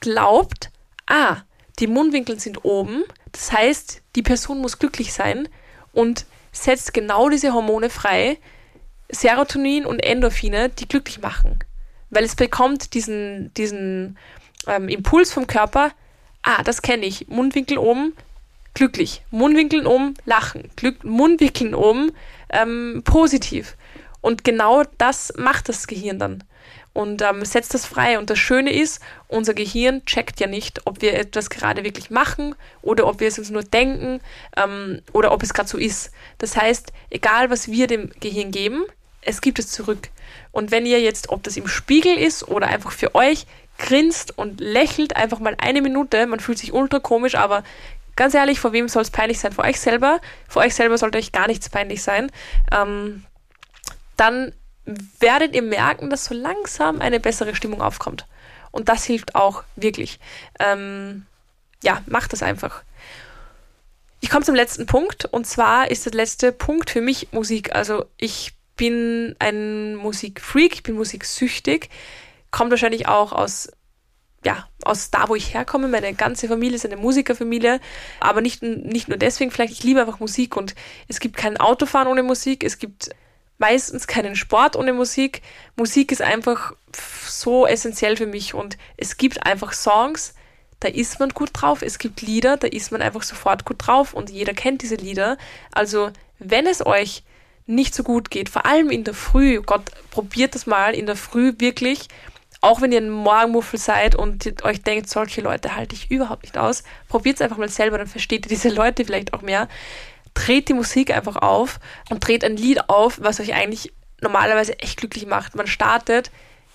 glaubt, 0.00 0.72
ah, 1.06 1.36
die 1.78 1.86
Mundwinkel 1.86 2.40
sind 2.40 2.64
oben, 2.64 3.04
das 3.36 3.52
heißt, 3.52 4.02
die 4.14 4.22
Person 4.22 4.60
muss 4.60 4.78
glücklich 4.78 5.12
sein 5.12 5.48
und 5.92 6.24
setzt 6.52 6.94
genau 6.94 7.28
diese 7.28 7.52
Hormone 7.52 7.90
frei, 7.90 8.38
Serotonin 9.10 9.84
und 9.84 10.00
Endorphine, 10.00 10.70
die 10.70 10.88
glücklich 10.88 11.20
machen. 11.20 11.58
Weil 12.08 12.24
es 12.24 12.34
bekommt 12.34 12.94
diesen, 12.94 13.52
diesen 13.54 14.16
ähm, 14.66 14.88
Impuls 14.88 15.32
vom 15.32 15.46
Körper, 15.46 15.92
ah, 16.42 16.62
das 16.62 16.80
kenne 16.80 17.04
ich, 17.04 17.28
Mundwinkel 17.28 17.76
oben, 17.76 18.14
glücklich, 18.72 19.22
Mundwinkeln 19.30 19.86
oben, 19.86 20.14
lachen, 20.24 20.70
Glück, 20.76 21.04
Mundwinkeln 21.04 21.74
oben, 21.74 22.12
ähm, 22.48 23.02
positiv. 23.04 23.76
Und 24.22 24.44
genau 24.44 24.82
das 24.96 25.34
macht 25.36 25.68
das 25.68 25.86
Gehirn 25.86 26.18
dann 26.18 26.42
und 26.96 27.20
ähm, 27.20 27.44
setzt 27.44 27.74
das 27.74 27.84
frei. 27.84 28.18
Und 28.18 28.30
das 28.30 28.38
Schöne 28.38 28.72
ist, 28.72 29.02
unser 29.28 29.52
Gehirn 29.52 30.02
checkt 30.06 30.40
ja 30.40 30.46
nicht, 30.46 30.86
ob 30.86 31.02
wir 31.02 31.12
etwas 31.14 31.50
gerade 31.50 31.84
wirklich 31.84 32.08
machen 32.10 32.54
oder 32.80 33.06
ob 33.06 33.20
wir 33.20 33.28
es 33.28 33.38
uns 33.38 33.50
nur 33.50 33.62
denken 33.62 34.20
ähm, 34.56 35.02
oder 35.12 35.32
ob 35.32 35.42
es 35.42 35.52
gerade 35.52 35.68
so 35.68 35.76
ist. 35.76 36.10
Das 36.38 36.56
heißt, 36.56 36.94
egal 37.10 37.50
was 37.50 37.70
wir 37.70 37.86
dem 37.86 38.10
Gehirn 38.20 38.50
geben, 38.50 38.82
es 39.20 39.42
gibt 39.42 39.58
es 39.58 39.68
zurück. 39.68 40.08
Und 40.52 40.70
wenn 40.70 40.86
ihr 40.86 41.00
jetzt, 41.02 41.28
ob 41.28 41.42
das 41.42 41.58
im 41.58 41.68
Spiegel 41.68 42.16
ist 42.16 42.48
oder 42.48 42.68
einfach 42.68 42.92
für 42.92 43.14
euch, 43.14 43.46
grinst 43.76 44.38
und 44.38 44.58
lächelt 44.58 45.16
einfach 45.16 45.38
mal 45.38 45.54
eine 45.58 45.82
Minute, 45.82 46.26
man 46.26 46.40
fühlt 46.40 46.56
sich 46.56 46.72
ultra 46.72 46.98
komisch, 46.98 47.34
aber 47.34 47.62
ganz 48.16 48.32
ehrlich, 48.32 48.58
vor 48.58 48.72
wem 48.72 48.88
soll 48.88 49.02
es 49.02 49.10
peinlich 49.10 49.38
sein? 49.38 49.52
Vor 49.52 49.64
euch 49.66 49.78
selber. 49.78 50.18
Vor 50.48 50.62
euch 50.62 50.74
selber 50.74 50.96
sollte 50.96 51.18
euch 51.18 51.32
gar 51.32 51.46
nichts 51.46 51.68
peinlich 51.68 52.02
sein. 52.02 52.32
Ähm, 52.72 53.24
dann 54.16 54.54
werdet 55.18 55.54
ihr 55.54 55.62
merken, 55.62 56.10
dass 56.10 56.26
so 56.26 56.34
langsam 56.34 57.00
eine 57.00 57.20
bessere 57.20 57.54
Stimmung 57.54 57.82
aufkommt. 57.82 58.26
Und 58.70 58.88
das 58.88 59.04
hilft 59.04 59.34
auch 59.34 59.64
wirklich. 59.74 60.18
Ähm, 60.58 61.26
ja, 61.82 62.02
macht 62.06 62.32
das 62.32 62.42
einfach. 62.42 62.82
Ich 64.20 64.30
komme 64.30 64.44
zum 64.44 64.54
letzten 64.54 64.86
Punkt 64.86 65.24
und 65.24 65.46
zwar 65.46 65.90
ist 65.90 66.06
der 66.06 66.12
letzte 66.12 66.52
Punkt 66.52 66.90
für 66.90 67.00
mich 67.00 67.28
Musik. 67.32 67.74
Also 67.74 68.06
ich 68.16 68.54
bin 68.76 69.36
ein 69.38 69.94
Musikfreak, 69.96 70.74
ich 70.74 70.82
bin 70.82 70.94
musiksüchtig, 70.94 71.90
kommt 72.50 72.70
wahrscheinlich 72.70 73.08
auch 73.08 73.32
aus 73.32 73.68
ja, 74.44 74.68
aus 74.84 75.10
da, 75.10 75.28
wo 75.28 75.34
ich 75.34 75.54
herkomme. 75.54 75.88
Meine 75.88 76.14
ganze 76.14 76.46
Familie 76.46 76.76
ist 76.76 76.86
eine 76.86 76.96
Musikerfamilie. 76.96 77.80
Aber 78.20 78.40
nicht, 78.40 78.62
nicht 78.62 79.08
nur 79.08 79.18
deswegen, 79.18 79.50
vielleicht, 79.50 79.72
ich 79.72 79.82
liebe 79.82 80.00
einfach 80.00 80.20
Musik 80.20 80.56
und 80.56 80.76
es 81.08 81.18
gibt 81.18 81.36
kein 81.36 81.56
Autofahren 81.56 82.06
ohne 82.06 82.22
Musik. 82.22 82.62
Es 82.62 82.78
gibt 82.78 83.10
meistens 83.58 84.06
keinen 84.06 84.36
Sport 84.36 84.76
ohne 84.76 84.92
Musik. 84.92 85.42
Musik 85.76 86.12
ist 86.12 86.22
einfach 86.22 86.72
so 87.26 87.66
essentiell 87.66 88.16
für 88.16 88.26
mich 88.26 88.54
und 88.54 88.76
es 88.96 89.16
gibt 89.16 89.44
einfach 89.46 89.72
Songs, 89.72 90.34
da 90.80 90.88
ist 90.88 91.20
man 91.20 91.30
gut 91.30 91.50
drauf. 91.52 91.82
Es 91.82 91.98
gibt 91.98 92.22
Lieder, 92.22 92.56
da 92.56 92.66
ist 92.66 92.92
man 92.92 93.02
einfach 93.02 93.22
sofort 93.22 93.64
gut 93.64 93.76
drauf 93.78 94.12
und 94.12 94.30
jeder 94.30 94.52
kennt 94.52 94.82
diese 94.82 94.96
Lieder. 94.96 95.38
Also, 95.72 96.10
wenn 96.38 96.66
es 96.66 96.84
euch 96.84 97.22
nicht 97.66 97.94
so 97.94 98.02
gut 98.02 98.30
geht, 98.30 98.48
vor 98.48 98.66
allem 98.66 98.90
in 98.90 99.04
der 99.04 99.14
Früh, 99.14 99.60
Gott, 99.62 99.90
probiert 100.10 100.54
das 100.54 100.66
mal 100.66 100.94
in 100.94 101.06
der 101.06 101.16
Früh 101.16 101.54
wirklich, 101.58 102.08
auch 102.60 102.80
wenn 102.80 102.92
ihr 102.92 103.00
ein 103.00 103.10
Morgenmuffel 103.10 103.78
seid 103.78 104.14
und 104.14 104.64
euch 104.64 104.82
denkt, 104.82 105.08
solche 105.08 105.40
Leute 105.40 105.76
halte 105.76 105.94
ich 105.94 106.10
überhaupt 106.10 106.42
nicht 106.42 106.58
aus, 106.58 106.84
probiert 107.08 107.36
es 107.36 107.42
einfach 107.42 107.58
mal 107.58 107.68
selber, 107.68 107.98
dann 107.98 108.06
versteht 108.06 108.46
ihr 108.46 108.50
diese 108.50 108.68
Leute 108.68 109.04
vielleicht 109.04 109.34
auch 109.34 109.42
mehr. 109.42 109.68
Dreht 110.36 110.68
die 110.68 110.74
Musik 110.74 111.10
einfach 111.10 111.36
auf 111.36 111.80
und 112.10 112.26
dreht 112.26 112.44
ein 112.44 112.56
Lied 112.56 112.90
auf, 112.90 113.18
was 113.22 113.40
euch 113.40 113.54
eigentlich 113.54 113.92
normalerweise 114.20 114.78
echt 114.78 114.98
glücklich 114.98 115.26
macht. 115.26 115.56
Man 115.56 115.66
startet 115.66 116.30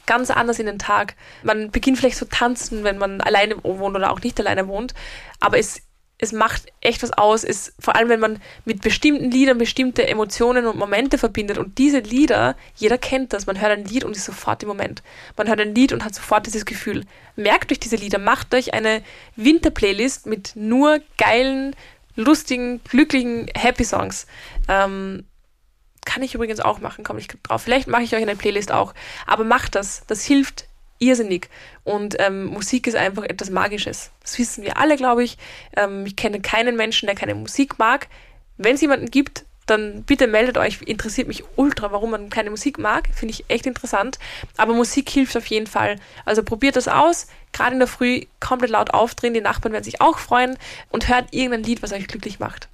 ganz 0.07 0.31
anders 0.31 0.57
in 0.57 0.65
den 0.65 0.79
Tag. 0.79 1.15
Man 1.43 1.69
beginnt 1.69 1.99
vielleicht 1.99 2.17
zu 2.17 2.27
tanzen, 2.27 2.83
wenn 2.83 2.97
man 2.97 3.21
alleine 3.21 3.63
wohnt 3.63 3.95
oder 3.95 4.11
auch 4.11 4.21
nicht 4.21 4.39
alleine 4.39 4.67
wohnt, 4.67 4.93
aber 5.39 5.59
es 5.59 5.83
es 6.21 6.31
macht 6.31 6.67
echt 6.81 7.01
was 7.01 7.11
aus, 7.13 7.43
ist 7.43 7.73
vor 7.79 7.95
allem 7.95 8.07
wenn 8.09 8.19
man 8.19 8.39
mit 8.63 8.81
bestimmten 8.81 9.31
Liedern 9.31 9.57
bestimmte 9.57 10.07
Emotionen 10.07 10.67
und 10.67 10.77
Momente 10.77 11.17
verbindet 11.17 11.57
und 11.57 11.79
diese 11.79 11.97
Lieder, 11.97 12.55
jeder 12.75 12.99
kennt 12.99 13.33
das, 13.33 13.47
man 13.47 13.59
hört 13.59 13.71
ein 13.71 13.85
Lied 13.85 14.03
und 14.03 14.15
ist 14.15 14.25
sofort 14.25 14.61
im 14.61 14.69
Moment. 14.69 15.01
Man 15.35 15.47
hört 15.47 15.59
ein 15.59 15.73
Lied 15.73 15.93
und 15.93 16.05
hat 16.05 16.13
sofort 16.13 16.45
dieses 16.45 16.65
Gefühl. 16.65 17.05
Merkt 17.35 17.71
euch 17.71 17.79
diese 17.79 17.95
Lieder, 17.95 18.19
macht 18.19 18.53
euch 18.53 18.75
eine 18.75 19.01
Winterplaylist 19.35 20.27
mit 20.27 20.51
nur 20.53 20.99
geilen, 21.17 21.75
lustigen, 22.15 22.83
glücklichen 22.83 23.49
Happy 23.55 23.83
Songs. 23.83 24.27
Ähm, 24.67 25.25
kann 26.05 26.23
ich 26.23 26.33
übrigens 26.33 26.59
auch 26.59 26.79
machen, 26.79 27.03
komme 27.03 27.19
ich 27.19 27.27
drauf. 27.27 27.61
Vielleicht 27.61 27.87
mache 27.87 28.03
ich 28.03 28.15
euch 28.15 28.21
eine 28.21 28.35
Playlist 28.35 28.71
auch. 28.71 28.93
Aber 29.27 29.43
macht 29.43 29.75
das. 29.75 30.03
Das 30.07 30.25
hilft 30.25 30.67
irrsinnig. 30.99 31.49
Und 31.83 32.15
ähm, 32.19 32.45
Musik 32.45 32.87
ist 32.87 32.95
einfach 32.95 33.23
etwas 33.23 33.49
Magisches. 33.49 34.11
Das 34.21 34.37
wissen 34.39 34.63
wir 34.63 34.77
alle, 34.77 34.95
glaube 34.97 35.23
ich. 35.23 35.37
Ähm, 35.75 36.05
ich 36.05 36.15
kenne 36.15 36.41
keinen 36.41 36.75
Menschen, 36.75 37.07
der 37.07 37.15
keine 37.15 37.35
Musik 37.35 37.79
mag. 37.79 38.07
Wenn 38.57 38.75
es 38.75 38.81
jemanden 38.81 39.09
gibt, 39.09 39.45
dann 39.65 40.03
bitte 40.03 40.27
meldet 40.27 40.57
euch. 40.57 40.81
Interessiert 40.81 41.27
mich 41.27 41.43
ultra, 41.55 41.91
warum 41.91 42.11
man 42.11 42.29
keine 42.29 42.49
Musik 42.49 42.77
mag. 42.77 43.07
Finde 43.13 43.33
ich 43.33 43.45
echt 43.47 43.65
interessant. 43.65 44.19
Aber 44.57 44.73
Musik 44.73 45.09
hilft 45.09 45.35
auf 45.37 45.45
jeden 45.47 45.67
Fall. 45.67 45.97
Also 46.25 46.43
probiert 46.43 46.75
das 46.75 46.87
aus. 46.87 47.27
Gerade 47.53 47.73
in 47.73 47.79
der 47.79 47.87
Früh 47.87 48.21
komplett 48.39 48.71
laut 48.71 48.93
aufdrehen. 48.93 49.33
Die 49.33 49.41
Nachbarn 49.41 49.73
werden 49.73 49.83
sich 49.83 50.01
auch 50.01 50.19
freuen. 50.19 50.57
Und 50.89 51.07
hört 51.07 51.27
irgendein 51.31 51.63
Lied, 51.63 51.83
was 51.83 51.93
euch 51.93 52.07
glücklich 52.07 52.39
macht. 52.39 52.69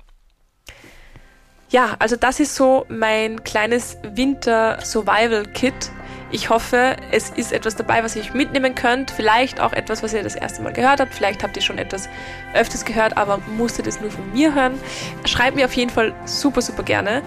Ja, 1.69 1.95
also 1.99 2.15
das 2.15 2.39
ist 2.39 2.55
so 2.55 2.85
mein 2.87 3.43
kleines 3.43 3.97
Winter-Survival-Kit 4.03 5.91
ich 6.29 6.49
hoffe, 6.49 6.97
es 7.11 7.29
ist 7.29 7.53
etwas 7.53 7.77
dabei, 7.77 8.03
was 8.03 8.15
ihr 8.17 8.21
euch 8.21 8.33
mitnehmen 8.33 8.75
könnt. 8.75 9.11
Vielleicht 9.11 9.61
auch 9.61 9.71
etwas, 9.71 10.03
was 10.03 10.13
ihr 10.13 10.23
das 10.23 10.35
erste 10.35 10.61
Mal 10.61 10.73
gehört 10.73 10.99
habt. 10.99 11.13
Vielleicht 11.13 11.41
habt 11.41 11.55
ihr 11.55 11.63
schon 11.63 11.77
etwas 11.77 12.09
öfters 12.53 12.83
gehört, 12.83 13.15
aber 13.15 13.39
musstet 13.55 13.87
es 13.87 14.01
nur 14.01 14.11
von 14.11 14.29
mir 14.33 14.53
hören. 14.53 14.73
Schreibt 15.25 15.55
mir 15.55 15.65
auf 15.65 15.73
jeden 15.73 15.89
Fall 15.89 16.13
super, 16.25 16.61
super 16.61 16.83
gerne, 16.83 17.21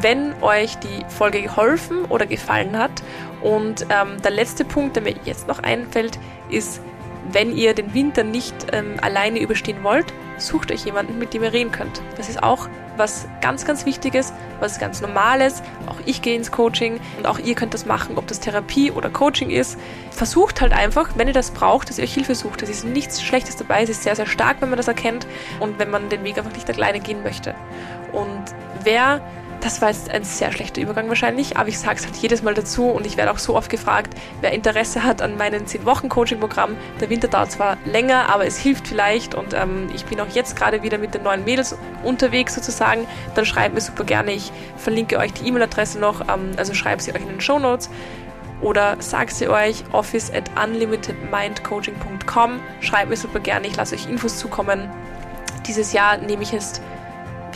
wenn 0.00 0.40
euch 0.40 0.76
die 0.76 1.04
Folge 1.08 1.42
geholfen 1.42 2.04
oder 2.04 2.26
gefallen 2.26 2.78
hat. 2.78 3.02
Und 3.42 3.86
ähm, 3.90 4.22
der 4.22 4.30
letzte 4.30 4.64
Punkt, 4.64 4.94
der 4.94 5.02
mir 5.02 5.16
jetzt 5.24 5.48
noch 5.48 5.58
einfällt, 5.58 6.20
ist, 6.48 6.80
wenn 7.32 7.56
ihr 7.56 7.74
den 7.74 7.94
Winter 7.94 8.22
nicht 8.22 8.54
ähm, 8.72 8.96
alleine 9.00 9.40
überstehen 9.40 9.82
wollt, 9.82 10.12
sucht 10.38 10.72
euch 10.72 10.84
jemanden, 10.84 11.18
mit 11.18 11.34
dem 11.34 11.42
ihr 11.42 11.52
reden 11.52 11.72
könnt. 11.72 12.02
Das 12.16 12.28
ist 12.28 12.42
auch 12.42 12.68
was 12.96 13.26
ganz, 13.40 13.64
ganz 13.64 13.86
Wichtiges, 13.86 14.32
was 14.60 14.78
ganz 14.78 15.00
Normales. 15.00 15.62
Auch 15.86 15.96
ich 16.06 16.22
gehe 16.22 16.36
ins 16.36 16.50
Coaching 16.50 17.00
und 17.16 17.26
auch 17.26 17.38
ihr 17.38 17.54
könnt 17.54 17.74
das 17.74 17.86
machen, 17.86 18.16
ob 18.16 18.26
das 18.26 18.40
Therapie 18.40 18.90
oder 18.90 19.10
Coaching 19.10 19.50
ist. 19.50 19.78
Versucht 20.10 20.60
halt 20.60 20.72
einfach, 20.72 21.10
wenn 21.16 21.26
ihr 21.26 21.34
das 21.34 21.50
braucht, 21.50 21.88
dass 21.88 21.98
ihr 21.98 22.04
euch 22.04 22.14
Hilfe 22.14 22.34
sucht. 22.34 22.62
Es 22.62 22.70
ist 22.70 22.84
nichts 22.84 23.22
Schlechtes 23.22 23.56
dabei. 23.56 23.82
Es 23.82 23.88
ist 23.88 24.02
sehr, 24.02 24.16
sehr 24.16 24.26
stark, 24.26 24.58
wenn 24.60 24.70
man 24.70 24.76
das 24.76 24.88
erkennt 24.88 25.26
und 25.60 25.78
wenn 25.78 25.90
man 25.90 26.08
den 26.08 26.24
Weg 26.24 26.38
einfach 26.38 26.52
nicht 26.52 26.68
alleine 26.70 27.00
gehen 27.00 27.22
möchte. 27.22 27.54
Und 28.12 28.44
wer 28.84 29.20
das 29.64 29.80
war 29.80 29.88
jetzt 29.88 30.10
ein 30.10 30.24
sehr 30.24 30.52
schlechter 30.52 30.82
Übergang 30.82 31.08
wahrscheinlich, 31.08 31.56
aber 31.56 31.70
ich 31.70 31.78
sage 31.78 31.98
es 31.98 32.04
halt 32.04 32.16
jedes 32.16 32.42
Mal 32.42 32.52
dazu 32.52 32.90
und 32.90 33.06
ich 33.06 33.16
werde 33.16 33.30
auch 33.32 33.38
so 33.38 33.56
oft 33.56 33.70
gefragt, 33.70 34.14
wer 34.42 34.52
Interesse 34.52 35.04
hat 35.04 35.22
an 35.22 35.38
meinem 35.38 35.64
10-Wochen-Coaching-Programm. 35.64 36.76
Der 37.00 37.08
Winter 37.08 37.28
dauert 37.28 37.50
zwar 37.50 37.78
länger, 37.86 38.28
aber 38.28 38.44
es 38.44 38.58
hilft 38.58 38.86
vielleicht 38.86 39.34
und 39.34 39.54
ähm, 39.54 39.88
ich 39.94 40.04
bin 40.04 40.20
auch 40.20 40.28
jetzt 40.28 40.54
gerade 40.54 40.82
wieder 40.82 40.98
mit 40.98 41.14
den 41.14 41.22
neuen 41.22 41.44
Mädels 41.44 41.78
unterwegs 42.02 42.54
sozusagen. 42.54 43.06
Dann 43.34 43.46
schreibt 43.46 43.74
mir 43.74 43.80
super 43.80 44.04
gerne, 44.04 44.32
ich 44.32 44.52
verlinke 44.76 45.16
euch 45.16 45.32
die 45.32 45.48
E-Mail-Adresse 45.48 45.98
noch, 45.98 46.20
ähm, 46.28 46.50
also 46.58 46.74
schreibt 46.74 47.00
sie 47.00 47.14
euch 47.14 47.22
in 47.22 47.28
den 47.28 47.40
Show 47.40 47.58
Notes 47.58 47.88
oder 48.60 48.96
sagt 49.00 49.32
sie 49.32 49.48
euch 49.48 49.82
office 49.92 50.30
at 50.30 50.50
unlimitedmindcoaching.com. 50.62 52.60
Schreibt 52.80 53.08
mir 53.08 53.16
super 53.16 53.40
gerne, 53.40 53.66
ich 53.66 53.76
lasse 53.76 53.94
euch 53.94 54.10
Infos 54.10 54.36
zukommen. 54.36 54.90
Dieses 55.66 55.94
Jahr 55.94 56.18
nehme 56.18 56.42
ich 56.42 56.52
jetzt 56.52 56.82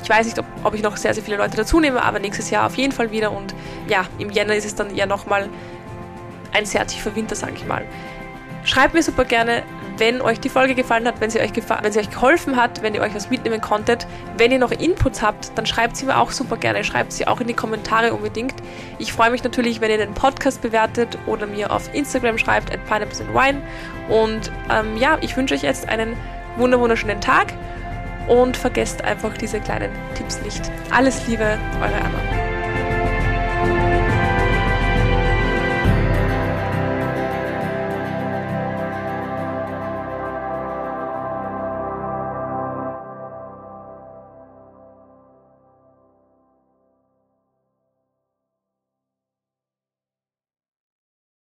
ich 0.09 0.16
weiß 0.16 0.25
nicht, 0.25 0.38
ob, 0.38 0.47
ob 0.64 0.73
ich 0.73 0.83
noch 0.83 0.97
sehr, 0.97 1.12
sehr 1.12 1.23
viele 1.23 1.37
Leute 1.37 1.59
dazu 1.59 1.81
nehme, 1.81 2.03
aber 2.03 2.18
nächstes 2.18 2.49
Jahr 2.49 2.64
auf 2.64 2.77
jeden 2.77 2.92
Fall 2.92 3.11
wieder. 3.11 3.31
Und 3.31 3.55
ja, 3.88 4.07
im 4.18 4.31
Jänner 4.31 4.55
ist 4.55 4.64
es 4.64 4.75
dann 4.75 4.97
eher 4.97 5.05
nochmal 5.05 5.51
ein 6.55 6.64
sehr 6.64 6.87
tiefer 6.87 7.14
Winter, 7.14 7.35
sage 7.35 7.53
ich 7.57 7.66
mal. 7.66 7.85
Schreibt 8.64 8.94
mir 8.94 9.03
super 9.03 9.27
gerne, 9.27 9.64
wenn 9.99 10.23
euch 10.23 10.40
die 10.40 10.49
Folge 10.49 10.75
gefallen 10.75 11.07
hat, 11.07 11.21
wenn 11.21 11.29
sie, 11.29 11.40
euch 11.40 11.51
wenn 11.83 11.92
sie 11.92 11.99
euch 11.99 12.09
geholfen 12.09 12.57
hat, 12.57 12.81
wenn 12.81 12.94
ihr 12.94 13.03
euch 13.03 13.14
was 13.14 13.29
mitnehmen 13.29 13.61
konntet. 13.61 14.07
Wenn 14.38 14.51
ihr 14.51 14.59
noch 14.59 14.71
Inputs 14.71 15.21
habt, 15.21 15.53
dann 15.57 15.66
schreibt 15.66 15.99
sie 15.99 16.07
mir 16.07 16.16
auch 16.16 16.31
super 16.31 16.57
gerne. 16.57 16.85
Schreibt 16.85 17.12
sie 17.12 17.27
auch 17.27 17.42
in 17.42 17.47
die 17.47 17.53
Kommentare 17.53 18.14
unbedingt. 18.14 18.55
Ich 18.99 19.12
freue 19.12 19.31
mich 19.31 19.44
natürlich, 19.44 19.83
wenn 19.83 19.90
ihr 19.90 19.99
den 19.99 20.14
Podcast 20.14 20.62
bewertet 20.62 21.18
oder 21.27 21.47
mir 21.47 21.71
auf 21.71 21.92
Instagram 21.94 22.38
schreibt, 22.38 22.73
at 22.73 22.83
Pineapples 22.87 23.21
and 23.21 23.35
Wine. 23.35 23.61
Und 24.09 24.51
ähm, 24.71 24.97
ja, 24.97 25.18
ich 25.21 25.37
wünsche 25.37 25.55
euch 25.55 25.62
jetzt 25.62 25.87
einen 25.87 26.16
wunderschönen 26.57 27.21
Tag 27.21 27.53
und 28.29 28.57
vergesst 28.57 29.05
einfach 29.05 29.37
diese 29.37 29.61
kleinen 29.61 29.91
Tipps 30.14 30.41
nicht. 30.43 30.71
Alles 30.91 31.27
Liebe, 31.27 31.59
eure 31.81 31.95
Anna. 31.95 32.48